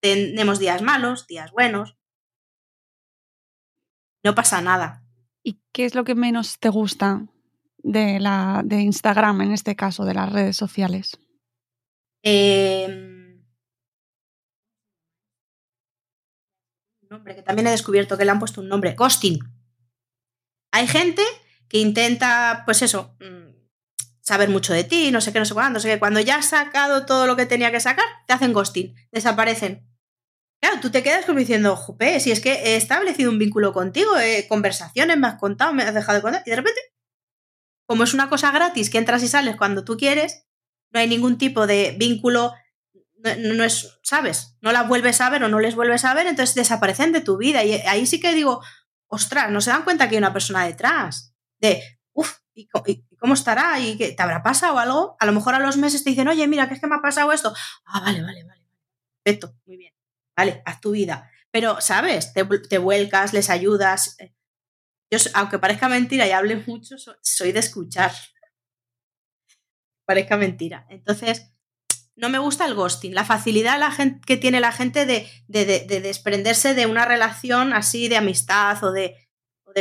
Tenemos 0.00 0.58
días 0.58 0.80
malos, 0.80 1.26
días 1.26 1.52
buenos. 1.52 1.98
No 4.24 4.34
pasa 4.34 4.62
nada. 4.62 5.04
¿Y 5.42 5.60
qué 5.70 5.84
es 5.84 5.94
lo 5.94 6.04
que 6.04 6.14
menos 6.14 6.58
te 6.58 6.70
gusta 6.70 7.26
de, 7.82 8.18
la, 8.18 8.62
de 8.64 8.80
Instagram, 8.80 9.42
en 9.42 9.52
este 9.52 9.76
caso, 9.76 10.06
de 10.06 10.14
las 10.14 10.32
redes 10.32 10.56
sociales? 10.56 11.18
Eh, 12.22 13.19
nombre 17.10 17.34
que 17.34 17.42
también 17.42 17.66
he 17.66 17.72
descubierto 17.72 18.16
que 18.16 18.24
le 18.24 18.30
han 18.30 18.38
puesto 18.38 18.60
un 18.60 18.68
nombre, 18.68 18.94
ghosting. 18.94 19.40
Hay 20.72 20.86
gente 20.86 21.22
que 21.68 21.78
intenta, 21.78 22.62
pues 22.64 22.82
eso, 22.82 23.16
mm, 23.20 23.50
saber 24.20 24.48
mucho 24.48 24.72
de 24.72 24.84
ti, 24.84 25.10
no 25.10 25.20
sé 25.20 25.32
qué, 25.32 25.40
no 25.40 25.44
sé 25.44 25.54
cuándo, 25.54 25.74
no 25.74 25.80
sé 25.80 25.88
qué. 25.88 25.98
Cuando 25.98 26.20
ya 26.20 26.36
has 26.36 26.46
sacado 26.46 27.04
todo 27.06 27.26
lo 27.26 27.34
que 27.34 27.46
tenía 27.46 27.72
que 27.72 27.80
sacar, 27.80 28.04
te 28.26 28.32
hacen 28.32 28.52
ghosting, 28.52 28.94
desaparecen. 29.10 29.86
Claro, 30.62 30.78
tú 30.80 30.90
te 30.90 31.02
quedas 31.02 31.24
como 31.24 31.38
diciendo, 31.38 31.74
jope, 31.74 32.20
si 32.20 32.30
es 32.30 32.40
que 32.40 32.52
he 32.52 32.76
establecido 32.76 33.30
un 33.30 33.38
vínculo 33.38 33.72
contigo, 33.72 34.12
conversaciones, 34.48 35.16
me 35.18 35.26
has 35.26 35.38
contado, 35.40 35.72
me 35.72 35.82
has 35.82 35.94
dejado 35.94 36.16
de 36.16 36.22
contar, 36.22 36.42
y 36.46 36.50
de 36.50 36.56
repente, 36.56 36.80
como 37.88 38.04
es 38.04 38.14
una 38.14 38.28
cosa 38.28 38.52
gratis 38.52 38.90
que 38.90 38.98
entras 38.98 39.22
y 39.22 39.28
sales 39.28 39.56
cuando 39.56 39.84
tú 39.84 39.96
quieres, 39.96 40.46
no 40.92 41.00
hay 41.00 41.08
ningún 41.08 41.38
tipo 41.38 41.66
de 41.66 41.96
vínculo, 41.98 42.52
no, 43.38 43.64
es, 43.64 43.98
¿sabes? 44.02 44.56
No 44.60 44.72
las 44.72 44.88
vuelves 44.88 45.20
a 45.20 45.30
ver 45.30 45.44
o 45.44 45.48
no 45.48 45.60
les 45.60 45.74
vuelves 45.74 46.04
a 46.04 46.14
ver, 46.14 46.26
entonces 46.26 46.54
desaparecen 46.54 47.12
de 47.12 47.20
tu 47.20 47.36
vida. 47.36 47.64
Y 47.64 47.72
ahí 47.86 48.06
sí 48.06 48.20
que 48.20 48.34
digo, 48.34 48.62
ostras, 49.08 49.50
no 49.50 49.60
se 49.60 49.70
dan 49.70 49.84
cuenta 49.84 50.08
que 50.08 50.16
hay 50.16 50.18
una 50.18 50.32
persona 50.32 50.64
detrás. 50.64 51.34
De, 51.58 51.82
uff, 52.12 52.38
¿y, 52.54 52.68
cómo 53.18 53.34
estará? 53.34 53.78
¿Y 53.78 53.96
qué, 53.98 54.12
te 54.12 54.22
habrá 54.22 54.42
pasado 54.42 54.78
algo? 54.78 55.16
A 55.18 55.26
lo 55.26 55.32
mejor 55.32 55.54
a 55.54 55.60
los 55.60 55.76
meses 55.76 56.04
te 56.04 56.10
dicen, 56.10 56.28
oye, 56.28 56.46
mira, 56.48 56.68
¿qué 56.68 56.74
es 56.74 56.80
que 56.80 56.86
me 56.86 56.96
ha 56.96 57.02
pasado 57.02 57.32
esto? 57.32 57.52
Ah, 57.84 58.00
vale, 58.00 58.22
vale, 58.22 58.44
vale. 58.44 58.66
Perfecto, 59.22 59.56
muy 59.66 59.76
bien. 59.76 59.94
Vale, 60.36 60.62
haz 60.64 60.80
tu 60.80 60.92
vida. 60.92 61.30
Pero, 61.50 61.80
¿sabes? 61.80 62.32
Te, 62.32 62.44
te 62.44 62.78
vuelcas, 62.78 63.32
les 63.32 63.50
ayudas. 63.50 64.16
Yo, 65.10 65.18
aunque 65.34 65.58
parezca 65.58 65.88
mentira 65.88 66.26
y 66.26 66.30
hable 66.30 66.56
mucho, 66.66 66.96
soy 67.20 67.52
de 67.52 67.60
escuchar. 67.60 68.12
Parezca 70.06 70.36
mentira. 70.36 70.86
Entonces, 70.88 71.49
no 72.20 72.28
me 72.28 72.38
gusta 72.38 72.66
el 72.66 72.74
ghosting, 72.74 73.14
la 73.14 73.24
facilidad 73.24 73.80
la 73.80 73.90
gente, 73.90 74.20
que 74.26 74.36
tiene 74.36 74.60
la 74.60 74.72
gente 74.72 75.06
de, 75.06 75.26
de, 75.48 75.64
de, 75.64 76.00
desprenderse 76.00 76.74
de 76.74 76.84
una 76.84 77.06
relación 77.06 77.72
así 77.72 78.08
de 78.08 78.18
amistad 78.18 78.82
o 78.84 78.92
de, 78.92 79.16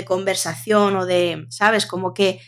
conversación 0.06 0.96
o 0.96 1.06
de, 1.06 1.46
¿sabes? 1.50 1.86
Como 1.86 2.14
que 2.14 2.40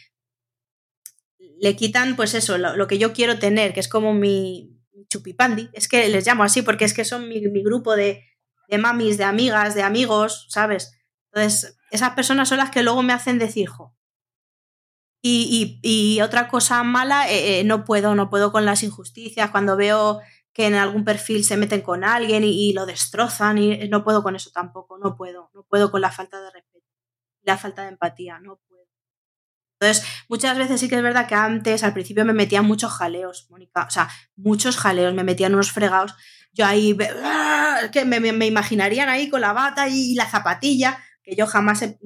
le 1.59 1.75
quitan, 1.75 2.15
pues 2.15 2.33
eso, 2.33 2.57
lo, 2.57 2.87
que 2.87 2.97
yo 2.97 3.11
quiero 3.11 3.37
tener, 3.39 3.73
que 3.73 3.81
es 3.81 3.89
como 3.89 4.13
mi 4.13 4.79
chupipandi, 5.09 5.69
es 5.73 5.89
que 5.89 6.07
les 6.07 6.25
llamo 6.25 6.43
así 6.43 6.61
porque 6.61 6.85
es 6.85 6.93
que 6.93 7.03
son 7.03 7.27
mi, 7.27 7.41
mi 7.41 7.61
grupo 7.61 7.97
de, 7.97 8.23
de 8.69 8.77
mamis, 8.77 9.17
de 9.17 9.25
amigas, 9.25 9.75
de 9.75 9.83
amigos, 9.83 10.47
¿sabes? 10.49 10.93
Entonces, 11.33 11.77
esas 11.89 12.11
personas 12.11 12.47
son 12.47 12.59
las 12.59 12.71
que 12.71 12.83
luego 12.83 13.03
me 13.03 13.11
hacen 13.11 13.37
decir, 13.37 13.67
jo, 13.67 13.93
y, 15.21 15.79
y, 15.83 16.15
y, 16.15 16.21
otra 16.21 16.47
cosa 16.47 16.81
mala, 16.83 17.29
eh, 17.29 17.59
eh, 17.59 17.63
no 17.63 17.85
puedo, 17.85 18.15
no 18.15 18.29
puedo 18.29 18.51
con 18.51 18.65
las 18.65 18.81
injusticias. 18.81 19.51
Cuando 19.51 19.77
veo 19.77 20.19
que 20.51 20.65
en 20.65 20.73
algún 20.73 21.05
perfil 21.05 21.43
se 21.43 21.57
meten 21.57 21.81
con 21.81 22.03
alguien 22.03 22.43
y, 22.43 22.73
lo 22.73 22.85
destrozan, 22.85 23.57
y 23.59 23.71
eh, 23.73 23.87
no 23.87 24.03
puedo 24.03 24.23
con 24.23 24.35
eso 24.35 24.49
tampoco, 24.51 24.97
no 24.97 25.15
puedo, 25.15 25.51
no 25.53 25.63
puedo 25.63 25.91
con 25.91 26.01
la 26.01 26.11
falta 26.11 26.41
de 26.41 26.49
respeto, 26.51 26.87
la 27.43 27.57
falta 27.57 27.83
de 27.83 27.89
empatía, 27.89 28.39
no 28.39 28.59
puedo. 28.67 28.87
Entonces, 29.79 30.05
muchas 30.27 30.57
veces 30.57 30.79
sí 30.79 30.89
que 30.89 30.95
es 30.95 31.03
verdad 31.03 31.27
que 31.27 31.35
antes, 31.35 31.83
al 31.83 31.93
principio, 31.93 32.25
me 32.25 32.33
metían 32.33 32.65
muchos 32.65 32.91
jaleos, 32.91 33.47
Mónica, 33.49 33.85
o 33.87 33.91
sea, 33.91 34.09
muchos 34.35 34.77
jaleos, 34.77 35.13
me 35.13 35.23
metían 35.23 35.53
unos 35.53 35.71
fregados. 35.71 36.15
Yo 36.53 36.65
ahí, 36.65 36.97
que 37.91 38.05
me, 38.05 38.19
me, 38.19 38.33
me 38.33 38.47
imaginarían 38.47 39.09
ahí 39.09 39.29
con 39.29 39.41
la 39.41 39.53
bata 39.53 39.87
y 39.87 40.15
la 40.15 40.29
zapatilla, 40.29 40.99
que 41.23 41.35
yo 41.35 41.47
jamás 41.47 41.81
he, 41.83 41.97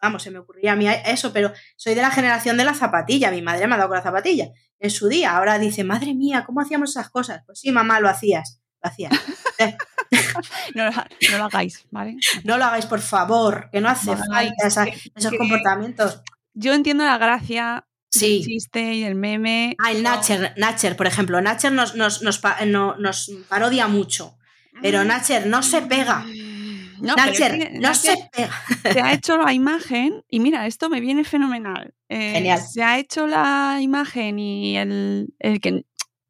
vamos, 0.00 0.22
se 0.22 0.30
me 0.30 0.38
ocurría 0.38 0.72
a 0.72 0.76
mí 0.76 0.86
eso, 1.06 1.32
pero 1.32 1.52
soy 1.76 1.94
de 1.94 2.02
la 2.02 2.10
generación 2.10 2.56
de 2.56 2.64
la 2.64 2.74
zapatilla, 2.74 3.30
mi 3.30 3.42
madre 3.42 3.66
me 3.66 3.74
ha 3.74 3.78
dado 3.78 3.88
con 3.88 3.96
la 3.96 4.02
zapatilla 4.02 4.50
en 4.78 4.90
su 4.90 5.08
día, 5.08 5.36
ahora 5.36 5.58
dice, 5.58 5.84
madre 5.84 6.14
mía, 6.14 6.44
¿cómo 6.44 6.60
hacíamos 6.60 6.90
esas 6.90 7.10
cosas? 7.10 7.42
Pues 7.44 7.60
sí, 7.60 7.72
mamá, 7.72 8.00
lo 8.00 8.08
hacías, 8.08 8.60
lo 8.82 8.90
hacías. 8.90 9.12
no, 10.74 10.84
lo, 10.84 10.90
no, 10.92 11.38
lo, 11.38 11.44
hagáis, 11.44 11.86
¿vale? 11.90 12.16
No 12.44 12.58
lo 12.58 12.64
hagáis, 12.64 12.86
por 12.86 13.00
favor, 13.00 13.68
que 13.72 13.80
no 13.80 13.88
hace 13.88 14.12
no 14.12 14.16
falta 14.18 14.66
esa, 14.66 14.84
esos 14.84 15.32
que 15.32 15.38
comportamientos. 15.38 16.22
Yo 16.54 16.74
entiendo 16.74 17.04
la 17.04 17.18
gracia 17.18 17.84
Sí. 18.10 18.38
El 18.38 18.46
chiste 18.46 18.94
y 18.94 19.04
el 19.04 19.14
meme. 19.14 19.76
Ah, 19.78 19.92
el 19.92 20.02
Natcher, 20.02 20.54
Natcher, 20.56 20.96
por 20.96 21.06
ejemplo. 21.06 21.42
Natcher 21.42 21.72
nos, 21.72 21.94
nos, 21.94 22.22
nos, 22.22 22.40
no, 22.66 22.96
nos 22.96 23.30
parodia 23.48 23.86
mucho. 23.86 24.38
Pero 24.80 25.04
Natcher 25.04 25.46
no 25.46 25.62
se 25.62 25.82
pega. 25.82 26.24
No, 27.00 27.14
Natcher, 27.16 27.72
no 27.74 27.80
Natcher 27.80 28.16
se 28.16 28.30
pega. 28.32 28.52
Se 28.92 29.00
ha 29.00 29.12
hecho 29.12 29.36
la 29.38 29.52
imagen 29.52 30.24
y 30.28 30.40
mira, 30.40 30.66
esto 30.66 30.88
me 30.88 31.00
viene 31.00 31.24
fenomenal. 31.24 31.94
Eh, 32.08 32.32
Genial. 32.34 32.60
Se 32.60 32.82
ha 32.82 32.98
hecho 32.98 33.26
la 33.26 33.78
imagen 33.80 34.38
y 34.38 34.76
el, 34.76 35.34
el, 35.38 35.60
que 35.60 35.84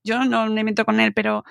yo 0.05 0.25
no 0.25 0.47
me 0.47 0.65
meto 0.65 0.85
con 0.85 1.01
él, 1.01 1.13
pero 1.13 1.45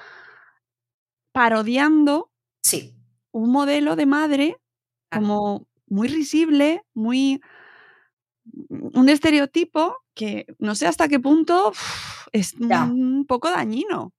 parodiando 1.31 2.31
sí. 2.63 2.95
un 3.31 3.51
modelo 3.51 3.95
de 3.95 4.05
madre 4.05 4.57
como 5.11 5.67
muy 5.87 6.07
risible, 6.07 6.83
muy 6.93 7.41
un 8.69 9.09
estereotipo 9.09 9.95
que 10.13 10.45
no 10.59 10.75
sé 10.75 10.87
hasta 10.87 11.07
qué 11.07 11.19
punto 11.19 11.69
uf, 11.69 12.27
es 12.31 12.53
Ya. 12.57 12.83
un 12.83 13.25
poco 13.25 13.49
dañino. 13.49 14.13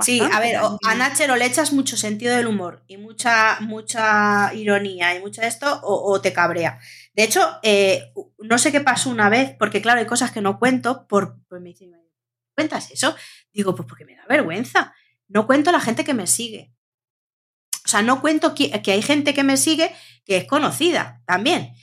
Sí, 0.00 0.20
a 0.20 0.40
ver, 0.40 0.56
a 0.56 0.66
o 0.66 1.36
le 1.36 1.46
echas 1.46 1.72
mucho 1.72 1.96
sentido 1.96 2.34
del 2.34 2.48
humor 2.48 2.82
y 2.88 2.96
mucha, 2.96 3.60
mucha 3.60 4.52
ironía 4.52 5.14
y 5.14 5.20
mucho 5.20 5.40
esto, 5.42 5.80
o, 5.84 6.12
o 6.12 6.20
te 6.20 6.32
cabrea. 6.32 6.80
De 7.14 7.22
hecho, 7.22 7.40
eh, 7.62 8.12
no 8.38 8.58
sé 8.58 8.72
qué 8.72 8.80
pasó 8.80 9.10
una 9.10 9.28
vez, 9.28 9.54
porque 9.56 9.80
claro, 9.80 10.00
hay 10.00 10.06
cosas 10.06 10.32
que 10.32 10.40
no 10.40 10.58
cuento, 10.58 11.06
por, 11.06 11.38
pues 11.48 11.62
me 11.62 11.72
¿cuentas 12.54 12.90
eso? 12.90 13.14
Digo, 13.52 13.74
pues 13.74 13.88
porque 13.88 14.04
me 14.04 14.16
da 14.16 14.24
vergüenza. 14.28 14.94
No 15.28 15.46
cuento 15.46 15.70
a 15.70 15.72
la 15.72 15.80
gente 15.80 16.04
que 16.04 16.14
me 16.14 16.26
sigue. 16.26 16.72
O 17.84 17.88
sea, 17.88 18.02
no 18.02 18.20
cuento 18.20 18.54
que, 18.54 18.82
que 18.82 18.92
hay 18.92 19.02
gente 19.02 19.34
que 19.34 19.44
me 19.44 19.56
sigue 19.56 19.94
que 20.24 20.36
es 20.38 20.46
conocida 20.46 21.22
también. 21.26 21.74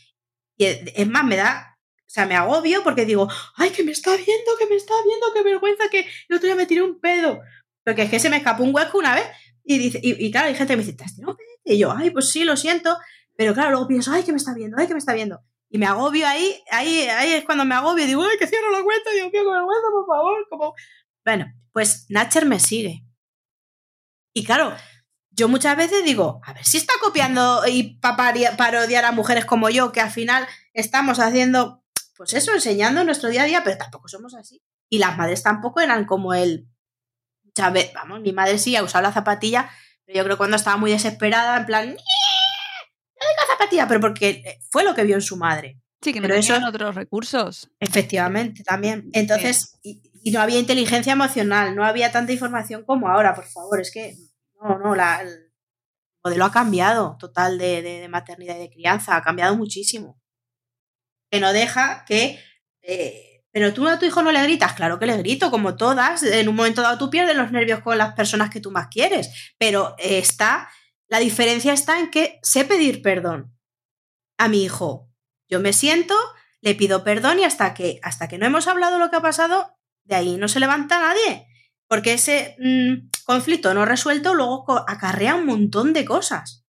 Y 0.57 0.65
es 0.65 0.81
es 0.95 1.07
más, 1.07 1.23
me 1.23 1.37
da, 1.37 1.77
o 1.79 2.09
sea, 2.09 2.25
me 2.25 2.35
agobio 2.35 2.83
porque 2.83 3.05
digo, 3.05 3.29
ay, 3.55 3.69
que 3.69 3.83
me 3.83 3.91
está 3.91 4.11
viendo, 4.15 4.57
que 4.59 4.65
me 4.65 4.75
está 4.75 4.93
viendo, 5.05 5.27
qué 5.33 5.43
vergüenza, 5.43 5.89
que 5.89 6.07
el 6.29 6.35
otro 6.35 6.47
día 6.47 6.55
me 6.55 6.65
tiré 6.65 6.81
un 6.81 6.99
pedo. 6.99 7.41
Porque 7.83 8.03
es 8.03 8.09
que 8.09 8.19
se 8.19 8.29
me 8.29 8.37
escapó 8.37 8.63
un 8.63 8.73
hueco 8.75 8.97
una 8.97 9.15
vez 9.15 9.25
y, 9.63 9.77
dice, 9.77 9.99
y, 10.03 10.31
claro, 10.31 10.47
hay 10.47 10.55
gente 10.55 10.73
que 10.73 10.77
me 10.77 10.83
dice, 10.83 10.97
¿te 10.97 11.03
has 11.03 11.15
tirado? 11.15 11.37
Y 11.63 11.77
yo, 11.77 11.91
ay, 11.91 12.09
pues 12.11 12.29
sí, 12.29 12.43
lo 12.43 12.57
siento. 12.57 12.97
Pero 13.35 13.53
claro, 13.53 13.71
luego 13.71 13.87
pienso, 13.87 14.11
ay, 14.11 14.23
que 14.23 14.31
me 14.31 14.37
está 14.37 14.53
viendo, 14.53 14.77
ay, 14.79 14.87
que 14.87 14.93
me 14.93 14.99
está 14.99 15.13
viendo. 15.13 15.41
Y 15.69 15.77
me 15.77 15.85
agobio 15.85 16.27
ahí, 16.27 16.61
ahí, 16.69 17.03
ahí 17.07 17.33
es 17.33 17.45
cuando 17.45 17.63
me 17.65 17.75
agobio 17.75 18.03
y 18.03 18.07
digo, 18.07 18.23
ay, 18.23 18.37
que 18.37 18.47
cierro 18.47 18.71
la 18.71 18.83
cuenta, 18.83 19.09
Dios 19.11 19.23
mío, 19.23 19.31
qué 19.31 19.37
vergüenza, 19.39 19.87
por 19.91 20.05
favor. 20.05 20.47
Como... 20.49 20.73
Bueno, 21.23 21.45
pues 21.71 22.05
Natcher 22.09 22.45
me 22.45 22.59
sigue. 22.59 23.05
Y 24.33 24.43
claro, 24.43 24.75
yo 25.31 25.47
muchas 25.47 25.77
veces 25.77 26.03
digo, 26.03 26.41
a 26.43 26.53
ver 26.53 26.65
si 26.65 26.77
está 26.77 26.93
copiando 27.01 27.63
y 27.67 27.99
paparia- 27.99 28.57
parodiar 28.57 29.05
a 29.05 29.11
mujeres 29.11 29.45
como 29.45 29.69
yo, 29.69 29.91
que 29.91 30.01
al 30.01 30.11
final 30.11 30.45
estamos 30.73 31.19
haciendo, 31.19 31.83
pues 32.17 32.33
eso, 32.33 32.53
enseñando 32.53 33.03
nuestro 33.03 33.29
día 33.29 33.43
a 33.43 33.45
día, 33.45 33.63
pero 33.63 33.77
tampoco 33.77 34.07
somos 34.07 34.33
así. 34.35 34.61
Y 34.89 34.99
las 34.99 35.17
madres 35.17 35.41
tampoco 35.41 35.79
eran 35.79 36.05
como 36.05 36.33
él. 36.33 36.67
Muchas 37.57 37.73
veces, 37.73 37.93
vamos, 37.93 38.21
mi 38.21 38.31
madre 38.33 38.57
sí 38.57 38.75
ha 38.75 38.83
usado 38.83 39.01
la 39.03 39.11
zapatilla, 39.11 39.69
pero 40.05 40.17
yo 40.17 40.23
creo 40.23 40.35
que 40.35 40.39
cuando 40.39 40.55
estaba 40.57 40.77
muy 40.77 40.91
desesperada, 40.91 41.57
en 41.57 41.65
plan. 41.65 41.87
¡No 41.89 41.93
digo 43.27 43.47
zapatilla! 43.51 43.87
Pero 43.87 43.99
porque 43.99 44.59
fue 44.71 44.83
lo 44.83 44.95
que 44.95 45.03
vio 45.03 45.15
en 45.15 45.21
su 45.21 45.37
madre. 45.37 45.79
Sí, 46.01 46.13
que 46.13 46.19
no 46.19 46.27
pero 46.27 46.39
eso- 46.39 46.57
otros 46.67 46.95
recursos. 46.95 47.69
Efectivamente, 47.79 48.63
también. 48.63 49.09
Entonces, 49.13 49.77
y, 49.83 50.01
y 50.23 50.31
no 50.31 50.41
había 50.41 50.59
inteligencia 50.59 51.13
emocional, 51.13 51.75
no 51.75 51.85
había 51.85 52.11
tanta 52.11 52.31
información 52.31 52.83
como 52.85 53.07
ahora, 53.09 53.35
por 53.35 53.45
favor. 53.45 53.79
Es 53.81 53.91
que, 53.91 54.15
no, 54.61 54.79
no, 54.79 54.95
la, 54.95 55.21
el 55.21 55.51
modelo 56.23 56.45
ha 56.45 56.51
cambiado 56.51 57.17
total 57.19 57.57
de, 57.59 57.81
de- 57.81 57.99
de 57.99 58.07
maternidad 58.09 58.55
y 58.55 58.59
de 58.59 58.69
crianza, 58.71 59.15
ha 59.15 59.21
cambiado 59.21 59.55
muchísimo. 59.57 60.19
Que 61.29 61.39
no 61.39 61.53
deja 61.53 62.03
que... 62.07 62.39
eh, 62.81 63.30
pero 63.51 63.73
tú 63.73 63.87
a 63.87 63.99
tu 63.99 64.05
hijo 64.05 64.23
no 64.23 64.31
le 64.31 64.41
gritas, 64.43 64.73
claro 64.73 64.97
que 64.97 65.05
le 65.05 65.17
grito, 65.17 65.51
como 65.51 65.75
todas. 65.75 66.23
En 66.23 66.47
un 66.47 66.55
momento 66.55 66.81
dado 66.81 66.97
tú 66.97 67.09
pierdes 67.09 67.35
los 67.35 67.51
nervios 67.51 67.81
con 67.81 67.97
las 67.97 68.13
personas 68.13 68.49
que 68.49 68.61
tú 68.61 68.71
más 68.71 68.87
quieres. 68.87 69.53
Pero 69.57 69.95
está, 69.97 70.69
la 71.07 71.19
diferencia 71.19 71.73
está 71.73 71.99
en 71.99 72.09
que 72.09 72.39
sé 72.43 72.63
pedir 72.63 73.01
perdón 73.01 73.53
a 74.37 74.47
mi 74.47 74.63
hijo. 74.63 75.09
Yo 75.49 75.59
me 75.59 75.73
siento, 75.73 76.15
le 76.61 76.75
pido 76.75 77.03
perdón 77.03 77.39
y 77.39 77.43
hasta 77.43 77.73
que, 77.73 77.99
hasta 78.03 78.29
que 78.29 78.37
no 78.37 78.45
hemos 78.45 78.67
hablado 78.67 78.99
lo 78.99 79.09
que 79.09 79.17
ha 79.17 79.21
pasado, 79.21 79.77
de 80.05 80.15
ahí 80.15 80.37
no 80.37 80.47
se 80.47 80.61
levanta 80.61 80.99
nadie. 80.99 81.47
Porque 81.89 82.13
ese 82.13 82.55
mm, 82.57 83.09
conflicto 83.25 83.73
no 83.73 83.83
resuelto 83.83 84.33
luego 84.33 84.85
acarrea 84.87 85.35
un 85.35 85.45
montón 85.45 85.91
de 85.91 86.05
cosas. 86.05 86.65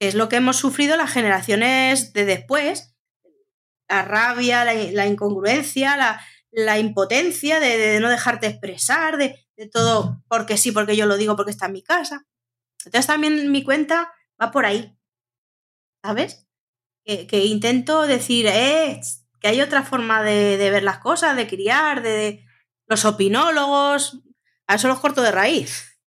Es 0.00 0.16
lo 0.16 0.28
que 0.28 0.36
hemos 0.36 0.56
sufrido 0.56 0.96
las 0.96 1.12
generaciones 1.12 2.12
de 2.12 2.24
después. 2.24 2.89
La 3.90 4.02
rabia, 4.02 4.64
la, 4.64 4.72
la 4.72 5.06
incongruencia, 5.06 5.96
la, 5.96 6.24
la 6.50 6.78
impotencia 6.78 7.60
de, 7.60 7.76
de 7.76 8.00
no 8.00 8.08
dejarte 8.08 8.46
expresar, 8.46 9.18
de, 9.18 9.46
de 9.56 9.68
todo 9.68 10.22
porque 10.28 10.56
sí, 10.56 10.72
porque 10.72 10.96
yo 10.96 11.06
lo 11.06 11.16
digo, 11.16 11.36
porque 11.36 11.50
está 11.50 11.66
en 11.66 11.72
mi 11.72 11.82
casa. 11.82 12.26
Entonces 12.84 13.06
también 13.06 13.52
mi 13.52 13.62
cuenta 13.62 14.12
va 14.40 14.50
por 14.50 14.64
ahí. 14.64 14.96
¿Sabes? 16.02 16.46
que, 17.04 17.44
intento 17.46 18.06
decir, 18.06 18.46
eh, 18.46 19.00
que 19.40 19.48
hay 19.48 19.60
otra 19.60 19.82
forma 19.82 20.22
de, 20.22 20.56
ver 20.70 20.82
las 20.82 20.98
cosas, 20.98 21.36
de 21.36 21.46
criar, 21.46 22.02
de, 22.02 22.44
los 22.86 23.04
opinólogos, 23.04 24.20
a 24.66 24.74
eso 24.74 24.88
los 24.88 25.00
corto 25.00 25.22
de 25.22 25.32
raíz. 25.32 26.00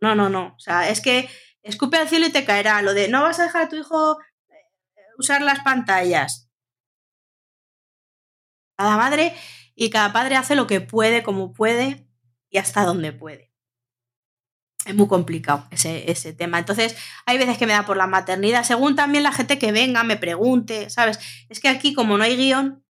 No, 0.00 0.14
no, 0.14 0.28
no. 0.28 0.54
O 0.56 0.60
sea, 0.60 0.88
es 0.88 1.00
que 1.00 1.28
escupe 1.62 1.96
al 1.96 2.08
cielo 2.08 2.26
y 2.26 2.32
te 2.32 2.44
caerá. 2.44 2.82
Lo 2.82 2.94
de 2.94 3.08
no 3.08 3.22
vas 3.22 3.40
a 3.40 3.44
dejar 3.44 3.62
a 3.62 3.68
tu 3.68 3.76
hijo 3.76 4.18
eh, 4.48 4.54
usar 5.18 5.42
las 5.42 5.60
pantallas. 5.60 6.47
Cada 8.78 8.96
madre 8.96 9.34
y 9.74 9.90
cada 9.90 10.12
padre 10.12 10.36
hace 10.36 10.54
lo 10.54 10.66
que 10.66 10.80
puede, 10.80 11.22
como 11.22 11.52
puede 11.52 12.06
y 12.48 12.58
hasta 12.58 12.84
donde 12.84 13.12
puede 13.12 13.48
es 14.88 14.94
muy 14.94 15.06
complicado 15.06 15.66
ese, 15.70 16.10
ese, 16.10 16.32
tema. 16.32 16.58
Entonces, 16.58 16.96
hay 17.26 17.36
veces 17.36 17.58
que 17.58 17.66
me 17.66 17.74
da 17.74 17.84
por 17.84 17.96
la 17.96 18.06
maternidad, 18.06 18.64
según 18.64 18.96
también 18.96 19.22
la 19.22 19.32
gente 19.32 19.58
que 19.58 19.70
venga, 19.70 20.02
me 20.02 20.16
pregunte, 20.16 20.88
¿sabes? 20.88 21.18
Es 21.48 21.60
que 21.60 21.68
aquí, 21.68 21.92
como 21.92 22.16
no 22.16 22.24
hay 22.24 22.36
guion, 22.36 22.82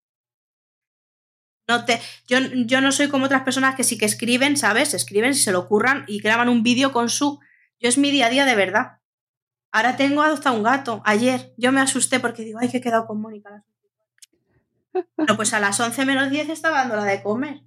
no 1.66 1.84
te, 1.84 2.00
yo, 2.26 2.38
yo 2.38 2.80
no 2.80 2.92
soy 2.92 3.08
como 3.08 3.26
otras 3.26 3.42
personas 3.42 3.74
que 3.74 3.84
sí 3.84 3.98
que 3.98 4.06
escriben, 4.06 4.56
¿sabes? 4.56 4.94
Escriben, 4.94 5.34
si 5.34 5.42
se 5.42 5.52
lo 5.52 5.58
ocurran 5.58 6.04
y 6.06 6.20
graban 6.20 6.48
un 6.48 6.62
vídeo 6.62 6.92
con 6.92 7.10
su... 7.10 7.40
Yo 7.80 7.88
es 7.88 7.98
mi 7.98 8.10
día 8.10 8.26
a 8.26 8.30
día 8.30 8.44
de 8.44 8.54
verdad. 8.54 9.00
Ahora 9.70 9.96
tengo 9.96 10.22
adoptado 10.22 10.56
un 10.56 10.62
gato. 10.62 11.02
Ayer 11.04 11.52
yo 11.58 11.70
me 11.72 11.80
asusté 11.80 12.20
porque 12.20 12.42
digo, 12.42 12.58
ay, 12.60 12.70
que 12.70 12.78
he 12.78 12.80
quedado 12.80 13.06
con 13.06 13.20
Mónica. 13.20 13.64
Pero 14.92 15.36
pues 15.36 15.52
a 15.54 15.60
las 15.60 15.78
11 15.78 16.04
menos 16.06 16.30
10 16.30 16.48
estaba 16.48 16.78
dando 16.78 16.96
la 16.96 17.04
de 17.04 17.22
comer. 17.22 17.62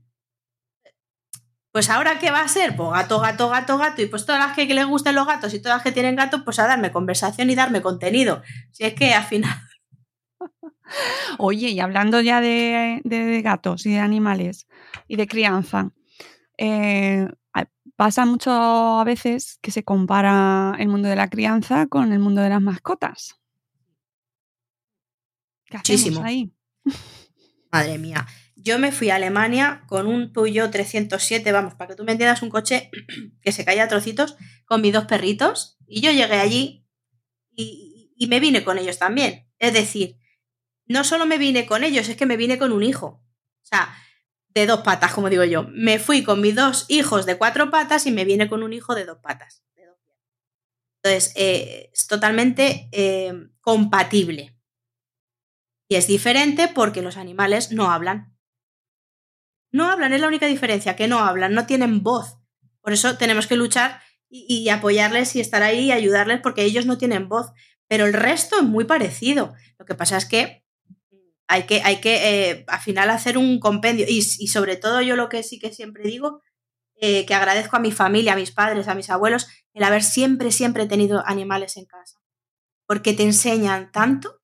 Pues 1.71 1.89
ahora, 1.89 2.19
¿qué 2.19 2.31
va 2.31 2.41
a 2.41 2.47
ser? 2.49 2.75
Pues 2.75 2.89
gato, 2.91 3.19
gato, 3.21 3.49
gato, 3.49 3.77
gato. 3.77 4.01
Y 4.01 4.07
pues 4.07 4.25
todas 4.25 4.45
las 4.45 4.55
que, 4.55 4.65
les 4.65 4.85
gusten 4.85 5.15
los 5.15 5.25
gatos 5.25 5.53
y 5.53 5.61
todas 5.61 5.77
las 5.77 5.83
que 5.83 5.93
tienen 5.93 6.17
gatos, 6.17 6.41
pues 6.43 6.59
a 6.59 6.67
darme 6.67 6.91
conversación 6.91 7.49
y 7.49 7.55
darme 7.55 7.81
contenido. 7.81 8.41
Si 8.71 8.83
es 8.83 8.93
que 8.93 9.13
al 9.13 9.23
final. 9.23 9.55
Oye, 11.37 11.69
y 11.69 11.79
hablando 11.79 12.19
ya 12.19 12.41
de, 12.41 13.41
gatos 13.41 13.85
y 13.85 13.91
de 13.91 13.99
animales 13.99 14.67
y 15.07 15.15
de 15.15 15.27
crianza, 15.27 15.91
eh, 16.57 17.27
pasa 17.95 18.25
mucho 18.25 18.51
a 18.51 19.03
veces 19.05 19.57
que 19.61 19.71
se 19.71 19.83
compara 19.83 20.75
el 20.77 20.89
mundo 20.89 21.07
de 21.07 21.15
la 21.15 21.29
crianza 21.29 21.87
con 21.87 22.11
el 22.11 22.19
mundo 22.19 22.41
de 22.41 22.49
las 22.49 22.61
mascotas. 22.61 23.39
¿Qué 25.65 25.77
hacemos 25.77 26.23
ahí? 26.23 26.51
Madre 27.71 27.97
mía. 27.97 28.27
Yo 28.55 28.77
me 28.77 28.91
fui 28.91 29.09
a 29.09 29.15
Alemania 29.15 29.83
con 29.87 30.07
un 30.07 30.31
Peugeot 30.33 30.69
307, 30.69 31.51
vamos, 31.51 31.73
para 31.73 31.89
que 31.89 31.95
tú 31.95 32.03
me 32.03 32.11
entiendas, 32.11 32.41
un 32.43 32.49
coche 32.49 32.91
que 33.41 33.51
se 33.51 33.65
caía 33.65 33.83
a 33.83 33.87
trocitos, 33.87 34.35
con 34.65 34.81
mis 34.81 34.93
dos 34.93 35.05
perritos. 35.05 35.77
Y 35.87 36.01
yo 36.01 36.11
llegué 36.11 36.35
allí 36.35 36.85
y, 37.55 38.27
me 38.27 38.39
vine 38.39 38.63
con 38.63 38.77
ellos 38.77 38.99
también. 38.99 39.47
Es 39.57 39.73
decir, 39.73 40.17
no 40.85 41.03
solo 41.03 41.25
me 41.25 41.39
vine 41.39 41.65
con 41.65 41.83
ellos, 41.83 42.07
es 42.07 42.15
que 42.15 42.27
me 42.27 42.37
vine 42.37 42.59
con 42.59 42.71
un 42.71 42.83
hijo. 42.83 43.07
O 43.07 43.65
sea, 43.65 43.95
de 44.49 44.67
dos 44.67 44.81
patas, 44.81 45.11
como 45.13 45.29
digo 45.29 45.43
yo. 45.43 45.63
Me 45.71 45.97
fui 45.97 46.23
con 46.23 46.39
mis 46.39 46.55
dos 46.55 46.85
hijos 46.87 47.25
de 47.25 47.37
cuatro 47.37 47.71
patas 47.71 48.05
y 48.05 48.11
me 48.11 48.25
vine 48.25 48.47
con 48.47 48.61
un 48.61 48.73
hijo 48.73 48.93
de 48.93 49.05
dos 49.05 49.17
patas. 49.23 49.63
Entonces, 51.03 51.33
eh, 51.35 51.89
es 51.91 52.05
totalmente 52.05 52.87
eh, 52.91 53.33
compatible. 53.59 54.50
Y 55.91 55.95
es 55.95 56.07
diferente 56.07 56.69
porque 56.69 57.01
los 57.01 57.17
animales 57.17 57.73
no 57.73 57.91
hablan. 57.91 58.33
No 59.73 59.91
hablan, 59.91 60.13
es 60.13 60.21
la 60.21 60.27
única 60.29 60.45
diferencia, 60.45 60.95
que 60.95 61.09
no 61.09 61.19
hablan, 61.19 61.53
no 61.53 61.65
tienen 61.65 62.01
voz. 62.01 62.37
Por 62.79 62.93
eso 62.93 63.17
tenemos 63.17 63.45
que 63.45 63.57
luchar 63.57 64.01
y, 64.29 64.69
apoyarles 64.69 65.35
y 65.35 65.41
estar 65.41 65.63
ahí 65.63 65.87
y 65.87 65.91
ayudarles 65.91 66.39
porque 66.39 66.63
ellos 66.63 66.85
no 66.85 66.97
tienen 66.97 67.27
voz. 67.27 67.47
Pero 67.89 68.05
el 68.05 68.13
resto 68.13 68.55
es 68.55 68.63
muy 68.63 68.85
parecido. 68.85 69.53
Lo 69.77 69.85
que 69.85 69.93
pasa 69.93 70.15
es 70.15 70.25
que 70.25 70.63
hay 71.49 71.63
que, 71.63 71.81
hay 71.83 71.99
que 71.99 72.51
eh, 72.51 72.65
al 72.69 72.79
final 72.79 73.09
hacer 73.09 73.37
un 73.37 73.59
compendio. 73.59 74.05
Y, 74.07 74.21
sobre 74.21 74.77
todo 74.77 75.01
yo 75.01 75.17
lo 75.17 75.27
que 75.27 75.43
sí 75.43 75.59
que 75.59 75.73
siempre 75.73 76.05
digo, 76.05 76.41
eh, 77.01 77.25
que 77.25 77.33
agradezco 77.33 77.75
a 77.75 77.81
mi 77.81 77.91
familia, 77.91 78.31
a 78.31 78.37
mis 78.37 78.51
padres, 78.51 78.87
a 78.87 78.95
mis 78.95 79.09
abuelos, 79.09 79.49
el 79.73 79.83
haber 79.83 80.03
siempre, 80.03 80.53
siempre 80.53 80.85
tenido 80.85 81.21
animales 81.27 81.75
en 81.75 81.83
casa. 81.83 82.21
Porque 82.87 83.11
te 83.11 83.23
enseñan 83.23 83.91
tanto, 83.91 84.40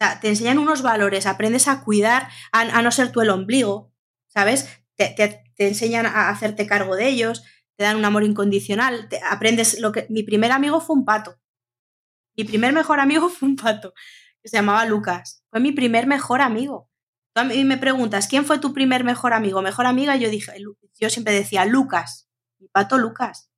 sea, 0.00 0.20
te 0.20 0.28
enseñan 0.28 0.58
unos 0.58 0.82
valores, 0.82 1.26
aprendes 1.26 1.68
a 1.68 1.82
cuidar, 1.84 2.28
a 2.52 2.82
no 2.82 2.90
ser 2.90 3.12
tú 3.12 3.20
el 3.20 3.30
ombligo, 3.30 3.92
¿sabes? 4.28 4.68
Te, 4.96 5.42
enseñan 5.58 6.06
a 6.06 6.30
hacerte 6.30 6.66
cargo 6.66 6.96
de 6.96 7.08
ellos, 7.08 7.44
te 7.76 7.84
dan 7.84 7.96
un 7.96 8.04
amor 8.04 8.24
incondicional, 8.24 9.08
te, 9.08 9.20
aprendes 9.22 9.78
lo 9.78 9.92
que... 9.92 10.06
Mi 10.08 10.22
primer 10.22 10.52
amigo 10.52 10.80
fue 10.80 10.96
un 10.96 11.04
pato. 11.04 11.38
Mi 12.36 12.44
primer 12.44 12.72
mejor 12.72 13.00
amigo 13.00 13.28
fue 13.28 13.48
un 13.48 13.56
pato, 13.56 13.92
que 14.42 14.48
se 14.48 14.56
llamaba 14.56 14.86
Lucas. 14.86 15.44
Fue 15.50 15.60
mi 15.60 15.72
primer 15.72 16.06
mejor 16.06 16.40
amigo. 16.40 16.90
Tú 17.34 17.42
a 17.42 17.44
mí 17.44 17.64
me 17.64 17.76
preguntas, 17.76 18.26
¿quién 18.26 18.44
fue 18.44 18.58
tu 18.58 18.72
primer 18.72 19.04
mejor 19.04 19.34
amigo? 19.34 19.62
Mejor 19.62 19.86
amiga, 19.86 20.16
yo 20.16 20.30
dije, 20.30 20.52
yo 20.98 21.10
siempre 21.10 21.34
decía, 21.34 21.64
Lucas, 21.64 22.28
mi 22.58 22.68
pato 22.68 22.98
Lucas. 22.98 23.50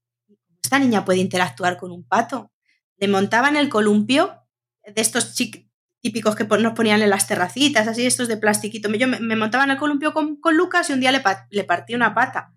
Esta 0.63 0.79
niña 0.79 1.05
puede 1.05 1.21
interactuar 1.21 1.77
con 1.77 1.93
un 1.93 2.07
pato. 2.07 2.53
Le 2.97 3.09
montaba 3.09 3.49
en 3.49 3.57
el 3.57 3.69
columpio 3.69 4.45
de 4.85 5.01
estos 5.01 5.35
chicos 5.35 5.72
típicos 6.03 6.35
que 6.35 6.45
nos 6.45 6.75
ponían 6.75 7.01
en 7.01 7.11
las 7.11 7.29
terracitas, 7.29 7.87
así, 7.87 8.05
estos 8.05 8.27
de 8.27 8.37
plastiquito. 8.37 8.91
Yo 8.91 9.07
me, 9.07 9.37
montaba 9.37 9.65
en 9.65 9.71
el 9.71 9.79
columpio 9.79 10.13
con, 10.13 10.39
Lucas 10.53 10.91
y 10.91 10.93
un 10.93 11.01
día 11.01 11.13
le, 11.13 11.23
le 11.51 11.65
partí 11.65 11.95
una 11.95 12.13
pata. 12.13 12.53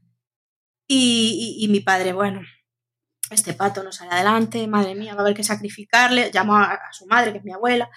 Y, 0.88 1.68
mi 1.70 1.80
padre, 1.80 2.14
bueno, 2.14 2.41
este 3.30 3.54
pato 3.54 3.84
no 3.84 3.91
sale 3.91 4.12
adelante, 4.12 4.68
madre 4.68 4.96
mía, 4.96 5.14
va 5.14 5.20
a 5.20 5.24
haber 5.24 5.36
que 5.36 5.43
sacrificarle. 5.43 6.32
Llamó 6.32 6.58
a, 6.58 6.80
su 6.91 7.06
madre, 7.06 7.32
que 7.32 7.38
es 7.38 7.43
mi 7.43 7.54
abuela. 7.54 7.89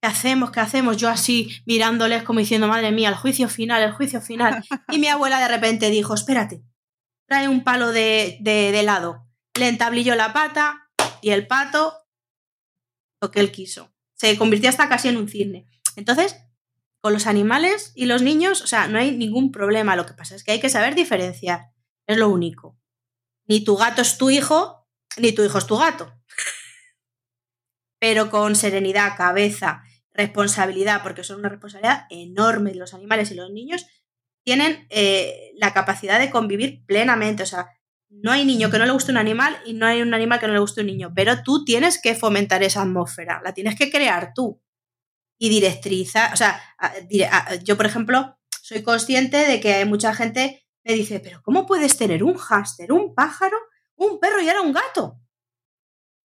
¿Qué 0.00 0.08
hacemos? 0.08 0.52
¿Qué 0.52 0.60
hacemos? 0.60 0.96
Yo 0.96 1.08
así 1.08 1.50
mirándoles 1.66 2.22
como 2.22 2.38
diciendo, 2.38 2.68
madre 2.68 2.92
mía, 2.92 3.08
el 3.08 3.16
juicio 3.16 3.48
final, 3.48 3.82
el 3.82 3.92
juicio 3.92 4.20
final. 4.20 4.64
Y 4.90 4.98
mi 4.98 5.08
abuela 5.08 5.40
de 5.40 5.48
repente 5.48 5.90
dijo, 5.90 6.14
espérate, 6.14 6.62
trae 7.26 7.48
un 7.48 7.64
palo 7.64 7.90
de, 7.90 8.38
de, 8.40 8.70
de 8.70 8.80
helado. 8.80 9.26
Le 9.58 9.66
entablilló 9.66 10.14
la 10.14 10.32
pata 10.32 10.88
y 11.20 11.30
el 11.30 11.48
pato 11.48 12.07
lo 13.20 13.30
que 13.30 13.40
él 13.40 13.52
quiso. 13.52 13.92
Se 14.14 14.36
convirtió 14.36 14.68
hasta 14.68 14.88
casi 14.88 15.08
en 15.08 15.16
un 15.16 15.28
cisne. 15.28 15.66
Entonces, 15.96 16.36
con 17.00 17.12
los 17.12 17.26
animales 17.26 17.92
y 17.94 18.06
los 18.06 18.22
niños, 18.22 18.62
o 18.62 18.66
sea, 18.66 18.88
no 18.88 18.98
hay 18.98 19.16
ningún 19.16 19.52
problema. 19.52 19.96
Lo 19.96 20.06
que 20.06 20.14
pasa 20.14 20.34
es 20.34 20.44
que 20.44 20.52
hay 20.52 20.60
que 20.60 20.68
saber 20.68 20.94
diferenciar. 20.94 21.72
Es 22.06 22.16
lo 22.16 22.28
único. 22.28 22.78
Ni 23.46 23.64
tu 23.64 23.76
gato 23.76 24.02
es 24.02 24.18
tu 24.18 24.30
hijo, 24.30 24.88
ni 25.16 25.32
tu 25.32 25.42
hijo 25.42 25.58
es 25.58 25.66
tu 25.66 25.78
gato. 25.78 26.12
Pero 27.98 28.30
con 28.30 28.56
serenidad, 28.56 29.16
cabeza, 29.16 29.82
responsabilidad, 30.12 31.02
porque 31.02 31.24
son 31.24 31.40
una 31.40 31.48
responsabilidad 31.48 32.06
enorme 32.10 32.74
los 32.74 32.94
animales 32.94 33.30
y 33.30 33.34
los 33.34 33.50
niños, 33.50 33.86
tienen 34.44 34.86
eh, 34.90 35.52
la 35.56 35.72
capacidad 35.74 36.18
de 36.18 36.30
convivir 36.30 36.84
plenamente. 36.86 37.42
O 37.42 37.46
sea, 37.46 37.68
no 38.10 38.32
hay 38.32 38.44
niño 38.44 38.70
que 38.70 38.78
no 38.78 38.86
le 38.86 38.92
guste 38.92 39.12
un 39.12 39.18
animal 39.18 39.58
y 39.64 39.74
no 39.74 39.86
hay 39.86 40.02
un 40.02 40.14
animal 40.14 40.40
que 40.40 40.46
no 40.46 40.54
le 40.54 40.60
guste 40.60 40.80
un 40.80 40.86
niño, 40.86 41.12
pero 41.14 41.42
tú 41.42 41.64
tienes 41.64 42.00
que 42.00 42.14
fomentar 42.14 42.62
esa 42.62 42.82
atmósfera, 42.82 43.40
la 43.44 43.52
tienes 43.52 43.76
que 43.76 43.90
crear 43.90 44.32
tú 44.34 44.60
y 45.38 45.48
directriza, 45.48 46.30
o 46.32 46.36
sea, 46.36 46.60
yo 47.62 47.76
por 47.76 47.86
ejemplo 47.86 48.38
soy 48.62 48.82
consciente 48.82 49.36
de 49.36 49.60
que 49.60 49.74
hay 49.74 49.84
mucha 49.84 50.14
gente 50.14 50.64
me 50.88 50.94
dice, 50.94 51.20
pero 51.20 51.42
¿cómo 51.42 51.66
puedes 51.66 51.98
tener 51.98 52.24
un 52.24 52.34
hámster, 52.34 52.92
un 52.92 53.14
pájaro, 53.14 53.58
un 53.96 54.18
perro 54.18 54.40
y 54.40 54.48
ahora 54.48 54.62
un 54.62 54.72
gato? 54.72 55.20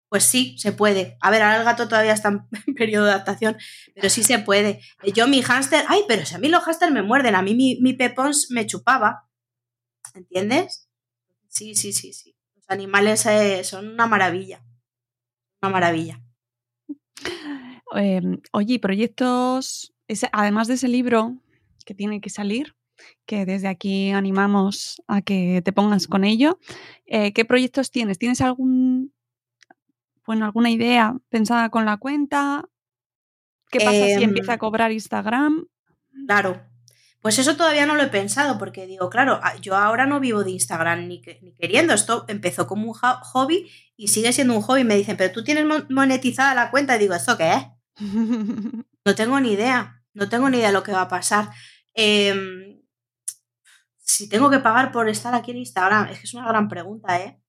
Pues 0.08 0.24
sí, 0.24 0.58
se 0.58 0.72
puede. 0.72 1.18
A 1.20 1.32
ver, 1.32 1.42
ahora 1.42 1.58
el 1.58 1.66
gato 1.66 1.90
todavía 1.90 2.14
está 2.14 2.30
en 2.30 2.48
periodo 2.76 3.06
de 3.06 3.12
adaptación, 3.12 3.58
pero 3.94 4.10
sí 4.10 4.24
se 4.24 4.40
puede. 4.40 4.80
Yo 5.14 5.28
mi 5.28 5.42
hámster, 5.42 5.84
ay, 5.90 6.04
pero 6.08 6.26
si 6.26 6.36
a 6.36 6.38
mí 6.38 6.48
los 6.48 6.64
hámsters 6.64 6.94
me 6.94 7.02
muerden, 7.02 7.36
a 7.36 7.42
mí 7.42 7.56
mi, 7.56 7.78
mi 7.82 7.92
pepons 7.94 8.52
me 8.52 8.66
chupaba. 8.66 9.28
¿Entiendes? 10.14 10.88
Sí, 11.54 11.76
sí, 11.76 11.94
sí, 11.94 12.14
sí. 12.14 12.36
Los 12.56 12.66
animales 12.68 13.28
eh, 13.28 13.64
son 13.64 13.90
una 13.90 14.08
maravilla. 14.08 14.64
Una 15.62 15.72
maravilla. 15.72 16.22
Em, 17.96 18.42
oye, 18.52 18.80
proyectos, 18.80 19.94
además 20.32 20.68
de 20.68 20.74
ese 20.74 20.88
libro 20.88 21.38
que 21.86 21.94
tiene 21.94 22.22
que 22.22 22.32
salir, 22.32 22.76
que 23.28 23.46
desde 23.46 23.68
aquí 23.68 24.10
animamos 24.10 25.00
a 25.08 25.22
que 25.22 25.62
te 25.64 25.74
pongas 25.74 26.08
con 26.08 26.24
ello, 26.24 26.60
eh, 27.06 27.34
¿qué 27.34 27.46
proyectos 27.46 27.92
tienes? 27.92 28.18
¿Tienes 28.18 28.42
algún, 28.42 29.14
bueno, 30.26 30.46
alguna 30.46 30.72
idea 30.72 31.16
pensada 31.30 31.70
con 31.70 31.86
la 31.86 31.98
cuenta? 31.98 32.68
¿Qué 33.70 33.78
pasa 33.78 34.08
si 34.08 34.24
empieza 34.24 34.54
a 34.54 34.56
em, 34.56 34.60
cobrar 34.60 34.92
Instagram? 34.92 35.68
Claro, 36.26 36.73
pues 37.24 37.40
eso 37.40 37.56
todavía 37.56 37.86
no 37.86 37.96
lo 37.96 38.04
he 38.04 38.08
pensado, 38.08 38.58
porque 38.58 38.86
digo, 38.86 39.10
claro, 39.10 39.40
yo 39.62 39.78
ahora 39.78 40.06
no 40.06 40.20
vivo 40.20 40.44
de 40.44 40.52
Instagram 40.52 41.08
ni, 41.08 41.22
queriendo. 41.22 41.94
Esto 41.94 42.26
empezó 42.28 42.68
como 42.68 42.86
un 42.86 42.94
hobby 42.94 43.72
y 43.96 44.10
sigue 44.10 44.34
siendo 44.34 44.54
un 44.54 44.62
hobby. 44.62 44.84
Me 44.84 44.98
dicen, 44.98 45.16
pero 45.16 45.32
tú 45.32 45.42
tienes 45.42 45.66
monetizada 45.90 46.54
la 46.54 46.70
cuenta. 46.70 46.98
Y 46.98 47.00
digo, 47.00 47.14
¿eso 47.14 47.38
qué 47.38 47.54
es? 47.54 47.66
no 49.06 49.16
tengo 49.16 49.40
ni 49.40 49.54
idea. 49.54 50.04
No 50.14 50.28
tengo 50.28 50.50
ni 50.50 50.58
idea 50.58 50.68
de 50.68 50.74
lo 50.74 50.84
que 50.84 50.92
va 50.92 51.04
a 51.04 51.08
pasar. 51.08 51.50
Em, 51.94 52.82
si 54.00 54.28
tengo 54.28 54.50
que 54.50 54.60
pagar 54.60 54.92
por 54.92 55.08
estar 55.08 55.34
aquí 55.34 55.52
en 55.52 55.60
Instagram, 55.60 56.10
es 56.10 56.20
que 56.20 56.26
es 56.26 56.34
una 56.34 56.50
gran 56.50 56.68
pregunta, 56.68 57.22
¿eh? 57.22 57.40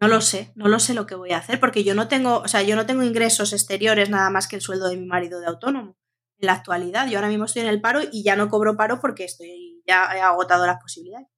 no 0.00 0.06
lo 0.06 0.20
sé, 0.20 0.52
no 0.54 0.68
lo 0.68 0.78
sé 0.78 0.94
lo 0.94 1.06
que 1.06 1.16
voy 1.16 1.32
a 1.32 1.38
hacer, 1.38 1.58
porque 1.58 1.82
yo 1.84 1.94
no 1.94 2.06
tengo, 2.08 2.38
o 2.38 2.48
sea, 2.48 2.62
yo 2.62 2.76
no 2.76 2.86
tengo 2.86 3.02
ingresos 3.02 3.52
exteriores 3.52 4.10
nada 4.10 4.30
más 4.30 4.48
que 4.48 4.56
el 4.56 4.62
sueldo 4.62 4.88
de 4.88 4.96
mi 4.96 5.06
marido 5.06 5.40
de 5.40 5.46
autónomo 5.46 5.96
la 6.42 6.52
actualidad. 6.54 7.06
Yo 7.08 7.18
ahora 7.18 7.28
mismo 7.28 7.44
estoy 7.44 7.62
en 7.62 7.68
el 7.68 7.80
paro 7.80 8.00
y 8.10 8.22
ya 8.22 8.36
no 8.36 8.48
cobro 8.48 8.76
paro 8.76 9.00
porque 9.00 9.24
estoy, 9.24 9.82
ya 9.86 10.10
he 10.14 10.20
agotado 10.20 10.66
las 10.66 10.80
posibilidades. 10.80 11.28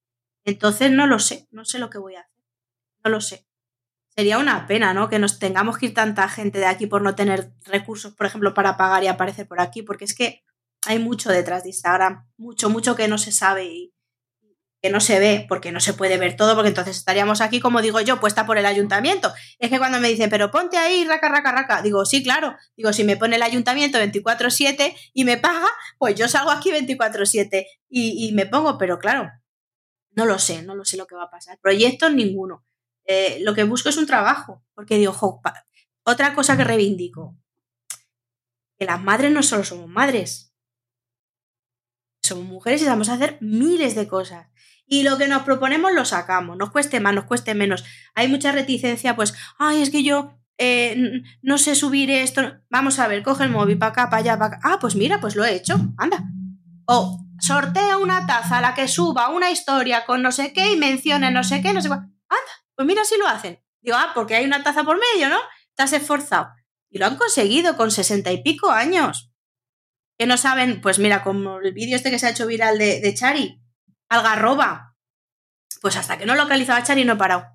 Entonces 0.45 0.91
no 0.91 1.07
lo 1.07 1.19
sé, 1.19 1.47
no 1.51 1.65
sé 1.65 1.79
lo 1.79 1.91
que 1.91 1.99
voy 1.99 2.17
a 2.17 2.21
hacer. 2.21 2.45
No 3.05 3.11
lo 3.11 3.21
sé. 3.21 3.47
Sería 4.17 4.39
una 4.39 4.67
pena, 4.67 4.95
¿no? 4.95 5.09
Que 5.09 5.19
nos 5.19 5.39
tengamos 5.39 5.79
que 5.79 5.87
ir 5.87 5.95
tanta 5.95 6.29
gente 6.29 6.59
de 6.59 6.67
aquí 6.67 6.87
por 6.87 7.03
no 7.03 7.15
tener 7.15 7.53
recursos, 7.65 8.15
por 8.15 8.27
ejemplo, 8.27 8.55
para 8.55 8.77
pagar 8.77 9.03
y 9.05 9.09
aparecer 9.09 9.47
por 9.49 9.61
aquí, 9.61 9.83
porque 9.83 10.05
es 10.05 10.15
que 10.15 10.43
hay 10.87 10.99
mucho 10.99 11.31
detrás 11.31 11.65
de 11.65 11.71
Instagram, 11.71 12.29
mucho, 12.37 12.71
mucho 12.71 12.95
que 12.95 13.09
no 13.09 13.19
se 13.19 13.33
sabe 13.33 13.65
y 13.65 13.94
que 14.85 14.91
no 14.91 15.01
se 15.01 15.19
ve, 15.19 15.47
porque 15.49 15.73
no 15.73 15.81
se 15.81 15.95
puede 15.95 16.19
ver 16.19 16.37
todo, 16.37 16.55
porque 16.55 16.69
entonces 16.69 16.99
estaríamos 16.99 17.41
aquí, 17.41 17.59
como 17.59 17.81
digo 17.81 18.03
yo, 18.03 18.21
puesta 18.21 18.45
por 18.45 18.59
el 18.59 18.67
ayuntamiento. 18.67 19.33
Es 19.59 19.71
que 19.71 19.79
cuando 19.79 19.99
me 19.99 20.09
dicen, 20.09 20.29
pero 20.29 20.51
ponte 20.51 20.77
ahí, 20.77 21.07
raca, 21.07 21.31
raca, 21.31 21.53
raca, 21.53 21.81
digo, 21.81 22.05
sí, 22.05 22.23
claro, 22.23 22.55
digo, 22.77 22.93
si 22.93 23.03
me 23.03 23.17
pone 23.17 23.37
el 23.37 23.43
ayuntamiento 23.43 23.99
24-7 23.99 24.95
y 25.15 25.25
me 25.25 25.39
paga, 25.39 25.67
pues 25.97 26.17
yo 26.17 26.29
salgo 26.29 26.51
aquí 26.51 26.71
24-7 26.71 27.65
y, 27.89 28.29
y 28.29 28.33
me 28.33 28.45
pongo, 28.45 28.77
pero 28.77 28.99
claro, 28.99 29.31
no 30.11 30.27
lo 30.27 30.39
sé, 30.39 30.61
no 30.61 30.75
lo 30.75 30.85
sé 30.85 30.99
lo 30.99 31.07
que 31.07 31.15
va 31.15 31.23
a 31.23 31.31
pasar. 31.31 31.59
Proyectos 31.63 32.13
ninguno. 32.13 32.63
Eh, 33.07 33.39
lo 33.41 33.55
que 33.55 33.65
busco 33.65 33.89
es 33.89 33.97
un 33.97 34.07
trabajo, 34.07 34.63
porque 34.75 34.99
digo, 34.99 35.17
otra 36.05 36.35
cosa 36.35 36.59
que 36.59 36.65
reivindico, 36.65 37.39
que 38.79 38.85
las 38.85 39.03
madres 39.03 39.33
no 39.33 39.43
solo 39.43 39.65
somos 39.65 39.89
madres, 39.89 40.55
somos 42.23 42.45
mujeres 42.45 42.83
y 42.83 42.85
vamos 42.85 43.09
a 43.09 43.15
hacer 43.15 43.39
miles 43.41 43.95
de 43.95 44.09
cosas. 44.09 44.49
Y 44.87 45.03
lo 45.03 45.17
que 45.17 45.29
nos 45.29 45.43
proponemos 45.43 45.93
lo 45.93 46.05
sacamos, 46.05 46.57
nos 46.57 46.71
cueste 46.71 47.01
más, 47.01 47.15
nos 47.15 47.25
cueste 47.25 47.55
menos. 47.55 47.85
Hay 48.15 48.29
mucha 48.29 48.53
reticencia, 48.53 49.17
pues, 49.17 49.35
ay, 49.59 49.83
es 49.83 49.91
que 49.91 50.03
yo 50.03 50.39
eh, 50.59 51.23
no 51.43 51.59
sé 51.59 51.75
subir 51.75 52.11
esto. 52.11 52.43
Vamos 52.71 52.99
a 52.99 53.09
ver, 53.09 53.23
coge 53.23 53.45
el 53.45 53.51
móvil 53.51 53.79
para 53.79 53.93
acá, 53.93 54.11
para 54.11 54.21
allá, 54.21 54.39
para 54.39 54.57
acá. 54.57 54.61
Ah, 54.63 54.79
pues 54.81 54.95
mira, 54.95 55.21
pues 55.21 55.37
lo 55.37 55.45
he 55.45 55.55
hecho, 55.55 55.77
anda. 55.99 56.25
O 56.87 57.21
sortea 57.41 57.99
una 57.99 58.27
taza 58.27 58.59
a 58.59 58.61
la 58.61 58.75
que 58.75 58.89
suba 58.89 59.31
una 59.31 59.51
historia 59.51 60.05
con 60.05 60.23
no 60.23 60.33
sé 60.33 60.53
qué 60.53 60.73
y 60.73 60.77
mencione 60.77 61.31
no 61.31 61.43
sé 61.43 61.63
qué, 61.63 61.73
no 61.73 61.81
sé 61.81 61.89
cuál. 61.89 62.01
Anda, 62.01 62.53
pues 62.75 62.87
mira 62.87 63.05
si 63.05 63.19
lo 63.19 63.27
hacen. 63.27 63.61
Digo, 63.81 63.97
ah, 63.99 64.13
porque 64.15 64.35
hay 64.35 64.45
una 64.45 64.63
taza 64.63 64.85
por 64.85 64.99
medio, 64.99 65.29
¿no? 65.29 65.39
Te 65.75 65.83
has 65.83 65.93
esforzado. 65.93 66.49
Y 66.91 66.99
lo 66.99 67.07
han 67.07 67.17
conseguido 67.17 67.77
con 67.77 67.91
sesenta 67.91 68.33
y 68.33 68.43
pico 68.43 68.71
años. 68.71 69.33
Que 70.17 70.27
no 70.27 70.37
saben, 70.37 70.81
pues 70.81 70.99
mira, 71.01 71.25
como 71.25 71.59
el 71.59 71.73
vídeo 71.73 71.97
este 71.97 72.11
que 72.11 72.19
se 72.19 72.27
ha 72.27 72.31
hecho 72.31 72.47
viral 72.47 72.79
de, 72.79 73.01
de 73.01 73.15
Chari, 73.15 73.61
Algarroba. 74.15 74.97
Pues 75.81 75.97
hasta 75.97 76.19
que 76.19 76.27
no 76.27 76.35
localizaba 76.35 76.79
a 76.79 76.83
Chari 76.83 77.05
no 77.05 77.15
he 77.15 77.17
parado. 77.17 77.47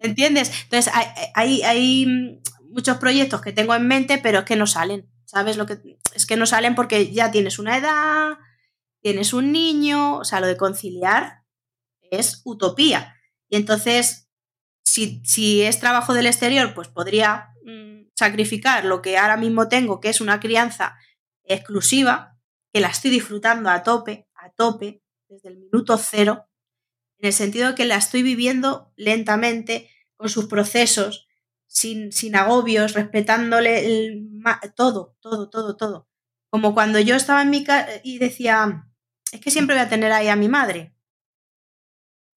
¿Entiendes? 0.00 0.50
Entonces, 0.64 0.92
hay, 1.34 1.62
hay, 1.62 2.40
muchos 2.70 2.96
proyectos 2.96 3.42
que 3.42 3.52
tengo 3.52 3.74
en 3.74 3.86
mente, 3.86 4.18
pero 4.18 4.40
es 4.40 4.44
que 4.44 4.56
no 4.56 4.66
salen. 4.66 5.08
¿Sabes? 5.24 5.56
Lo 5.56 5.66
que, 5.66 5.98
es 6.14 6.26
que 6.26 6.36
no 6.36 6.46
salen 6.46 6.74
porque 6.74 7.12
ya 7.12 7.30
tienes 7.30 7.58
una 7.58 7.76
edad, 7.76 8.38
tienes 9.00 9.32
un 9.32 9.52
niño, 9.52 10.18
o 10.18 10.24
sea, 10.24 10.40
lo 10.40 10.46
de 10.46 10.56
conciliar 10.56 11.42
es 12.10 12.42
utopía. 12.44 13.16
Y 13.48 13.56
entonces, 13.56 14.28
si, 14.82 15.22
si 15.24 15.62
es 15.62 15.80
trabajo 15.80 16.14
del 16.14 16.26
exterior, 16.26 16.74
pues 16.74 16.88
podría 16.88 17.50
mm, 17.64 18.08
sacrificar 18.14 18.84
lo 18.84 19.02
que 19.02 19.18
ahora 19.18 19.36
mismo 19.36 19.68
tengo, 19.68 20.00
que 20.00 20.08
es 20.08 20.20
una 20.20 20.40
crianza 20.40 20.96
exclusiva, 21.44 22.31
que 22.72 22.80
la 22.80 22.88
estoy 22.88 23.10
disfrutando 23.10 23.70
a 23.70 23.82
tope, 23.82 24.28
a 24.34 24.50
tope, 24.50 25.02
desde 25.28 25.50
el 25.50 25.58
minuto 25.58 25.98
cero, 25.98 26.48
en 27.18 27.26
el 27.26 27.32
sentido 27.32 27.68
de 27.68 27.74
que 27.74 27.84
la 27.84 27.96
estoy 27.96 28.22
viviendo 28.22 28.92
lentamente, 28.96 29.90
con 30.16 30.28
sus 30.28 30.46
procesos, 30.46 31.28
sin, 31.66 32.12
sin 32.12 32.36
agobios, 32.36 32.94
respetándole 32.94 33.86
el, 34.06 34.28
todo, 34.74 35.16
todo, 35.20 35.48
todo, 35.48 35.76
todo. 35.76 36.08
Como 36.50 36.74
cuando 36.74 37.00
yo 37.00 37.16
estaba 37.16 37.42
en 37.42 37.50
mi 37.50 37.64
casa 37.64 37.88
y 38.02 38.18
decía, 38.18 38.88
es 39.32 39.40
que 39.40 39.50
siempre 39.50 39.76
voy 39.76 39.84
a 39.84 39.88
tener 39.88 40.12
ahí 40.12 40.28
a 40.28 40.36
mi 40.36 40.48
madre. 40.48 40.94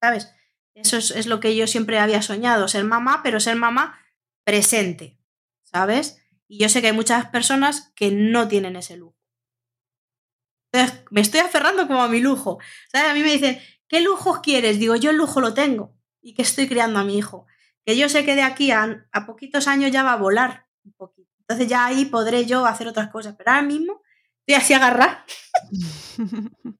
¿Sabes? 0.02 0.32
Eso 0.74 0.98
es, 0.98 1.12
es, 1.12 1.28
lo 1.28 1.40
que 1.40 1.56
yo 1.56 1.68
siempre 1.68 2.00
había 2.00 2.22
soñado, 2.22 2.68
ser 2.68 2.84
mamá, 2.84 3.22
pero 3.24 3.40
ser 3.40 3.56
mamá 3.56 4.00
presente, 4.44 5.18
¿sabes? 5.64 6.22
Y 6.48 6.60
yo 6.60 6.70
sé 6.70 6.82
que 6.82 6.88
hay 6.88 6.94
muchas 6.94 7.28
personas 7.28 7.92
que 7.96 8.12
no 8.12 8.48
tienen 8.48 8.76
ese 8.76 8.98
lujo. 8.98 9.16
Entonces, 10.76 11.04
me 11.12 11.22
estoy 11.22 11.40
aferrando 11.40 11.88
como 11.88 12.04
a 12.04 12.08
mi 12.08 12.20
lujo. 12.20 12.60
¿Sabes? 12.92 13.12
A 13.12 13.14
mí 13.14 13.22
me 13.22 13.32
dicen, 13.32 13.60
¿qué 13.88 14.02
lujos 14.02 14.40
quieres? 14.40 14.80
Digo, 14.80 14.96
yo 14.96 15.12
el 15.12 15.18
lujo 15.18 15.42
lo 15.42 15.54
tengo 15.54 15.96
y 16.22 16.34
que 16.34 16.42
estoy 16.42 16.68
criando 16.68 17.00
a 17.00 17.04
mi 17.04 17.18
hijo. 17.18 17.46
Que 17.86 17.98
yo 17.98 18.10
sé 18.10 18.26
que 18.26 18.36
de 18.36 18.42
aquí 18.42 18.72
a, 18.72 19.08
a 19.12 19.26
poquitos 19.26 19.68
años 19.68 19.92
ya 19.92 20.04
va 20.04 20.14
a 20.14 20.18
volar 20.18 20.68
un 20.84 20.94
poquito. 20.94 21.30
Entonces 21.40 21.68
ya 21.68 21.86
ahí 21.86 22.06
podré 22.06 22.46
yo 22.46 22.66
hacer 22.66 22.88
otras 22.88 23.10
cosas. 23.10 23.36
Pero 23.38 23.52
ahora 23.52 23.62
mismo 23.62 24.02
estoy 24.40 24.56
así 24.56 24.74
agarrada. 24.74 25.26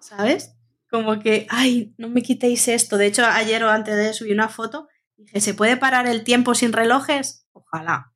¿Sabes? 0.00 0.54
Como 0.90 1.18
que, 1.18 1.46
ay, 1.50 1.94
no 1.98 2.08
me 2.08 2.22
quitéis 2.22 2.68
esto. 2.68 2.96
De 2.96 3.06
hecho, 3.06 3.26
ayer 3.26 3.62
o 3.64 3.70
antes 3.70 3.96
de 3.96 4.14
subir 4.14 4.32
una 4.32 4.48
foto, 4.48 4.88
dije, 5.16 5.40
¿se 5.40 5.52
puede 5.52 5.76
parar 5.76 6.06
el 6.06 6.24
tiempo 6.24 6.54
sin 6.54 6.72
relojes? 6.72 7.46
Ojalá. 7.52 8.15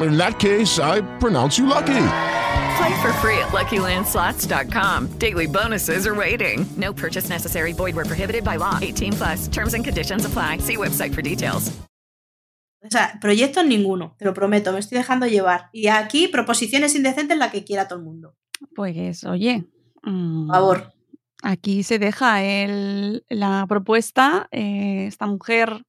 In 0.00 0.16
that 0.18 0.38
case, 0.38 0.78
I 0.78 1.00
pronounce 1.18 1.58
you 1.58 1.66
lucky. 1.66 2.08
Play 2.76 3.02
for 3.02 3.12
free 3.20 3.38
at 3.38 3.48
LuckyLandSlots.com. 3.52 5.18
Daily 5.18 5.46
bonuses 5.46 6.06
are 6.06 6.14
waiting. 6.14 6.66
No 6.76 6.92
purchase 6.92 7.28
necessary. 7.28 7.72
Void 7.72 7.96
where 7.96 8.04
prohibited 8.04 8.44
by 8.44 8.56
law. 8.56 8.78
18 8.82 9.12
plus. 9.12 9.48
Terms 9.48 9.74
and 9.74 9.84
conditions 9.84 10.24
apply. 10.24 10.58
See 10.58 10.76
website 10.76 11.14
for 11.14 11.22
details. 11.22 11.72
O 12.86 12.90
sea, 12.90 13.18
proyectos 13.20 13.64
ninguno, 13.64 14.14
te 14.16 14.24
lo 14.24 14.32
prometo, 14.32 14.72
me 14.72 14.78
estoy 14.78 14.98
dejando 14.98 15.26
llevar. 15.26 15.70
Y 15.72 15.88
aquí, 15.88 16.28
proposiciones 16.28 16.94
indecentes 16.94 17.36
la 17.36 17.50
que 17.50 17.64
quiera 17.64 17.88
todo 17.88 17.98
el 17.98 18.04
mundo. 18.04 18.36
Pues, 18.76 19.24
oye. 19.24 19.64
Por 20.02 20.46
favor. 20.48 20.92
Aquí 21.42 21.82
se 21.82 21.98
deja 21.98 22.42
el, 22.44 23.24
la 23.28 23.66
propuesta. 23.68 24.48
Eh, 24.52 25.06
esta 25.06 25.26
mujer, 25.26 25.84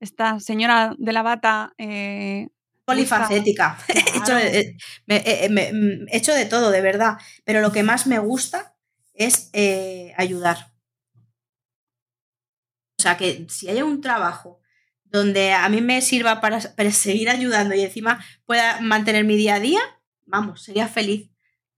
esta 0.00 0.40
señora 0.40 0.94
de 0.96 1.12
la 1.12 1.22
bata. 1.22 1.72
Eh, 1.76 2.48
polifacética. 2.88 3.76
Claro. 4.24 4.38
he, 4.38 4.58
hecho, 4.58 4.78
me, 5.06 5.72
me, 5.72 6.06
he 6.10 6.16
hecho 6.16 6.34
de 6.34 6.46
todo, 6.46 6.70
de 6.70 6.80
verdad. 6.80 7.18
Pero 7.44 7.60
lo 7.60 7.70
que 7.70 7.82
más 7.82 8.06
me 8.06 8.18
gusta 8.18 8.74
es 9.14 9.50
eh, 9.52 10.14
ayudar. 10.16 10.72
O 12.98 13.02
sea, 13.02 13.16
que 13.16 13.46
si 13.48 13.68
hay 13.68 13.82
un 13.82 14.00
trabajo 14.00 14.60
donde 15.04 15.52
a 15.52 15.68
mí 15.68 15.80
me 15.80 16.00
sirva 16.02 16.40
para, 16.40 16.60
para, 16.60 16.90
seguir 17.06 17.28
ayudando 17.30 17.74
y 17.74 17.82
encima 17.82 18.24
pueda 18.46 18.80
mantener 18.80 19.24
mi 19.24 19.36
día 19.36 19.56
a 19.56 19.60
día, 19.60 19.80
vamos, 20.26 20.62
sería 20.62 20.88
feliz. 20.88 21.30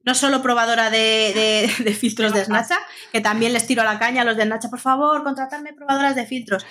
No 0.03 0.15
solo 0.15 0.43
probadora 0.43 0.91
de, 0.91 1.69
de, 1.79 1.85
de 1.85 1.95
filtros 1.95 2.33
de 2.33 2.45
Snapchat, 2.45 2.79
que 3.13 3.21
también 3.21 3.53
les 3.53 3.67
tiro 3.67 3.83
a 3.83 3.85
la 3.85 3.99
caña 3.99 4.23
a 4.23 4.25
los 4.25 4.37
de 4.37 4.45
Snapchat, 4.45 4.71
por 4.71 4.81
favor, 4.81 5.23
contratarme 5.23 5.73
probadoras 5.73 6.15
de 6.15 6.27
filtros. 6.27 6.65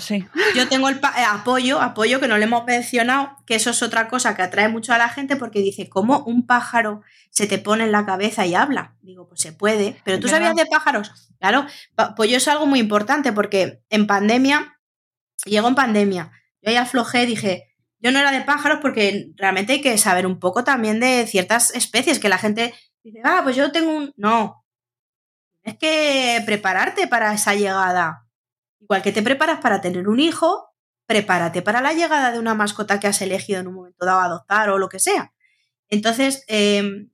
Sí. 0.00 0.26
Yo 0.56 0.68
tengo 0.68 0.88
el 0.88 0.96
eh, 0.96 1.24
apoyo, 1.28 1.78
apoyo 1.82 2.18
que 2.18 2.26
no 2.26 2.38
le 2.38 2.44
hemos 2.44 2.64
mencionado, 2.64 3.36
que 3.44 3.56
eso 3.56 3.68
es 3.68 3.82
otra 3.82 4.08
cosa 4.08 4.34
que 4.34 4.40
atrae 4.40 4.68
mucho 4.68 4.94
a 4.94 4.98
la 4.98 5.10
gente 5.10 5.36
porque 5.36 5.60
dice, 5.60 5.90
¿cómo 5.90 6.24
un 6.24 6.46
pájaro 6.46 7.02
se 7.28 7.46
te 7.46 7.58
pone 7.58 7.84
en 7.84 7.92
la 7.92 8.06
cabeza 8.06 8.46
y 8.46 8.54
habla? 8.54 8.96
Digo, 9.02 9.28
pues 9.28 9.42
se 9.42 9.52
puede, 9.52 10.00
pero 10.02 10.18
¿tú 10.18 10.28
sabías 10.28 10.56
de 10.56 10.64
pájaros? 10.64 11.30
Claro, 11.38 11.66
pues 12.16 12.30
yo 12.30 12.38
es 12.38 12.48
algo 12.48 12.64
muy 12.64 12.80
importante 12.80 13.34
porque 13.34 13.82
en 13.90 14.06
pandemia, 14.06 14.78
llegó 15.44 15.68
en 15.68 15.74
pandemia, 15.74 16.32
yo 16.62 16.70
ahí 16.70 16.76
aflojé, 16.76 17.26
dije, 17.26 17.71
yo 18.02 18.12
no 18.12 18.18
era 18.18 18.32
de 18.32 18.42
pájaros 18.42 18.80
porque 18.82 19.30
realmente 19.36 19.74
hay 19.74 19.80
que 19.80 19.96
saber 19.96 20.26
un 20.26 20.38
poco 20.38 20.64
también 20.64 21.00
de 21.00 21.26
ciertas 21.26 21.74
especies, 21.74 22.18
que 22.18 22.28
la 22.28 22.38
gente 22.38 22.74
dice, 23.02 23.20
ah, 23.24 23.40
pues 23.42 23.56
yo 23.56 23.72
tengo 23.72 23.92
un... 23.92 24.12
No, 24.16 24.64
tienes 25.62 25.78
que 25.78 26.42
prepararte 26.44 27.06
para 27.06 27.32
esa 27.32 27.54
llegada 27.54 28.22
Igual 28.82 29.02
que 29.02 29.12
te 29.12 29.22
preparas 29.22 29.60
para 29.60 29.80
tener 29.80 30.08
un 30.08 30.18
hijo, 30.18 30.74
prepárate 31.06 31.62
para 31.62 31.80
la 31.80 31.92
llegada 31.92 32.32
de 32.32 32.40
una 32.40 32.54
mascota 32.54 32.98
que 32.98 33.06
has 33.06 33.22
elegido 33.22 33.60
en 33.60 33.68
un 33.68 33.74
momento 33.74 34.04
dado 34.04 34.20
adoptar 34.20 34.70
o 34.70 34.78
lo 34.78 34.88
que 34.88 34.98
sea. 34.98 35.32
Entonces, 35.88 36.44
eh, 36.48 37.06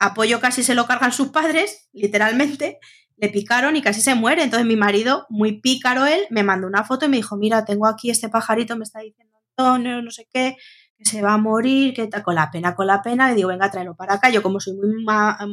apoyo 0.00 0.40
casi 0.40 0.64
se 0.64 0.74
lo 0.74 0.86
cargan 0.86 1.12
sus 1.12 1.28
padres, 1.28 1.88
literalmente, 1.92 2.80
le 3.16 3.28
picaron 3.28 3.76
y 3.76 3.82
casi 3.82 4.00
se 4.00 4.16
muere. 4.16 4.42
Entonces 4.42 4.66
mi 4.66 4.74
marido, 4.74 5.26
muy 5.30 5.60
pícaro 5.60 6.06
él, 6.06 6.26
me 6.30 6.42
mandó 6.42 6.66
una 6.66 6.82
foto 6.82 7.06
y 7.06 7.08
me 7.08 7.18
dijo, 7.18 7.36
mira, 7.36 7.64
tengo 7.64 7.86
aquí 7.86 8.10
este 8.10 8.28
pajarito, 8.28 8.76
me 8.76 8.82
está 8.82 8.98
diciendo 8.98 9.31
no 9.78 10.10
sé 10.10 10.28
qué, 10.32 10.56
que 10.96 11.04
se 11.04 11.22
va 11.22 11.34
a 11.34 11.38
morir, 11.38 11.94
que 11.94 12.08
con 12.22 12.34
la 12.34 12.50
pena, 12.50 12.74
con 12.74 12.86
la 12.86 13.02
pena, 13.02 13.32
y 13.32 13.34
digo, 13.34 13.48
venga, 13.48 13.70
tráelo 13.70 13.94
para 13.94 14.14
acá. 14.14 14.30
Yo 14.30 14.42
como 14.42 14.60
soy 14.60 14.74
muy, 14.74 15.04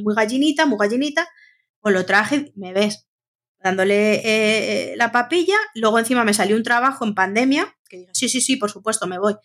muy 0.03 0.16
gallinita, 0.16 0.66
muy 0.66 0.78
gallinita, 0.80 1.28
pues 1.80 1.93
lo 1.93 2.05
traje, 2.05 2.51
me 2.55 2.74
ves, 2.74 3.07
dándole 3.60 4.22
eh, 4.24 4.95
la 4.97 5.12
papilla, 5.12 5.55
luego 5.76 5.99
encima 5.99 6.24
me 6.24 6.34
salió 6.34 6.55
un 6.55 6.64
trabajo 6.64 7.05
en 7.05 7.16
pandemia, 7.16 7.76
que 7.89 7.97
digo, 7.97 8.12
sí, 8.14 8.30
sí, 8.30 8.41
sí, 8.41 8.57
por 8.57 8.70
supuesto, 8.70 9.07
me 9.07 9.20
voy, 9.20 9.36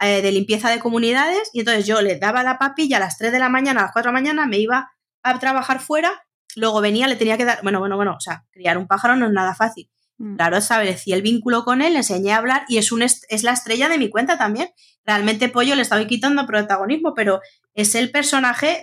eh, 0.00 0.22
de 0.22 0.32
limpieza 0.32 0.70
de 0.70 0.78
comunidades, 0.78 1.50
y 1.52 1.60
entonces 1.60 1.86
yo 1.86 2.02
le 2.02 2.18
daba 2.18 2.42
la 2.42 2.58
papilla 2.58 2.96
a 2.98 3.00
las 3.00 3.18
3 3.18 3.32
de 3.32 3.38
la 3.38 3.48
mañana, 3.48 3.80
a 3.80 3.84
las 3.84 3.92
4 3.92 4.10
de 4.10 4.14
la 4.14 4.20
mañana, 4.20 4.46
me 4.46 4.58
iba 4.58 4.90
a 5.22 5.38
trabajar 5.38 5.80
fuera, 5.80 6.24
luego 6.56 6.80
venía, 6.80 7.06
le 7.06 7.16
tenía 7.16 7.36
que 7.36 7.44
dar, 7.44 7.60
bueno, 7.62 7.78
bueno, 7.78 7.96
bueno, 7.96 8.14
o 8.16 8.20
sea, 8.20 8.44
criar 8.50 8.78
un 8.78 8.86
pájaro 8.86 9.16
no 9.16 9.26
es 9.26 9.32
nada 9.32 9.54
fácil. 9.54 9.90
Mm. 10.22 10.36
Claro, 10.36 10.56
establecí 10.56 11.12
el 11.12 11.20
vínculo 11.20 11.64
con 11.64 11.82
él, 11.82 11.94
le 11.94 11.98
enseñé 11.98 12.32
a 12.32 12.36
hablar 12.36 12.64
y 12.68 12.78
es, 12.78 12.92
un 12.92 13.02
es 13.02 13.42
la 13.42 13.52
estrella 13.52 13.88
de 13.88 13.98
mi 13.98 14.08
cuenta 14.08 14.38
también. 14.38 14.70
Realmente 15.04 15.48
Pollo 15.48 15.74
le 15.74 15.82
estaba 15.82 16.06
quitando 16.06 16.46
protagonismo, 16.46 17.12
pero 17.12 17.40
es 17.74 17.96
el 17.96 18.12
personaje 18.12 18.82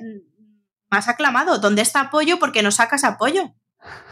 más 0.89 1.07
aclamado. 1.07 1.57
¿Dónde 1.57 1.81
está 1.81 2.09
Pollo? 2.09 2.39
Porque 2.39 2.61
no 2.61 2.71
sacas 2.71 3.05
apoyo. 3.05 3.55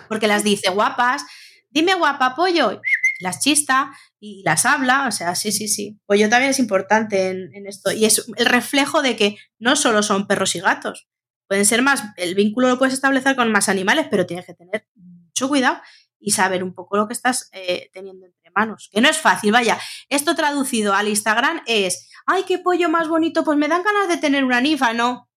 Porque 0.07 0.27
las 0.27 0.45
dice 0.45 0.69
guapas, 0.69 1.25
dime 1.69 1.95
guapa 1.95 2.33
Pollo, 2.33 2.79
las 3.19 3.41
chista 3.41 3.91
y 4.21 4.41
las 4.45 4.65
habla. 4.65 5.05
O 5.09 5.11
sea, 5.11 5.35
sí, 5.35 5.51
sí, 5.51 5.67
sí. 5.67 5.99
Pollo 6.05 6.29
también 6.29 6.51
es 6.51 6.59
importante 6.59 7.27
en, 7.27 7.53
en 7.53 7.67
esto. 7.67 7.91
Y 7.91 8.05
es 8.05 8.25
el 8.37 8.45
reflejo 8.45 9.01
de 9.01 9.17
que 9.17 9.35
no 9.59 9.75
solo 9.75 10.01
son 10.01 10.27
perros 10.27 10.55
y 10.55 10.61
gatos. 10.61 11.09
Pueden 11.49 11.65
ser 11.65 11.81
más, 11.81 12.03
el 12.15 12.35
vínculo 12.35 12.69
lo 12.69 12.77
puedes 12.77 12.93
establecer 12.93 13.35
con 13.35 13.51
más 13.51 13.67
animales, 13.67 14.07
pero 14.09 14.25
tienes 14.25 14.45
que 14.45 14.53
tener 14.53 14.87
mucho 14.95 15.49
cuidado 15.49 15.81
y 16.19 16.31
saber 16.31 16.63
un 16.63 16.73
poco 16.73 16.97
lo 16.97 17.07
que 17.07 17.13
estás 17.13 17.49
eh, 17.51 17.89
teniendo 17.93 18.25
entre 18.25 18.51
manos. 18.51 18.89
Que 18.91 19.01
no 19.01 19.09
es 19.09 19.17
fácil, 19.17 19.51
vaya. 19.51 19.79
Esto 20.09 20.35
traducido 20.35 20.93
al 20.93 21.07
Instagram 21.07 21.61
es, 21.65 22.09
ay, 22.25 22.43
qué 22.43 22.57
pollo 22.57 22.89
más 22.89 23.07
bonito, 23.07 23.43
pues 23.43 23.57
me 23.57 23.67
dan 23.67 23.83
ganas 23.83 24.07
de 24.07 24.17
tener 24.17 24.43
una 24.43 24.61
nifa, 24.61 24.93
no. 24.93 25.29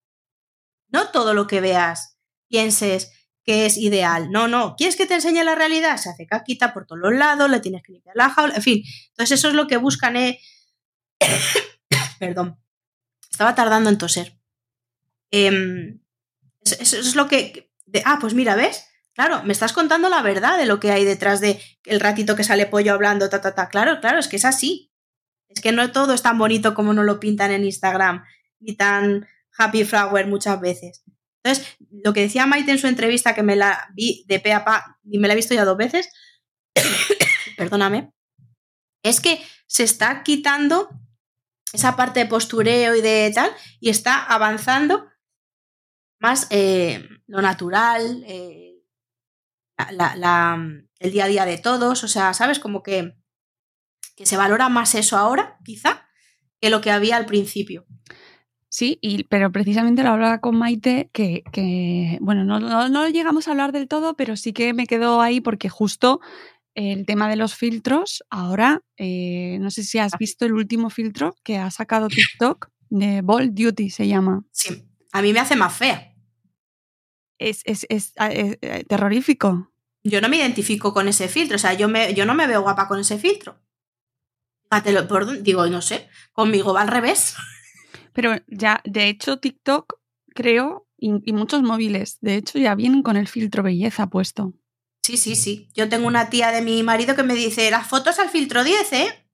No 0.88 1.08
todo 1.10 1.34
lo 1.34 1.46
que 1.46 1.60
veas 1.60 2.16
pienses 2.48 3.12
que 3.44 3.66
es 3.66 3.76
ideal. 3.76 4.30
No, 4.30 4.48
no. 4.48 4.74
¿Quieres 4.76 4.96
que 4.96 5.06
te 5.06 5.14
enseñe 5.14 5.42
la 5.44 5.54
realidad? 5.54 5.96
Se 5.96 6.10
hace 6.10 6.26
caquita 6.26 6.72
por 6.74 6.86
todos 6.86 7.00
los 7.00 7.12
lados, 7.14 7.50
le 7.50 7.60
tienes 7.60 7.82
que 7.82 7.92
limpiar 7.92 8.16
la 8.16 8.30
jaula, 8.30 8.54
en 8.54 8.62
fin. 8.62 8.82
Entonces 9.10 9.38
eso 9.38 9.48
es 9.48 9.54
lo 9.54 9.66
que 9.66 9.76
buscan. 9.76 10.16
Eh... 10.16 10.40
Perdón. 12.18 12.58
Estaba 13.30 13.54
tardando 13.54 13.88
en 13.88 13.98
toser. 13.98 14.38
Eh, 15.30 15.98
eso, 16.62 16.98
es 16.98 17.14
lo 17.14 17.28
que... 17.28 17.70
De, 17.86 18.02
ah, 18.04 18.18
pues 18.20 18.34
mira, 18.34 18.54
¿ves? 18.56 18.84
Claro, 19.14 19.42
me 19.42 19.52
estás 19.52 19.72
contando 19.72 20.08
la 20.08 20.22
verdad 20.22 20.56
de 20.58 20.66
lo 20.66 20.80
que 20.80 20.92
hay 20.92 21.04
detrás 21.04 21.40
de 21.40 21.60
el 21.84 22.00
ratito 22.00 22.36
que 22.36 22.44
sale 22.44 22.66
pollo 22.66 22.92
hablando, 22.92 23.28
ta, 23.28 23.40
ta, 23.40 23.54
ta. 23.54 23.68
Claro, 23.68 24.00
claro, 24.00 24.18
es 24.18 24.28
que 24.28 24.36
es 24.36 24.44
así. 24.44 24.92
Es 25.48 25.60
que 25.60 25.72
no 25.72 25.90
todo 25.90 26.14
es 26.14 26.22
tan 26.22 26.38
bonito 26.38 26.74
como 26.74 26.92
nos 26.92 27.04
lo 27.04 27.18
pintan 27.18 27.50
en 27.50 27.64
Instagram, 27.64 28.24
ni 28.60 28.76
tan 28.76 29.26
happy 29.58 29.84
flower 29.84 30.26
muchas 30.26 30.60
veces. 30.60 31.02
Entonces, 31.42 31.76
lo 31.90 32.12
que 32.12 32.22
decía 32.22 32.46
Maite 32.46 32.70
en 32.70 32.78
su 32.78 32.86
entrevista, 32.86 33.34
que 33.34 33.42
me 33.42 33.56
la 33.56 33.88
vi 33.94 34.24
de 34.28 34.40
pe 34.40 34.52
a 34.52 34.64
pa, 34.64 34.98
y 35.04 35.18
me 35.18 35.26
la 35.26 35.34
he 35.34 35.36
visto 35.36 35.54
ya 35.54 35.64
dos 35.64 35.76
veces, 35.76 36.10
perdóname, 37.56 38.12
es 39.02 39.20
que 39.20 39.40
se 39.66 39.84
está 39.84 40.22
quitando 40.22 40.88
esa 41.72 41.96
parte 41.96 42.20
de 42.20 42.26
postureo 42.26 42.94
y 42.94 43.00
de 43.00 43.30
tal, 43.34 43.50
y 43.80 43.90
está 43.90 44.22
avanzando 44.24 45.08
más 46.20 46.46
eh, 46.50 47.08
lo 47.26 47.40
natural, 47.40 48.22
eh, 48.26 48.69
la, 49.92 50.16
la, 50.16 50.58
el 50.98 51.12
día 51.12 51.24
a 51.24 51.28
día 51.28 51.44
de 51.44 51.58
todos, 51.58 52.04
o 52.04 52.08
sea, 52.08 52.32
¿sabes? 52.34 52.58
Como 52.58 52.82
que, 52.82 53.14
que 54.16 54.26
se 54.26 54.36
valora 54.36 54.68
más 54.68 54.94
eso 54.94 55.16
ahora, 55.16 55.58
quizá, 55.64 56.08
que 56.60 56.70
lo 56.70 56.80
que 56.80 56.90
había 56.90 57.16
al 57.16 57.26
principio. 57.26 57.86
Sí, 58.68 58.98
y, 59.00 59.24
pero 59.24 59.50
precisamente 59.50 60.02
lo 60.04 60.10
hablaba 60.10 60.40
con 60.40 60.56
Maite, 60.56 61.10
que, 61.12 61.42
que 61.52 62.18
bueno, 62.20 62.44
no, 62.44 62.60
no, 62.60 62.88
no, 62.88 63.08
llegamos 63.08 63.48
a 63.48 63.50
hablar 63.50 63.72
del 63.72 63.88
todo, 63.88 64.14
pero 64.14 64.36
sí 64.36 64.52
que 64.52 64.72
me 64.74 64.86
quedó 64.86 65.20
ahí 65.20 65.40
porque 65.40 65.68
justo 65.68 66.20
el 66.74 67.04
tema 67.04 67.28
de 67.28 67.36
los 67.36 67.56
filtros, 67.56 68.22
ahora, 68.30 68.82
eh, 68.96 69.58
no 69.60 69.70
sé 69.70 69.82
si 69.82 69.98
has 69.98 70.12
visto 70.18 70.46
el 70.46 70.52
último 70.52 70.88
filtro 70.88 71.34
que 71.42 71.58
ha 71.58 71.70
sacado 71.70 72.06
TikTok, 72.08 72.70
de 72.90 73.22
Bold 73.22 73.54
Duty 73.54 73.90
se 73.90 74.06
llama. 74.06 74.44
Sí, 74.52 74.84
a 75.12 75.22
mí 75.22 75.32
me 75.32 75.40
hace 75.40 75.56
más 75.56 75.74
fea. 75.74 76.09
Es, 77.40 77.62
es, 77.64 77.86
es, 77.88 78.12
es, 78.16 78.58
terrorífico. 78.86 79.72
Yo 80.04 80.20
no 80.20 80.28
me 80.28 80.36
identifico 80.36 80.94
con 80.94 81.08
ese 81.08 81.28
filtro, 81.28 81.56
o 81.56 81.58
sea, 81.58 81.74
yo, 81.74 81.88
me, 81.88 82.14
yo 82.14 82.26
no 82.26 82.34
me 82.34 82.46
veo 82.46 82.62
guapa 82.62 82.86
con 82.86 83.00
ese 83.00 83.18
filtro. 83.18 83.58
Por, 85.08 85.42
digo, 85.42 85.66
no 85.66 85.82
sé, 85.82 86.08
conmigo 86.32 86.72
va 86.72 86.82
al 86.82 86.88
revés. 86.88 87.34
Pero 88.12 88.36
ya, 88.46 88.80
de 88.84 89.08
hecho, 89.08 89.38
TikTok, 89.38 89.98
creo, 90.34 90.86
y, 90.96 91.10
y, 91.24 91.32
muchos 91.32 91.62
móviles, 91.62 92.18
de 92.20 92.36
hecho, 92.36 92.58
ya 92.58 92.74
vienen 92.74 93.02
con 93.02 93.16
el 93.16 93.26
filtro 93.26 93.62
belleza 93.62 94.08
puesto. 94.08 94.54
Sí, 95.02 95.16
sí, 95.16 95.34
sí. 95.34 95.70
Yo 95.74 95.88
tengo 95.88 96.06
una 96.06 96.28
tía 96.28 96.52
de 96.52 96.60
mi 96.60 96.82
marido 96.82 97.16
que 97.16 97.22
me 97.22 97.34
dice, 97.34 97.70
las 97.70 97.86
fotos 97.86 98.18
al 98.18 98.28
filtro 98.28 98.62
10, 98.62 98.92
¿eh? 98.92 99.26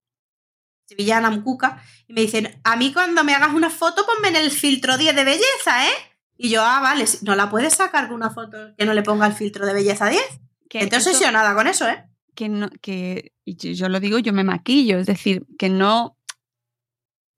Sevillana 0.88 1.30
Mucuca. 1.30 1.82
Y 2.06 2.12
me 2.12 2.20
dicen, 2.20 2.60
a 2.62 2.76
mí 2.76 2.92
cuando 2.92 3.24
me 3.24 3.34
hagas 3.34 3.52
una 3.52 3.70
foto, 3.70 4.06
ponme 4.06 4.28
en 4.28 4.36
el 4.36 4.50
filtro 4.50 4.96
10 4.96 5.16
de 5.16 5.24
belleza, 5.24 5.86
¿eh? 5.88 6.15
Y 6.36 6.50
yo, 6.50 6.62
ah, 6.62 6.80
vale, 6.80 7.04
no 7.22 7.34
la 7.34 7.50
puedes 7.50 7.74
sacar 7.74 8.08
con 8.08 8.16
una 8.16 8.30
foto 8.30 8.74
que 8.76 8.84
no 8.84 8.94
le 8.94 9.02
ponga 9.02 9.26
el 9.26 9.32
filtro 9.32 9.66
de 9.66 9.72
belleza 9.72 10.08
10. 10.08 10.22
Que 10.68 10.80
Entonces 10.80 11.18
yo 11.20 11.30
nada 11.30 11.54
con 11.54 11.66
eso, 11.66 11.88
¿eh? 11.88 12.04
Que, 12.34 12.48
no, 12.48 12.68
que 12.82 13.32
yo 13.46 13.88
lo 13.88 14.00
digo, 14.00 14.18
yo 14.18 14.32
me 14.32 14.44
maquillo, 14.44 14.98
es 14.98 15.06
decir, 15.06 15.46
que 15.58 15.70
no, 15.70 16.18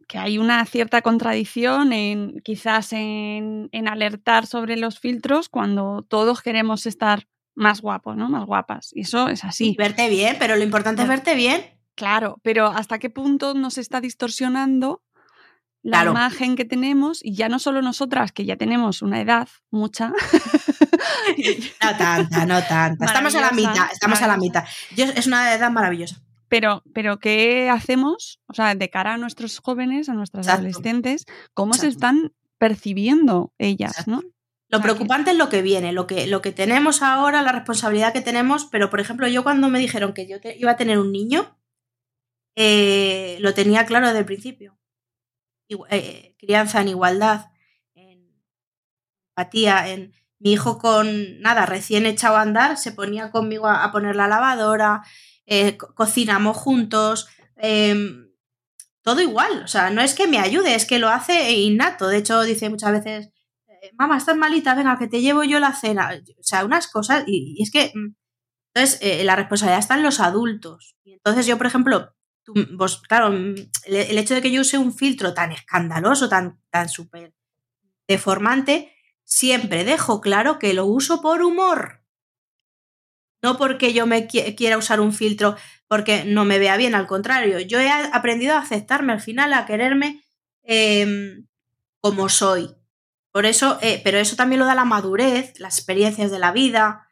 que 0.08 0.18
hay 0.18 0.38
una 0.38 0.64
cierta 0.64 1.02
contradicción 1.02 1.92
en 1.92 2.40
quizás 2.42 2.92
en, 2.92 3.68
en, 3.70 3.86
alertar 3.86 4.46
sobre 4.46 4.76
los 4.76 4.98
filtros 4.98 5.48
cuando 5.48 6.04
todos 6.08 6.42
queremos 6.42 6.86
estar 6.86 7.28
más 7.54 7.80
guapos, 7.80 8.16
¿no? 8.16 8.28
Más 8.28 8.46
guapas. 8.46 8.90
Y 8.92 9.02
eso 9.02 9.28
es 9.28 9.44
así. 9.44 9.70
Y 9.70 9.76
verte 9.76 10.08
bien, 10.08 10.36
pero 10.38 10.56
lo 10.56 10.64
importante 10.64 11.02
es 11.02 11.08
verte 11.08 11.34
bien. 11.34 11.62
Claro, 11.94 12.40
pero 12.42 12.66
¿hasta 12.66 13.00
qué 13.00 13.10
punto 13.10 13.54
nos 13.54 13.76
está 13.76 14.00
distorsionando 14.00 15.02
la 15.88 16.02
claro. 16.02 16.10
imagen 16.10 16.54
que 16.54 16.66
tenemos? 16.66 17.24
Y 17.24 17.34
ya 17.34 17.48
no 17.48 17.58
solo 17.58 17.80
nosotras, 17.80 18.30
que 18.30 18.44
ya 18.44 18.56
tenemos 18.56 19.00
una 19.00 19.22
edad, 19.22 19.48
mucha. 19.70 20.08
no 21.82 21.96
tanta, 21.96 22.44
no 22.44 22.62
tanta. 22.62 23.06
Estamos 23.06 23.34
a 23.34 23.40
la 23.40 23.52
mitad, 23.52 23.86
estamos 23.90 24.20
a 24.20 24.26
la 24.26 24.36
mitad. 24.36 24.64
Yo, 24.94 25.06
es 25.06 25.26
una 25.26 25.54
edad 25.54 25.70
maravillosa. 25.70 26.20
Pero, 26.48 26.82
pero, 26.92 27.18
¿qué 27.18 27.70
hacemos? 27.70 28.38
O 28.48 28.54
sea, 28.54 28.74
de 28.74 28.90
cara 28.90 29.14
a 29.14 29.18
nuestros 29.18 29.60
jóvenes, 29.60 30.10
a 30.10 30.14
nuestras 30.14 30.46
Exacto. 30.46 30.66
adolescentes, 30.66 31.24
¿cómo 31.54 31.72
Exacto. 31.72 31.90
se 31.90 31.94
están 31.94 32.32
percibiendo 32.58 33.54
ellas, 33.58 33.92
Exacto. 33.92 34.10
no? 34.10 34.22
Lo 34.70 34.82
preocupante 34.82 35.30
es 35.30 35.38
lo 35.38 35.48
que 35.48 35.62
viene, 35.62 35.94
lo 35.94 36.06
que, 36.06 36.26
lo 36.26 36.42
que 36.42 36.52
tenemos 36.52 37.00
ahora, 37.00 37.40
la 37.40 37.52
responsabilidad 37.52 38.12
que 38.12 38.20
tenemos, 38.20 38.66
pero 38.66 38.90
por 38.90 39.00
ejemplo, 39.00 39.26
yo 39.26 39.42
cuando 39.42 39.70
me 39.70 39.78
dijeron 39.78 40.12
que 40.12 40.28
yo 40.28 40.38
te, 40.38 40.58
iba 40.58 40.72
a 40.72 40.76
tener 40.76 40.98
un 40.98 41.10
niño, 41.12 41.58
eh, 42.56 43.38
lo 43.40 43.54
tenía 43.54 43.86
claro 43.86 44.08
desde 44.08 44.18
el 44.18 44.26
principio. 44.26 44.78
Eh, 45.68 46.34
crianza 46.38 46.80
en 46.80 46.88
igualdad, 46.88 47.50
en 47.94 48.34
empatía, 49.30 49.88
en 49.88 50.14
mi 50.38 50.52
hijo 50.52 50.78
con 50.78 51.40
nada, 51.40 51.66
recién 51.66 52.06
echado 52.06 52.36
a 52.36 52.42
andar, 52.42 52.78
se 52.78 52.92
ponía 52.92 53.30
conmigo 53.30 53.66
a, 53.66 53.90
poner 53.92 54.16
la 54.16 54.28
lavadora, 54.28 55.02
eh, 55.46 55.76
co 55.76 55.94
cocinamos 55.94 56.56
juntos, 56.56 57.28
em, 57.56 58.28
todo 59.02 59.20
igual, 59.20 59.62
o 59.64 59.68
sea, 59.68 59.90
no 59.90 60.02
es 60.02 60.14
que 60.14 60.26
me 60.26 60.38
ayude, 60.38 60.74
es 60.74 60.86
que 60.86 60.98
lo 60.98 61.08
hace 61.08 61.52
innato. 61.52 62.08
De 62.08 62.18
hecho, 62.18 62.42
dice 62.42 62.68
muchas 62.70 62.92
veces, 62.92 63.30
mamá, 63.98 64.16
estás 64.16 64.36
malita, 64.36 64.74
venga, 64.74 64.98
que 64.98 65.08
te 65.08 65.20
llevo 65.20 65.44
yo 65.44 65.60
la 65.60 65.72
cena. 65.74 66.10
O 66.38 66.42
sea, 66.42 66.64
unas 66.64 66.88
cosas, 66.88 67.24
y, 67.26 67.62
es 67.62 67.70
que, 67.70 67.92
entonces, 68.74 68.98
eh, 69.02 69.24
la 69.24 69.36
responsabilidad 69.36 69.80
está 69.80 69.96
en 69.96 70.02
los 70.02 70.20
adultos. 70.20 70.96
Y 71.04 71.14
entonces 71.14 71.46
yo, 71.46 71.58
por 71.58 71.66
ejemplo, 71.66 72.14
tú, 72.48 72.54
vos, 72.76 73.02
claro, 73.02 73.28
el, 73.28 73.70
el, 73.86 74.18
hecho 74.18 74.34
de 74.34 74.40
que 74.40 74.50
yo 74.50 74.62
use 74.62 74.78
un 74.78 74.94
filtro 74.94 75.34
tan 75.34 75.52
escandaloso, 75.52 76.28
tan, 76.28 76.58
tan 76.70 76.88
súper 76.88 77.34
deformante, 78.06 78.94
siempre 79.24 79.84
dejo 79.84 80.22
claro 80.22 80.58
que 80.58 80.72
lo 80.72 80.86
uso 80.86 81.20
por 81.20 81.42
humor. 81.42 82.02
No 83.42 83.58
porque 83.58 83.92
yo 83.92 84.06
me 84.06 84.26
qu 84.26 84.38
quiera 84.56 84.78
usar 84.78 85.00
un 85.00 85.12
filtro 85.12 85.56
porque 85.86 86.24
no 86.24 86.44
me 86.44 86.58
vea 86.58 86.76
bien, 86.76 86.94
al 86.94 87.06
contrario, 87.06 87.60
yo 87.60 87.78
he 87.78 87.90
aprendido 87.90 88.54
a 88.54 88.60
aceptarme 88.60 89.12
al 89.12 89.20
final, 89.20 89.52
a 89.52 89.66
quererme 89.66 90.22
eh, 90.62 91.42
como 92.00 92.28
soy. 92.28 92.74
Por 93.30 93.44
eso, 93.46 93.78
eh, 93.82 94.00
pero 94.02 94.18
eso 94.18 94.36
también 94.36 94.58
lo 94.58 94.66
da 94.66 94.74
la 94.74 94.84
madurez, 94.84 95.52
las 95.60 95.78
experiencias 95.78 96.30
de 96.30 96.38
la 96.38 96.52
vida, 96.52 97.06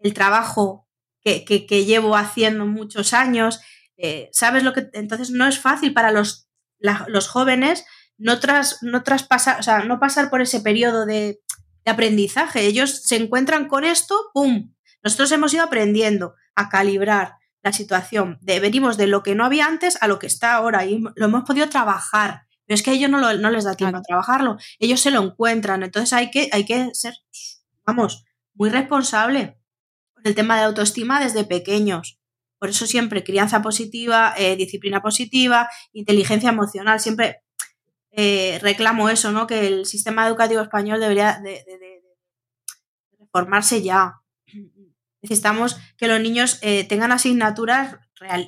el 0.00 0.12
trabajo 0.14 0.88
que, 1.20 1.44
que, 1.44 1.66
que 1.66 1.84
llevo 1.84 2.16
haciendo 2.16 2.66
muchos 2.66 3.14
años. 3.14 3.60
Eh, 4.02 4.30
¿Sabes 4.32 4.62
lo 4.62 4.72
que? 4.72 4.88
Entonces 4.92 5.30
no 5.30 5.46
es 5.46 5.58
fácil 5.58 5.92
para 5.92 6.10
los, 6.10 6.48
la, 6.78 7.04
los 7.08 7.28
jóvenes 7.28 7.84
no, 8.16 8.40
tras, 8.40 8.82
no 8.82 9.02
traspasar, 9.02 9.60
o 9.60 9.62
sea, 9.62 9.80
no 9.84 10.00
pasar 10.00 10.30
por 10.30 10.40
ese 10.40 10.60
periodo 10.60 11.06
de, 11.06 11.40
de 11.84 11.90
aprendizaje. 11.90 12.66
Ellos 12.66 13.02
se 13.04 13.16
encuentran 13.16 13.68
con 13.68 13.84
esto, 13.84 14.30
¡pum! 14.32 14.74
Nosotros 15.02 15.32
hemos 15.32 15.52
ido 15.54 15.64
aprendiendo 15.64 16.34
a 16.54 16.68
calibrar 16.68 17.34
la 17.62 17.72
situación. 17.72 18.38
De, 18.40 18.60
venimos 18.60 18.96
de 18.96 19.06
lo 19.06 19.22
que 19.22 19.34
no 19.34 19.44
había 19.44 19.66
antes 19.66 19.98
a 20.02 20.08
lo 20.08 20.18
que 20.18 20.26
está 20.26 20.54
ahora 20.54 20.84
y 20.84 21.02
lo 21.14 21.26
hemos 21.26 21.44
podido 21.44 21.68
trabajar. 21.68 22.42
Pero 22.66 22.74
es 22.74 22.82
que 22.82 22.90
a 22.90 22.94
ellos 22.94 23.10
no, 23.10 23.18
lo, 23.18 23.34
no 23.34 23.50
les 23.50 23.64
da 23.64 23.74
tiempo 23.74 23.92
claro. 23.92 24.00
a 24.00 24.02
trabajarlo. 24.02 24.56
Ellos 24.78 25.00
se 25.00 25.10
lo 25.10 25.22
encuentran. 25.22 25.82
Entonces 25.82 26.12
hay 26.12 26.30
que, 26.30 26.48
hay 26.52 26.64
que 26.64 26.90
ser, 26.92 27.14
vamos, 27.84 28.24
muy 28.54 28.70
responsable 28.70 29.58
con 30.14 30.26
el 30.26 30.34
tema 30.34 30.56
de 30.56 30.64
autoestima 30.64 31.20
desde 31.20 31.44
pequeños. 31.44 32.19
Por 32.60 32.68
eso 32.68 32.86
siempre 32.86 33.24
crianza 33.24 33.62
positiva, 33.62 34.34
eh, 34.36 34.54
disciplina 34.54 35.00
positiva, 35.00 35.68
inteligencia 35.94 36.50
emocional, 36.50 37.00
siempre 37.00 37.40
eh, 38.12 38.58
reclamo 38.60 39.08
eso, 39.08 39.32
¿no? 39.32 39.46
Que 39.46 39.66
el 39.66 39.86
sistema 39.86 40.26
educativo 40.26 40.60
español 40.60 41.00
debería 41.00 41.40
de, 41.42 41.64
reformarse 43.18 43.82
ya. 43.82 44.20
Necesitamos 45.22 45.78
que 45.96 46.06
los 46.06 46.20
niños 46.20 46.58
eh, 46.60 46.84
tengan 46.84 47.12
asignaturas 47.12 47.96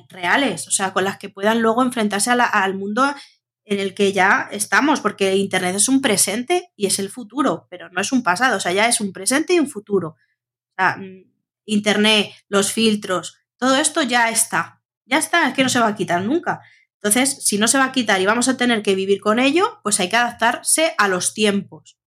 reales, 0.09 0.67
o 0.67 0.71
sea, 0.71 0.93
con 0.93 1.05
las 1.05 1.17
que 1.17 1.29
puedan 1.29 1.63
luego 1.63 1.81
enfrentarse 1.81 2.29
al 2.29 2.75
mundo 2.75 3.03
en 3.65 3.79
el 3.79 3.95
que 3.95 4.13
ya 4.13 4.47
estamos, 4.51 5.01
porque 5.01 5.35
Internet 5.37 5.75
es 5.75 5.89
un 5.89 6.01
presente 6.01 6.69
y 6.75 6.85
es 6.85 6.99
el 6.99 7.09
futuro, 7.09 7.65
pero 7.71 7.89
no 7.89 7.99
es 7.99 8.11
un 8.11 8.21
pasado, 8.21 8.57
o 8.57 8.59
sea, 8.59 8.73
ya 8.73 8.87
es 8.87 9.01
un 9.01 9.11
presente 9.11 9.55
y 9.55 9.59
un 9.59 9.69
futuro. 9.69 10.09
O 10.09 10.75
sea, 10.77 10.97
mm, 10.97 11.31
Internet, 11.65 12.31
los 12.49 12.71
filtros, 12.71 13.39
todo 13.63 13.77
esto 13.77 14.01
ya 14.01 14.29
está, 14.29 14.81
ya 15.05 15.17
está, 15.17 15.47
es 15.47 15.53
que 15.53 15.63
no 15.63 15.69
se 15.69 15.79
va 15.79 15.87
a 15.87 15.95
quitar 15.95 16.21
nunca. 16.21 16.59
Entonces, 16.95 17.45
si 17.45 17.57
no 17.57 17.69
se 17.69 17.77
va 17.77 17.85
a 17.85 17.91
quitar 17.93 18.19
y 18.19 18.25
vamos 18.25 18.49
a 18.49 18.57
tener 18.57 18.83
que 18.83 18.93
vivir 18.93 19.21
con 19.21 19.39
ello, 19.39 19.79
pues 19.83 20.01
hay 20.01 20.09
que 20.09 20.17
adaptarse 20.17 20.93
a 20.97 21.07
los 21.07 21.33
tiempos. 21.33 21.97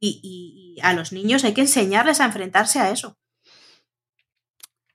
Y, 0.00 0.78
a 0.80 0.92
los 0.92 1.10
niños 1.10 1.42
hay 1.42 1.54
que 1.54 1.62
enseñarles 1.62 2.20
a 2.20 2.26
enfrentarse 2.26 2.78
a 2.78 2.90
eso. 2.90 3.18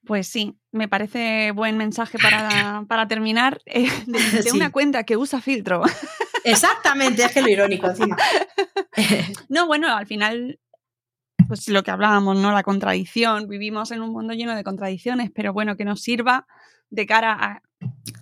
Pues 0.06 0.30
sí, 0.30 0.58
me 0.72 0.88
parece 0.88 1.52
buen 1.52 1.76
mensaje 1.76 2.18
para, 2.18 2.86
para 2.88 3.10
terminar. 3.10 3.62
Eh, 3.66 3.92
de, 4.06 4.50
una 4.54 4.72
cuenta 4.72 5.04
que 5.04 5.18
usa 5.18 5.42
filtro. 5.42 5.84
Exactamente, 6.46 7.26
es 7.26 7.34
que 7.34 7.42
lo 7.42 7.50
irónico 7.50 7.88
encima. 7.88 8.16
no, 9.50 9.68
bueno, 9.68 9.94
al 9.94 10.08
final, 10.08 10.62
pues 11.48 11.68
lo 11.70 11.84
que 11.84 11.92
hablábamos, 11.92 12.38
¿no? 12.38 12.52
La 12.52 12.64
contradicción. 12.64 13.48
Vivimos 13.48 13.92
en 13.92 14.02
un 14.02 14.12
mundo 14.12 14.34
lleno 14.34 14.56
de 14.56 14.64
contradicciones, 14.64 15.32
pero 15.34 15.54
bueno, 15.54 15.76
que 15.76 15.86
nos 15.86 16.02
sirva 16.02 16.48
de 16.90 17.06
cara 17.06 17.34
a 17.34 17.62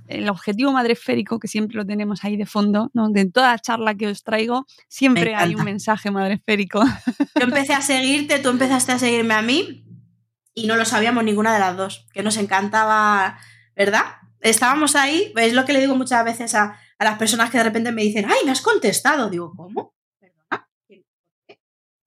el 0.07 0.30
objetivo 0.30 0.72
madresférico, 0.72 1.39
que 1.39 1.47
siempre 1.47 1.78
lo 1.78 1.86
tenemos 1.86 2.24
ahí 2.24 2.36
de 2.36 2.45
fondo, 2.45 2.89
¿no? 2.93 3.09
de 3.09 3.26
toda 3.26 3.57
charla 3.59 3.95
que 3.95 4.07
os 4.07 4.24
traigo, 4.24 4.65
siempre 4.88 5.36
hay 5.36 5.55
un 5.55 5.63
mensaje 5.63 6.11
madresférico. 6.11 6.84
Yo 7.39 7.43
empecé 7.43 7.74
a 7.74 7.82
seguirte, 7.82 8.39
tú 8.39 8.49
empezaste 8.49 8.91
a 8.91 8.99
seguirme 8.99 9.34
a 9.34 9.41
mí 9.41 9.86
y 10.53 10.67
no 10.67 10.76
lo 10.76 10.86
sabíamos 10.86 11.24
ninguna 11.24 11.53
de 11.53 11.59
las 11.59 11.78
dos, 11.78 12.07
que 12.13 12.24
nos 12.24 12.38
encantaba, 12.38 13.39
¿verdad? 13.76 14.03
Estábamos 14.41 14.95
ahí, 14.95 15.32
es 15.36 15.53
lo 15.53 15.65
que 15.65 15.74
le 15.74 15.80
digo 15.80 15.95
muchas 15.95 16.26
veces 16.26 16.55
a, 16.55 16.78
las 16.99 17.17
personas 17.17 17.49
que 17.49 17.57
de 17.57 17.63
repente 17.63 17.91
me 17.91 18.03
dicen, 18.03 18.26
ay, 18.30 18.38
me 18.45 18.51
has 18.51 18.61
contestado. 18.61 19.30
Digo, 19.30 19.53
¿cómo? 19.55 19.95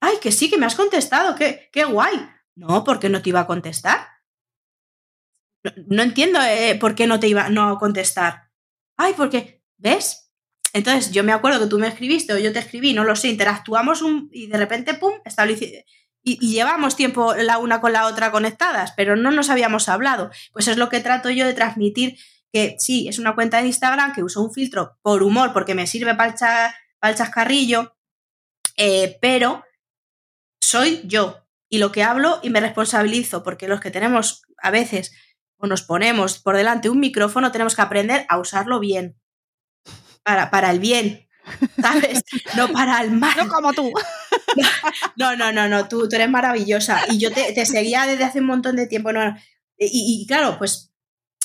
Ay, 0.04 0.18
que 0.20 0.32
sí, 0.32 0.50
que 0.50 0.58
me 0.58 0.66
has 0.66 0.74
contestado, 0.74 1.34
qué, 1.34 1.70
qué 1.72 1.84
guay. 1.84 2.28
No, 2.56 2.84
porque 2.84 3.08
no 3.08 3.22
te 3.22 3.30
iba 3.30 3.40
a 3.40 3.46
contestar. 3.46 4.06
No, 5.86 6.02
entiendo 6.02 6.40
eh, 6.42 6.76
por 6.78 6.94
qué 6.94 7.06
no 7.06 7.18
te 7.18 7.28
iba 7.28 7.48
no 7.48 7.70
a 7.70 7.78
contestar. 7.78 8.50
Ay, 8.98 9.14
porque, 9.16 9.62
¿ves? 9.78 10.30
Entonces 10.74 11.10
yo 11.10 11.24
me 11.24 11.32
acuerdo 11.32 11.58
que 11.60 11.68
tú 11.68 11.78
me 11.78 11.88
escribiste 11.88 12.34
o 12.34 12.38
yo 12.38 12.52
te 12.52 12.58
escribí, 12.58 12.92
no 12.92 13.04
lo 13.04 13.16
sé, 13.16 13.28
interactuamos 13.28 14.04
y 14.30 14.46
de 14.48 14.58
repente, 14.58 14.92
¡pum!, 14.92 15.14
establecí, 15.24 15.72
y, 16.22 16.52
llevamos 16.52 16.96
tiempo 16.96 17.34
la 17.34 17.56
una 17.56 17.80
con 17.80 17.94
la 17.94 18.06
otra 18.06 18.30
conectadas, 18.30 18.92
pero 18.96 19.16
no 19.16 19.30
nos 19.30 19.48
habíamos 19.48 19.88
hablado. 19.88 20.30
Pues 20.52 20.68
es 20.68 20.76
lo 20.76 20.90
que 20.90 21.00
trato 21.00 21.30
yo 21.30 21.46
de 21.46 21.54
transmitir, 21.54 22.18
que 22.52 22.76
sí, 22.78 23.08
es 23.08 23.18
una 23.18 23.34
cuenta 23.34 23.62
de 23.62 23.68
Instagram 23.68 24.12
que 24.12 24.22
uso 24.22 24.42
un 24.42 24.52
filtro 24.52 24.98
por 25.00 25.22
humor, 25.22 25.54
porque 25.54 25.74
me 25.74 25.86
sirve 25.86 26.14
para 26.14 26.74
el, 27.02 27.14
chascarrillo, 27.14 27.96
eh, 28.76 29.16
pero 29.22 29.64
soy 30.64 31.02
yo 31.04 31.46
y 31.68 31.78
lo 31.78 31.92
que 31.92 32.02
hablo 32.02 32.40
y 32.42 32.50
me 32.50 32.60
responsabilizo, 32.60 33.42
porque 33.42 33.68
los 33.68 33.80
que 33.80 33.90
tenemos 33.90 34.42
a 34.58 34.70
veces 34.70 35.12
o 35.56 35.66
nos 35.66 35.82
ponemos 35.82 36.38
por 36.38 36.56
delante 36.56 36.88
un 36.88 37.00
micrófono, 37.00 37.52
tenemos 37.52 37.76
que 37.76 37.82
aprender 37.82 38.26
a 38.28 38.38
usarlo 38.38 38.80
bien. 38.80 39.16
Para, 40.22 40.50
para 40.50 40.70
el 40.70 40.78
bien, 40.80 41.28
¿sabes? 41.82 42.22
No 42.56 42.72
para 42.72 43.02
el 43.02 43.10
mal. 43.10 43.36
No 43.36 43.48
como 43.48 43.72
tú. 43.72 43.92
No, 45.16 45.34
no, 45.34 45.50
no, 45.50 45.68
no, 45.68 45.88
tú, 45.88 46.08
tú 46.08 46.14
eres 46.14 46.30
maravillosa. 46.30 47.02
Y 47.10 47.18
yo 47.18 47.32
te, 47.32 47.66
seguía 47.66 48.06
desde 48.06 48.22
hace 48.22 48.38
un 48.38 48.46
montón 48.46 48.76
de 48.76 48.86
tiempo. 48.86 49.12
No, 49.12 49.36
y, 49.76 50.24
claro, 50.28 50.58
pues 50.58 50.92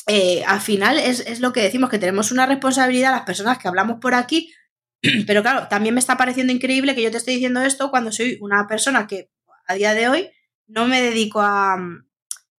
eh, 0.05 0.43
al 0.45 0.61
final 0.61 0.99
es, 0.99 1.21
es, 1.21 1.39
lo 1.39 1.51
que 1.51 1.63
decimos, 1.63 1.89
que 1.89 1.97
tenemos 1.97 2.31
una 2.31 2.45
responsabilidad 2.45 3.11
las 3.11 3.23
personas 3.23 3.57
que 3.57 3.67
hablamos 3.67 3.97
por 3.99 4.13
aquí. 4.13 4.53
Pero 5.27 5.41
claro, 5.41 5.67
también 5.67 5.95
me 5.95 5.99
está 5.99 6.17
pareciendo 6.17 6.53
increíble 6.53 6.95
que 6.95 7.01
yo 7.01 7.11
te 7.11 7.17
esté 7.17 7.31
diciendo 7.31 7.61
esto 7.61 7.89
cuando 7.89 8.11
soy 8.11 8.37
una 8.41 8.67
persona 8.67 9.07
que 9.07 9.29
a 9.67 9.75
día 9.75 9.93
de 9.93 10.09
hoy 10.09 10.29
no 10.67 10.87
me 10.87 11.01
dedico 11.01 11.41
a, 11.41 11.77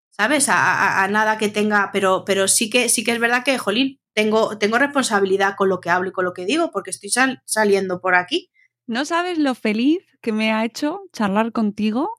¿sabes? 0.09 0.47
A, 0.49 1.07
nada 1.09 1.37
que 1.37 1.49
tenga, 1.49 1.91
pero, 1.93 2.23
pero 2.25 2.47
sí, 2.47 2.69
que, 2.69 2.89
sí 2.89 3.03
que 3.03 3.11
es 3.11 3.19
verdad 3.19 3.43
que, 3.43 3.57
jolín, 3.57 3.99
tengo, 4.13 4.57
tengo 4.57 4.77
responsabilidad 4.77 5.55
con 5.55 5.69
lo 5.69 5.79
que 5.79 5.89
hablo 5.89 6.09
y 6.09 6.11
con 6.11 6.25
lo 6.25 6.33
que 6.33 6.45
digo, 6.45 6.71
porque 6.71 6.89
estoy 6.89 7.09
saliendo 7.45 8.01
por 8.01 8.15
aquí. 8.15 8.51
No 8.85 9.05
sabes 9.05 9.37
lo 9.37 9.55
feliz 9.55 9.99
que 10.21 10.33
me 10.33 10.51
ha 10.51 10.65
hecho 10.65 11.01
charlar 11.13 11.51
contigo, 11.51 12.09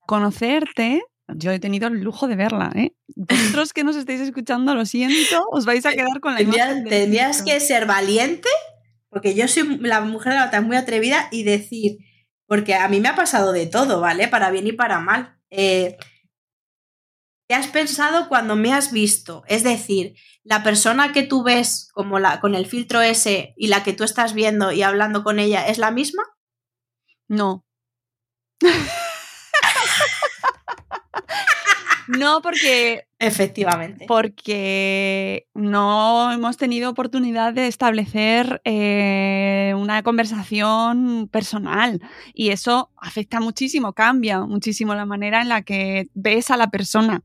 conocerte. 0.00 1.02
Yo 1.28 1.50
he 1.50 1.58
tenido 1.58 1.88
el 1.88 2.00
lujo 2.00 2.26
de 2.26 2.36
verla, 2.36 2.72
¿eh? 2.74 2.92
Vosotros 3.14 3.72
que 3.72 3.84
nos 3.84 3.96
estáis 3.96 4.20
escuchando, 4.20 4.74
lo 4.74 4.84
siento, 4.84 5.46
os 5.50 5.64
vais 5.64 5.86
a 5.86 5.92
quedar 5.94 6.20
con 6.20 6.34
la 6.34 6.42
imagen. 6.42 6.84
Tendrías 6.84 7.42
que 7.42 7.60
ser 7.60 7.86
valiente, 7.86 8.48
porque 9.10 9.34
yo 9.34 9.48
soy 9.48 9.78
la 9.78 10.00
mujer 10.00 10.34
de 10.34 10.38
la 10.38 10.60
muy 10.60 10.76
atrevida 10.76 11.28
y 11.30 11.44
decir, 11.44 11.98
porque 12.46 12.74
a 12.74 12.88
mí 12.88 13.00
me 13.00 13.08
ha 13.08 13.14
pasado 13.14 13.52
de 13.52 13.66
todo, 13.66 14.00
¿vale? 14.00 14.28
Para 14.28 14.50
bien 14.50 14.66
y 14.66 14.72
para 14.72 15.00
mal. 15.00 15.38
Eh, 15.50 15.96
¿Qué 17.48 17.54
has 17.54 17.68
pensado 17.68 18.28
cuando 18.28 18.56
me 18.56 18.74
has 18.74 18.92
visto? 18.92 19.42
Es 19.46 19.64
decir, 19.64 20.14
la 20.44 20.62
persona 20.62 21.12
que 21.12 21.22
tú 21.22 21.42
ves 21.42 21.88
como 21.92 22.18
la, 22.18 22.40
con 22.40 22.54
el 22.54 22.66
filtro 22.66 23.00
ese 23.00 23.54
y 23.56 23.68
la 23.68 23.82
que 23.82 23.94
tú 23.94 24.04
estás 24.04 24.34
viendo 24.34 24.70
y 24.70 24.82
hablando 24.82 25.24
con 25.24 25.38
ella, 25.38 25.66
¿es 25.66 25.78
la 25.78 25.90
misma? 25.90 26.24
No. 27.26 27.64
no, 32.08 32.40
porque. 32.40 33.04
Efectivamente. 33.18 34.06
Porque 34.08 35.46
no 35.54 36.32
hemos 36.32 36.56
tenido 36.56 36.90
oportunidad 36.90 37.52
de 37.52 37.66
establecer 37.66 38.60
eh, 38.64 39.74
una 39.76 40.02
conversación 40.02 41.28
personal. 41.30 42.00
Y 42.32 42.50
eso 42.50 42.90
afecta 42.96 43.40
muchísimo, 43.40 43.92
cambia 43.92 44.40
muchísimo 44.40 44.94
la 44.94 45.04
manera 45.04 45.42
en 45.42 45.48
la 45.48 45.62
que 45.62 46.08
ves 46.14 46.50
a 46.50 46.56
la 46.56 46.70
persona 46.70 47.22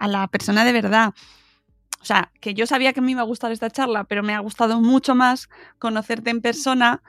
a 0.00 0.08
la 0.08 0.26
persona 0.28 0.64
de 0.64 0.72
verdad. 0.72 1.14
O 2.00 2.04
sea, 2.04 2.32
que 2.40 2.54
yo 2.54 2.66
sabía 2.66 2.94
que 2.94 3.02
me 3.02 3.12
iba 3.12 3.20
a 3.20 3.26
gustar 3.26 3.52
esta 3.52 3.70
charla, 3.70 4.04
pero 4.04 4.22
me 4.22 4.34
ha 4.34 4.40
gustado 4.40 4.80
mucho 4.80 5.14
más 5.14 5.50
conocerte 5.78 6.30
en 6.30 6.40
persona 6.40 7.02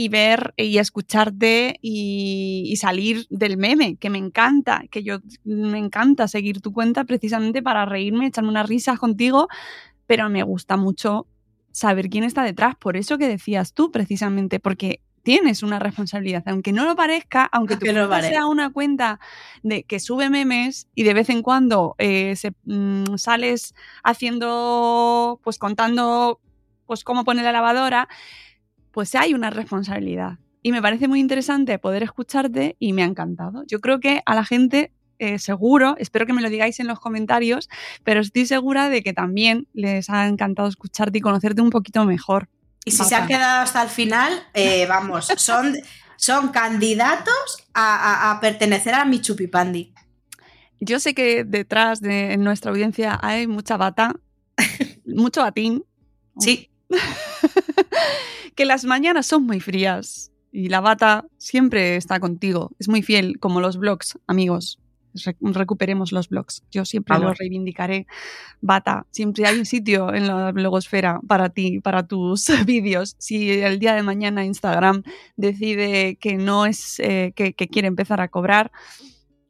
y 0.00 0.08
ver 0.10 0.54
y 0.56 0.78
escucharte 0.78 1.80
y, 1.82 2.72
salir 2.76 3.26
del 3.30 3.56
meme, 3.56 3.96
que 3.96 4.10
me 4.10 4.18
encanta, 4.18 4.84
que 4.92 5.02
yo 5.02 5.18
me 5.42 5.76
encanta 5.78 6.28
seguir 6.28 6.60
tu 6.60 6.72
cuenta 6.72 7.02
precisamente 7.02 7.64
para 7.64 7.84
reírme, 7.84 8.28
echarme 8.28 8.50
unas 8.50 8.68
risas 8.68 9.00
contigo, 9.00 9.48
pero 10.06 10.30
me 10.30 10.44
gusta 10.44 10.76
mucho 10.76 11.26
saber 11.72 12.10
quién 12.10 12.22
está 12.22 12.44
detrás, 12.44 12.76
por 12.76 12.96
eso 12.96 13.18
que 13.18 13.26
decías 13.26 13.72
tú 13.72 13.90
precisamente, 13.90 14.60
porque 14.60 15.00
tienes 15.24 15.64
una 15.64 15.80
responsabilidad, 15.80 16.44
aunque 16.46 16.72
no 16.72 16.84
lo 16.84 16.94
parezca, 16.94 17.48
aunque 17.50 17.74
tu 17.76 17.86
cuenta 17.86 18.22
sea 18.22 18.46
una 18.46 18.70
cuenta 18.70 19.18
de 19.64 19.82
que 19.82 19.98
sube 19.98 20.30
memes 20.30 20.86
y 20.94 21.02
de 21.02 21.14
vez 21.14 21.28
en 21.28 21.42
cuando 21.42 21.96
eh, 21.98 22.36
se, 22.36 22.52
mm, 22.66 23.16
sales 23.16 23.74
haciendo, 24.04 25.40
pues 25.42 25.58
contando, 25.58 26.38
pues 26.86 27.02
cómo 27.02 27.24
pone 27.24 27.42
la 27.42 27.50
lavadora, 27.50 28.08
pues 28.92 29.14
hay 29.14 29.34
una 29.34 29.50
responsabilidad. 29.50 30.38
Y 30.62 30.72
me 30.72 30.82
parece 30.82 31.08
muy 31.08 31.20
interesante 31.20 31.78
poder 31.78 32.02
escucharte 32.02 32.76
y 32.78 32.92
me 32.92 33.02
ha 33.02 33.06
encantado. 33.06 33.64
Yo 33.66 33.80
creo 33.80 34.00
que 34.00 34.22
a 34.26 34.34
la 34.34 34.44
gente 34.44 34.92
eh, 35.18 35.38
seguro, 35.38 35.96
espero 35.98 36.26
que 36.26 36.32
me 36.32 36.42
lo 36.42 36.48
digáis 36.48 36.78
en 36.78 36.86
los 36.86 37.00
comentarios, 37.00 37.68
pero 38.04 38.20
estoy 38.20 38.46
segura 38.46 38.88
de 38.88 39.02
que 39.02 39.12
también 39.12 39.66
les 39.72 40.10
ha 40.10 40.26
encantado 40.26 40.68
escucharte 40.68 41.18
y 41.18 41.20
conocerte 41.20 41.60
un 41.60 41.70
poquito 41.70 42.04
mejor. 42.04 42.48
Y 42.84 42.92
si 42.92 43.04
se 43.04 43.16
han 43.16 43.26
quedado 43.26 43.62
hasta 43.62 43.82
el 43.82 43.88
final, 43.88 44.32
eh, 44.54 44.86
vamos, 44.86 45.26
son, 45.36 45.76
son 46.16 46.48
candidatos 46.48 47.66
a, 47.74 48.38
pertenecer 48.40 48.94
a 48.94 49.04
mi 49.04 49.20
chupipandi. 49.20 49.92
Yo 50.80 51.00
sé 51.00 51.14
que 51.14 51.44
detrás 51.44 52.00
de 52.00 52.36
nuestra 52.36 52.70
audiencia 52.70 53.18
hay 53.20 53.48
mucha 53.48 53.76
bata, 53.76 54.14
mucho 55.04 55.42
batín. 55.42 55.84
Sí. 56.38 56.70
que 58.54 58.64
las 58.64 58.84
mañanas 58.84 59.26
son 59.26 59.44
muy 59.44 59.60
frías 59.60 60.32
y 60.52 60.68
la 60.68 60.80
bata 60.80 61.26
siempre 61.36 61.96
está 61.96 62.20
contigo. 62.20 62.70
Es 62.78 62.88
muy 62.88 63.02
fiel, 63.02 63.38
como 63.38 63.60
los 63.60 63.76
blogs, 63.76 64.18
amigos. 64.26 64.78
recuperemos 65.40 66.12
los 66.12 66.28
blogs. 66.28 66.62
Yo 66.70 66.84
siempre 66.84 67.18
los 67.18 67.36
reivindicaré. 67.36 68.06
Bata, 68.60 69.06
siempre 69.10 69.46
hay 69.46 69.58
un 69.58 69.66
sitio 69.66 70.14
en 70.14 70.26
la 70.26 70.52
blogosfera 70.52 71.20
para 71.26 71.50
ti, 71.50 71.80
para 71.80 72.06
tus 72.06 72.46
vídeos. 72.66 73.16
Si 73.18 73.50
el 73.50 73.78
día 73.78 73.94
de 73.94 74.02
mañana 74.02 74.44
Instagram 74.44 75.02
decide 75.36 76.16
que 76.16 76.36
no 76.36 76.66
es, 76.66 77.00
eh, 77.00 77.32
que, 77.34 77.52
que 77.52 77.68
quiere 77.68 77.88
empezar 77.88 78.20
a 78.20 78.28
cobrar, 78.28 78.72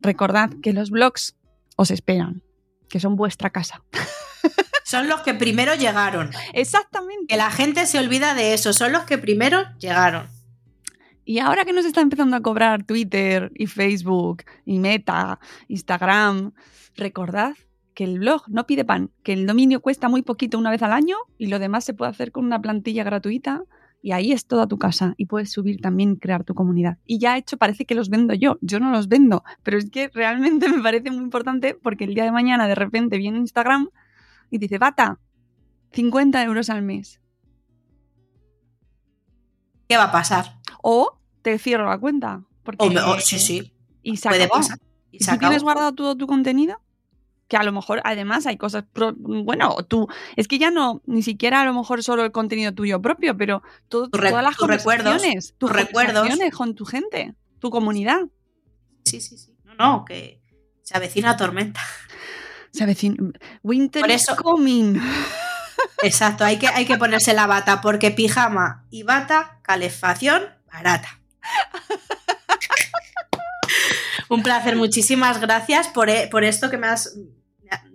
recordad 0.01 0.51
que 0.63 0.73
los 0.73 0.91
blogs 0.91 1.37
os 1.77 1.91
esperan, 1.91 2.43
que 2.89 3.01
son 3.01 3.17
vuestra 3.17 3.51
casa. 3.51 3.83
Son 4.85 5.07
los 5.07 5.21
que 5.21 5.35
primero 5.35 5.75
llegaron. 5.75 6.31
Exactamente. 6.55 7.27
Que 7.27 7.37
la 7.37 7.51
gente 7.51 7.85
se 7.85 7.99
olvida 7.99 8.35
de 8.35 8.55
eso, 8.55 8.73
son 8.73 8.93
los 8.93 9.03
que 9.03 9.19
primero 9.19 9.67
llegaron. 9.79 10.29
Y 11.27 11.41
ahora 11.41 11.67
que 11.67 11.75
nos 11.75 11.85
está 11.85 12.01
empezando 12.01 12.37
a 12.37 12.41
cobrar 12.41 12.85
Twitter 12.85 13.53
y 13.55 13.67
Facebook 13.67 14.45
y 14.65 14.79
Meta, 14.79 15.41
Instagram, 15.69 16.55
recordad 16.97 17.55
que 17.93 18.05
el 18.05 18.21
blog 18.21 18.45
no 18.49 18.67
pide 18.67 18.87
pan, 18.87 19.11
que 19.23 19.35
el 19.35 19.47
dominio 19.47 19.83
cuesta 19.83 20.09
muy 20.09 20.23
poquito 20.23 20.57
una 20.57 20.71
vez 20.71 20.83
al 20.83 20.95
año 20.95 21.19
y 21.37 21.49
lo 21.49 21.59
demás 21.59 21.85
se 21.85 21.93
puede 21.93 22.11
hacer 22.11 22.33
con 22.33 22.47
una 22.47 22.63
plantilla 22.63 23.05
gratuita 23.05 23.65
y 24.01 24.13
ahí 24.13 24.33
es 24.33 24.47
toda 24.47 24.67
tu 24.67 24.79
casa 24.79 25.15
y 25.17 25.27
puedes 25.27 25.51
subir 25.51 25.81
también 25.81 26.17
crear 26.17 26.45
tu 26.45 26.55
comunidad. 26.55 26.99
Y 27.05 27.19
ya 27.19 27.37
hecho 27.37 27.57
parece 27.57 27.85
que 27.85 27.95
los 27.95 28.09
vendo 28.11 28.35
yo, 28.35 28.59
yo 28.61 28.81
no 28.81 28.91
los 28.91 29.09
vendo, 29.09 29.45
pero 29.63 29.79
es 29.79 29.91
que 29.91 30.09
realmente 30.09 30.69
me 30.69 30.83
parece 30.83 31.11
muy 31.11 31.25
importante 31.25 31.75
porque 31.75 32.05
el 32.05 32.15
día 32.15 32.25
de 32.25 32.33
mañana 32.33 32.69
de 32.69 32.75
repente 32.75 33.19
viene 33.19 33.39
Instagram 33.39 33.91
y 34.51 34.59
dice, 34.59 34.79
bata, 34.79 35.19
50 35.93 36.43
euros 36.45 36.71
al 36.71 36.83
mes. 36.83 37.21
¿Qué 39.89 39.97
va 39.97 40.05
a 40.05 40.13
pasar? 40.13 40.59
O 40.83 41.19
te 41.43 41.59
cierro 41.59 41.89
la 41.89 41.99
cuenta. 41.99 42.43
Porque, 42.63 42.85
oh, 42.85 43.21
sí, 43.21 43.39
sí. 43.39 43.73
Y 44.03 44.19
se 44.19 44.29
Puede 44.29 44.49
Pasar. 44.49 44.79
¿Y, 45.11 45.21
si 45.21 45.39
tienes 45.39 45.63
guardado 45.63 45.95
todo 45.95 46.15
tu 46.17 46.27
contenido? 46.27 46.81
Que 47.49 47.57
a 47.57 47.63
lo 47.63 47.73
mejor, 47.73 48.03
además, 48.05 48.47
hay 48.47 48.59
cosas. 48.59 48.85
bueno, 49.17 49.77
tú. 49.89 50.07
Es 50.37 50.49
que 50.49 50.59
ya 50.59 50.71
no, 50.71 51.01
ni 51.07 51.23
siquiera 51.23 51.63
a 51.63 51.65
lo 51.65 51.73
mejor 51.73 52.03
solo 52.03 52.25
el 52.25 52.33
contenido 52.33 52.73
tuyo 52.73 53.01
propio, 53.01 53.37
pero 53.37 53.63
todo, 53.89 54.09
todas 54.09 54.45
las 54.45 54.57
conversaciones, 54.57 55.55
tus 55.57 55.71
recuerdos 55.71 56.29
con 56.55 56.75
tu 56.75 56.85
gente, 56.85 57.35
tu 57.59 57.71
comunidad. 57.71 58.21
Sí, 59.05 59.21
sí, 59.21 59.39
sí. 59.39 59.57
No, 59.65 59.75
no, 59.75 60.05
que 60.05 60.43
se 60.83 60.97
avecina 60.97 61.37
tormenta. 61.37 61.81
Se 62.71 62.85
avecina. 62.85 63.17
Winter 63.63 64.09
is 64.11 64.27
coming. 64.27 65.01
Exacto, 66.03 66.45
hay 66.45 66.59
que, 66.59 66.69
hay 66.69 66.87
que 66.87 66.99
ponerse 66.99 67.35
la 67.35 67.47
bata, 67.47 67.81
porque 67.81 68.11
pijama 68.11 68.85
y 68.91 69.03
bata, 69.03 69.61
calefacción 69.63 70.43
barata. 70.71 71.21
Un 74.29 74.43
placer, 74.43 74.77
muchísimas 74.77 75.41
gracias 75.41 75.89
por, 75.89 76.11
e, 76.11 76.29
por, 76.29 76.45
esto 76.45 76.71
que 76.71 76.77
me 76.77 76.87
has. 76.87 77.17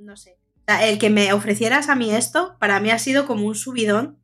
No 0.03 0.17
sé. 0.17 0.37
El 0.67 0.99
que 0.99 1.09
me 1.09 1.31
ofrecieras 1.31 1.87
a 1.87 1.95
mí 1.95 2.13
esto, 2.13 2.57
para 2.59 2.81
mí 2.81 2.91
ha 2.91 2.99
sido 2.99 3.25
como 3.25 3.47
un 3.47 3.55
subidón 3.55 4.19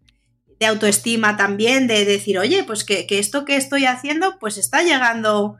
de 0.59 0.65
autoestima 0.65 1.37
también, 1.37 1.87
de 1.87 2.03
decir, 2.03 2.37
oye, 2.37 2.65
pues 2.65 2.83
que, 2.83 3.07
esto 3.09 3.45
que 3.45 3.55
estoy 3.55 3.85
haciendo, 3.85 4.37
pues 4.39 4.57
está 4.57 4.83
llegando. 4.83 5.57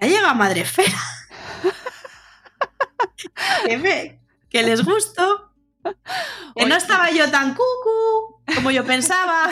Ya 0.00 0.08
llega 0.08 0.32
Madrefera. 0.32 0.98
que, 3.66 4.18
que 4.48 4.62
les 4.62 4.82
gusto. 4.82 5.52
Que 6.56 6.66
no 6.66 6.74
estaba 6.74 7.10
yo 7.10 7.30
tan 7.30 7.50
cucu 7.50 8.42
como 8.54 8.70
yo 8.70 8.84
pensaba. 8.84 9.50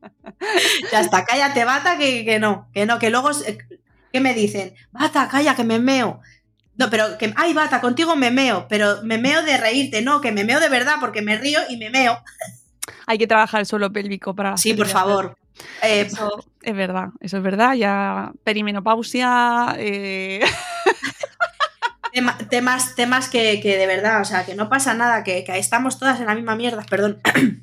ya 0.92 1.00
está, 1.00 1.26
cállate, 1.26 1.64
bata, 1.64 1.98
que, 1.98 2.24
que, 2.24 2.38
no, 2.38 2.70
que 2.72 2.86
no, 2.86 2.98
que 2.98 3.10
luego, 3.10 3.30
¿qué 4.12 4.20
me 4.20 4.32
dicen? 4.32 4.74
Bata, 4.92 5.28
calla, 5.28 5.54
que 5.54 5.64
me 5.64 5.78
meo. 5.78 6.22
No, 6.76 6.90
pero 6.90 7.16
que, 7.18 7.32
ay, 7.36 7.54
bata, 7.54 7.80
contigo 7.80 8.16
me 8.16 8.30
meo, 8.30 8.66
pero 8.68 9.02
me 9.02 9.18
meo 9.18 9.42
de 9.42 9.56
reírte, 9.56 10.02
no, 10.02 10.20
que 10.20 10.32
me 10.32 10.44
meo 10.44 10.60
de 10.60 10.68
verdad, 10.68 10.96
porque 11.00 11.22
me 11.22 11.36
río 11.36 11.60
y 11.70 11.76
me 11.76 11.90
meo. 11.90 12.18
Hay 13.06 13.18
que 13.18 13.26
trabajar 13.26 13.60
el 13.60 13.66
suelo 13.66 13.92
pélvico 13.92 14.34
para... 14.34 14.56
Sí, 14.56 14.74
por 14.74 14.86
favor. 14.86 15.38
Eh, 15.82 16.02
eso 16.02 16.44
es 16.60 16.76
verdad, 16.76 17.08
eso 17.20 17.38
es 17.38 17.42
verdad, 17.42 17.74
ya 17.74 18.32
perimenopausia... 18.44 19.74
Eh... 19.78 20.40
temas, 22.50 22.94
temas 22.94 23.28
que, 23.28 23.60
que, 23.60 23.76
de 23.76 23.86
verdad, 23.86 24.20
o 24.20 24.24
sea, 24.24 24.44
que 24.44 24.54
no 24.54 24.68
pasa 24.68 24.94
nada, 24.94 25.24
que, 25.24 25.44
que 25.44 25.58
estamos 25.58 25.98
todas 25.98 26.20
en 26.20 26.26
la 26.26 26.34
misma 26.34 26.56
mierda, 26.56 26.84
perdón. 26.88 27.20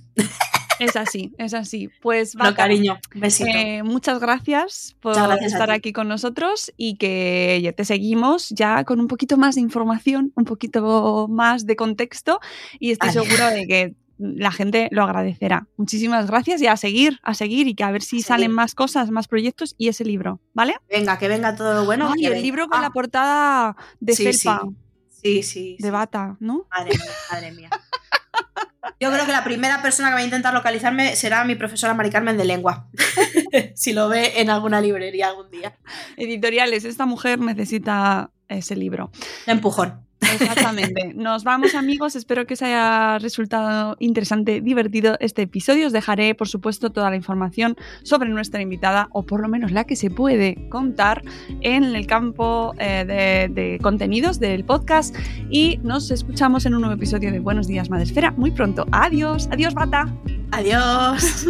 Es 0.83 0.95
así, 0.95 1.33
es 1.37 1.53
así. 1.53 1.89
Pues 2.01 2.35
cariño, 2.55 2.99
besito. 3.15 3.49
Eh, 3.49 3.83
muchas 3.83 4.19
gracias 4.19 4.95
por 4.99 5.15
estar 5.41 5.71
aquí 5.71 5.93
con 5.93 6.07
nosotros 6.07 6.73
y 6.75 6.97
que 6.97 7.59
ya 7.63 7.71
te 7.71 7.85
seguimos 7.85 8.49
ya 8.49 8.83
con 8.83 8.99
un 8.99 9.07
poquito 9.07 9.37
más 9.37 9.55
de 9.55 9.61
información, 9.61 10.33
un 10.35 10.45
poquito 10.45 11.27
más 11.29 11.65
de 11.65 11.75
contexto 11.75 12.39
y 12.79 12.91
estoy 12.91 13.11
seguro 13.11 13.47
de 13.47 13.65
que 13.65 13.95
la 14.17 14.51
gente 14.51 14.89
lo 14.91 15.03
agradecerá. 15.03 15.67
Muchísimas 15.77 16.27
gracias 16.27 16.61
y 16.61 16.67
a 16.67 16.75
seguir, 16.75 17.19
a 17.23 17.33
seguir 17.33 17.67
y 17.67 17.75
que 17.75 17.83
a 17.83 17.91
ver 17.91 18.01
si 18.01 18.21
salen 18.21 18.51
más 18.51 18.75
cosas, 18.75 19.09
más 19.09 19.27
proyectos 19.27 19.75
y 19.77 19.87
ese 19.87 20.03
libro, 20.03 20.39
¿vale? 20.53 20.75
Venga, 20.89 21.17
que 21.17 21.27
venga 21.27 21.55
todo 21.55 21.73
lo 21.73 21.85
bueno. 21.85 22.11
y 22.15 22.25
el 22.25 22.41
libro 22.41 22.67
con 22.67 22.81
la 22.81 22.87
ah. 22.87 22.93
portada 22.93 23.75
de 23.99 24.15
sí, 24.15 24.23
felpa. 24.23 24.63
Sí, 25.09 25.43
sí. 25.43 25.77
De 25.79 25.91
bata, 25.91 26.35
¿no? 26.41 26.67
Madre 26.69 26.91
mía, 26.91 27.11
madre 27.31 27.51
mía. 27.53 27.69
Yo 28.99 29.11
creo 29.11 29.25
que 29.25 29.31
la 29.31 29.43
primera 29.43 29.81
persona 29.81 30.09
que 30.09 30.15
va 30.15 30.19
a 30.19 30.25
intentar 30.25 30.53
localizarme 30.53 31.15
será 31.15 31.43
mi 31.45 31.55
profesora 31.55 31.93
Mari 31.93 32.09
Carmen 32.09 32.37
de 32.37 32.45
lengua. 32.45 32.87
si 33.75 33.93
lo 33.93 34.09
ve 34.09 34.41
en 34.41 34.49
alguna 34.49 34.81
librería 34.81 35.29
algún 35.29 35.49
día. 35.49 35.77
Editoriales, 36.17 36.85
esta 36.85 37.05
mujer 37.05 37.39
necesita 37.39 38.31
ese 38.47 38.75
libro. 38.75 39.11
empujón. 39.47 40.05
Exactamente. 40.33 41.13
Nos 41.15 41.43
vamos 41.43 41.75
amigos, 41.75 42.15
espero 42.15 42.45
que 42.45 42.53
os 42.53 42.61
haya 42.61 43.19
resultado 43.19 43.95
interesante, 43.99 44.61
divertido 44.61 45.17
este 45.19 45.43
episodio. 45.43 45.87
Os 45.87 45.93
dejaré, 45.93 46.35
por 46.35 46.47
supuesto, 46.47 46.91
toda 46.91 47.09
la 47.09 47.15
información 47.15 47.75
sobre 48.03 48.29
nuestra 48.29 48.61
invitada, 48.61 49.07
o 49.11 49.23
por 49.23 49.41
lo 49.41 49.47
menos 49.47 49.71
la 49.71 49.83
que 49.85 49.95
se 49.95 50.09
puede 50.09 50.67
contar 50.69 51.23
en 51.61 51.83
el 51.83 52.07
campo 52.07 52.73
eh, 52.79 53.49
de, 53.49 53.79
contenidos 53.81 54.39
del 54.39 54.63
podcast. 54.63 55.15
Y 55.49 55.79
nos 55.83 56.11
escuchamos 56.11 56.65
en 56.65 56.75
un 56.75 56.81
nuevo 56.81 56.95
episodio 56.95 57.31
de 57.31 57.39
Buenos 57.39 57.67
Días 57.67 57.89
Madresfera 57.89 58.31
muy 58.31 58.51
pronto. 58.51 58.85
Adiós, 58.91 59.47
adiós 59.51 59.73
Bata. 59.73 60.07
Adiós. 60.51 61.47